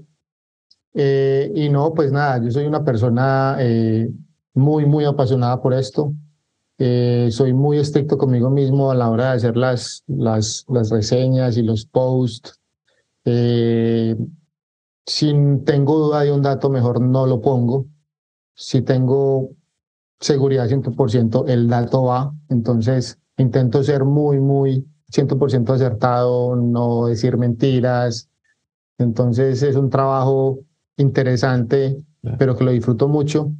Eh, 0.93 1.51
y 1.55 1.69
no, 1.69 1.93
pues 1.93 2.11
nada, 2.11 2.43
yo 2.43 2.51
soy 2.51 2.65
una 2.65 2.83
persona 2.83 3.57
eh, 3.59 4.11
muy, 4.53 4.85
muy 4.85 5.05
apasionada 5.05 5.61
por 5.61 5.73
esto. 5.73 6.13
Eh, 6.85 7.31
soy 7.31 7.53
muy 7.53 7.77
estricto 7.77 8.17
conmigo 8.17 8.49
mismo 8.49 8.91
a 8.91 8.95
la 8.95 9.09
hora 9.09 9.29
de 9.29 9.37
hacer 9.37 9.55
las, 9.55 10.03
las, 10.05 10.65
las 10.67 10.89
reseñas 10.89 11.55
y 11.55 11.61
los 11.61 11.85
posts. 11.85 12.59
Eh, 13.23 14.17
si 15.05 15.33
tengo 15.63 15.97
duda 15.97 16.23
de 16.23 16.33
un 16.33 16.41
dato, 16.41 16.69
mejor 16.69 16.99
no 16.99 17.25
lo 17.25 17.39
pongo. 17.39 17.85
Si 18.53 18.81
tengo 18.81 19.51
seguridad 20.19 20.67
100%, 20.67 21.45
el 21.47 21.69
dato 21.69 22.03
va. 22.03 22.33
Entonces, 22.49 23.17
intento 23.37 23.81
ser 23.81 24.03
muy, 24.03 24.41
muy 24.41 24.85
100% 25.09 25.69
acertado, 25.69 26.57
no 26.57 27.05
decir 27.05 27.37
mentiras. 27.37 28.29
Entonces, 28.97 29.63
es 29.63 29.77
un 29.77 29.89
trabajo 29.89 30.59
interesante, 30.97 31.95
pero 32.37 32.57
que 32.57 32.65
lo 32.65 32.71
disfruto 32.71 33.07
mucho 33.07 33.53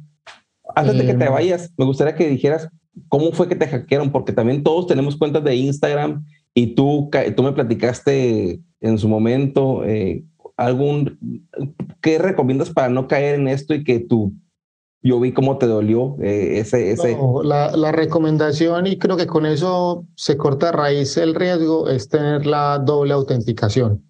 antes 0.74 0.98
de 0.98 1.06
que 1.06 1.14
te 1.14 1.24
em. 1.24 1.32
vayas, 1.32 1.72
me 1.76 1.84
gustaría 1.84 2.14
que 2.14 2.28
dijeras 2.28 2.68
cómo 3.08 3.32
fue 3.32 3.48
que 3.48 3.56
te 3.56 3.66
hackearon, 3.66 4.12
porque 4.12 4.32
también 4.32 4.62
todos 4.62 4.86
tenemos 4.86 5.16
cuentas 5.16 5.44
de 5.44 5.56
Instagram 5.56 6.24
y 6.54 6.74
tú, 6.74 7.10
tú 7.36 7.42
me 7.42 7.52
platicaste 7.52 8.60
en 8.80 8.98
su 8.98 9.08
momento 9.08 9.84
eh, 9.84 10.24
algún, 10.56 11.42
¿qué 12.00 12.18
recomiendas 12.18 12.70
para 12.70 12.88
no 12.88 13.08
caer 13.08 13.36
en 13.36 13.48
esto 13.48 13.74
y 13.74 13.82
que 13.82 14.00
tú, 14.00 14.32
yo 15.02 15.20
vi 15.20 15.32
cómo 15.32 15.58
te 15.58 15.66
dolió 15.66 16.16
eh, 16.22 16.58
ese... 16.58 16.92
ese... 16.92 17.16
la, 17.42 17.76
la, 17.76 17.92
recomendación, 17.92 18.86
y 18.86 18.98
creo 18.98 19.16
que 19.16 19.26
con 19.26 19.46
eso 19.46 20.06
se 20.14 20.36
corta 20.36 20.68
a 20.68 20.72
raíz 20.72 21.16
el 21.16 21.34
riesgo, 21.34 21.88
es 21.88 22.08
tener 22.08 22.46
la 22.46 22.78
doble 22.78 23.14
autenticación. 23.14 24.02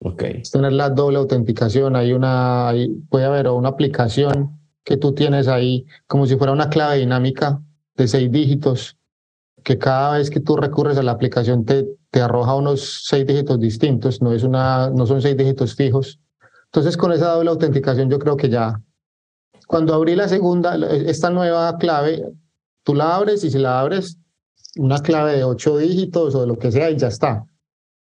Ok. 0.00 0.22
Es 0.22 0.50
tener 0.50 0.72
la 0.72 0.90
doble 0.90 1.16
autenticación. 1.16 1.96
Hay 1.96 2.12
una, 2.12 2.68
hay, 2.68 2.90
puede 3.08 3.24
haber 3.24 3.48
una 3.48 3.70
aplicación 3.70 4.60
que 4.84 4.98
tú 4.98 5.14
tienes 5.14 5.48
ahí 5.48 5.86
como 6.06 6.26
si 6.26 6.36
fuera 6.36 6.52
una 6.52 6.68
clave 6.68 6.98
dinámica 6.98 7.62
de 7.96 8.08
seis 8.08 8.30
dígitos, 8.30 8.96
que 9.62 9.78
cada 9.78 10.18
vez 10.18 10.30
que 10.30 10.40
tú 10.40 10.56
recurres 10.56 10.98
a 10.98 11.02
la 11.02 11.12
aplicación 11.12 11.64
te, 11.64 11.86
te 12.10 12.20
arroja 12.20 12.54
unos 12.54 13.06
seis 13.06 13.26
dígitos 13.26 13.58
distintos, 13.58 14.20
no, 14.20 14.32
es 14.32 14.42
una, 14.42 14.90
no 14.90 15.06
son 15.06 15.22
seis 15.22 15.36
dígitos 15.36 15.74
fijos. 15.74 16.20
Entonces 16.66 16.96
con 16.96 17.12
esa 17.12 17.32
doble 17.32 17.50
autenticación 17.50 18.10
yo 18.10 18.18
creo 18.18 18.36
que 18.36 18.48
ya, 18.48 18.80
cuando 19.66 19.94
abrí 19.94 20.14
la 20.14 20.28
segunda, 20.28 20.76
esta 20.92 21.30
nueva 21.30 21.78
clave, 21.78 22.22
tú 22.82 22.94
la 22.94 23.16
abres 23.16 23.44
y 23.44 23.50
si 23.50 23.58
la 23.58 23.80
abres, 23.80 24.18
una 24.76 24.98
clave 24.98 25.36
de 25.36 25.44
ocho 25.44 25.78
dígitos 25.78 26.34
o 26.34 26.40
de 26.40 26.46
lo 26.46 26.58
que 26.58 26.72
sea 26.72 26.90
y 26.90 26.96
ya 26.96 27.08
está. 27.08 27.46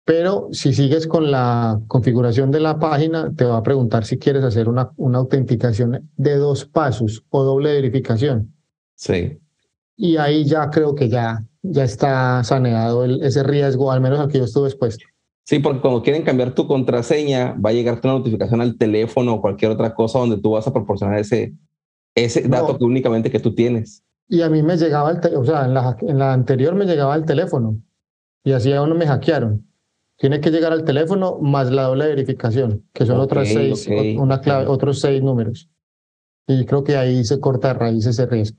Pero 0.04 0.48
si 0.52 0.72
sigues 0.72 1.06
con 1.06 1.30
la 1.30 1.80
configuración 1.86 2.50
de 2.50 2.60
la 2.60 2.78
página, 2.78 3.30
te 3.34 3.44
va 3.44 3.58
a 3.58 3.62
preguntar 3.62 4.04
si 4.04 4.18
quieres 4.18 4.44
hacer 4.44 4.68
una, 4.68 4.90
una 4.96 5.18
autenticación 5.18 6.10
de 6.16 6.36
dos 6.36 6.64
pasos 6.64 7.24
o 7.30 7.42
doble 7.42 7.72
verificación. 7.72 8.54
Sí. 8.94 9.38
Y 9.98 10.16
ahí 10.16 10.46
ya 10.46 10.70
creo 10.70 10.94
que 10.94 11.10
ya, 11.10 11.44
ya 11.62 11.84
está 11.84 12.42
saneado 12.42 13.04
ese 13.04 13.42
riesgo, 13.42 13.92
al 13.92 14.00
menos 14.00 14.18
al 14.20 14.28
que 14.28 14.38
yo 14.38 14.44
estuve 14.44 14.68
expuesto. 14.68 15.04
Sí, 15.44 15.58
porque 15.58 15.80
cuando 15.80 16.02
quieren 16.02 16.22
cambiar 16.22 16.54
tu 16.54 16.66
contraseña, 16.66 17.54
va 17.54 17.70
a 17.70 17.72
llegarte 17.74 18.06
una 18.06 18.16
notificación 18.16 18.62
al 18.62 18.78
teléfono 18.78 19.34
o 19.34 19.40
cualquier 19.42 19.72
otra 19.72 19.94
cosa 19.94 20.20
donde 20.20 20.38
tú 20.38 20.52
vas 20.52 20.66
a 20.66 20.72
proporcionar 20.72 21.18
ese, 21.18 21.52
ese 22.14 22.48
dato 22.48 22.78
que 22.78 22.84
únicamente 22.84 23.30
que 23.30 23.40
tú 23.40 23.54
tienes. 23.54 24.02
Y 24.28 24.40
a 24.40 24.48
mí 24.48 24.62
me 24.62 24.76
llegaba 24.76 25.10
el, 25.10 25.36
o 25.36 25.44
sea, 25.44 25.66
en 25.66 25.74
la, 25.74 25.96
en 26.00 26.18
la 26.18 26.32
anterior 26.32 26.74
me 26.74 26.86
llegaba 26.86 27.14
el 27.16 27.24
teléfono 27.24 27.78
y 28.44 28.52
así 28.52 28.72
a 28.72 28.82
uno 28.82 28.94
me 28.94 29.06
hackearon 29.06 29.68
tiene 30.18 30.40
que 30.40 30.50
llegar 30.50 30.72
al 30.72 30.84
teléfono 30.84 31.38
más 31.40 31.70
la 31.70 31.84
doble 31.84 32.08
verificación, 32.08 32.84
que 32.92 33.06
son 33.06 33.20
otras 33.20 33.48
seis, 33.48 33.88
una 34.18 34.40
clave, 34.40 34.66
otros 34.66 35.00
seis 35.00 35.22
números. 35.22 35.70
Y 36.46 36.66
creo 36.66 36.82
que 36.82 36.96
ahí 36.96 37.24
se 37.24 37.38
corta 37.38 37.68
de 37.68 37.74
raíz 37.74 38.04
ese 38.06 38.26
riesgo. 38.26 38.58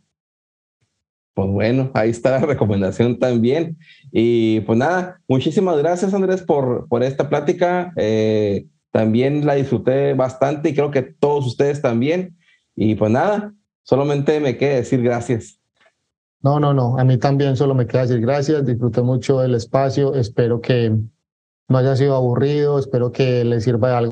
Pues 1.39 1.51
bueno, 1.51 1.89
ahí 1.93 2.09
está 2.09 2.31
la 2.31 2.39
recomendación 2.45 3.17
también. 3.17 3.77
Y 4.11 4.59
pues 4.61 4.77
nada, 4.77 5.21
muchísimas 5.25 5.77
gracias 5.77 6.13
Andrés 6.13 6.41
por, 6.41 6.89
por 6.89 7.01
esta 7.01 7.29
plática. 7.29 7.93
Eh, 7.95 8.65
también 8.91 9.45
la 9.45 9.53
disfruté 9.53 10.15
bastante 10.15 10.67
y 10.67 10.73
creo 10.73 10.91
que 10.91 11.01
todos 11.01 11.47
ustedes 11.47 11.81
también. 11.81 12.35
Y 12.75 12.95
pues 12.95 13.09
nada, 13.09 13.53
solamente 13.83 14.41
me 14.41 14.57
queda 14.57 14.75
decir 14.75 15.01
gracias. 15.01 15.61
No, 16.41 16.59
no, 16.59 16.73
no, 16.73 16.99
a 16.99 17.05
mí 17.05 17.17
también 17.17 17.55
solo 17.55 17.73
me 17.73 17.87
queda 17.87 18.01
decir 18.01 18.19
gracias, 18.19 18.65
disfruté 18.65 19.01
mucho 19.01 19.41
el 19.41 19.55
espacio, 19.55 20.15
espero 20.15 20.59
que 20.59 20.93
no 21.69 21.77
haya 21.77 21.95
sido 21.95 22.17
aburrido, 22.17 22.79
espero 22.79 23.13
que 23.13 23.45
les 23.45 23.63
sirva 23.63 23.97
algo. 23.97 24.11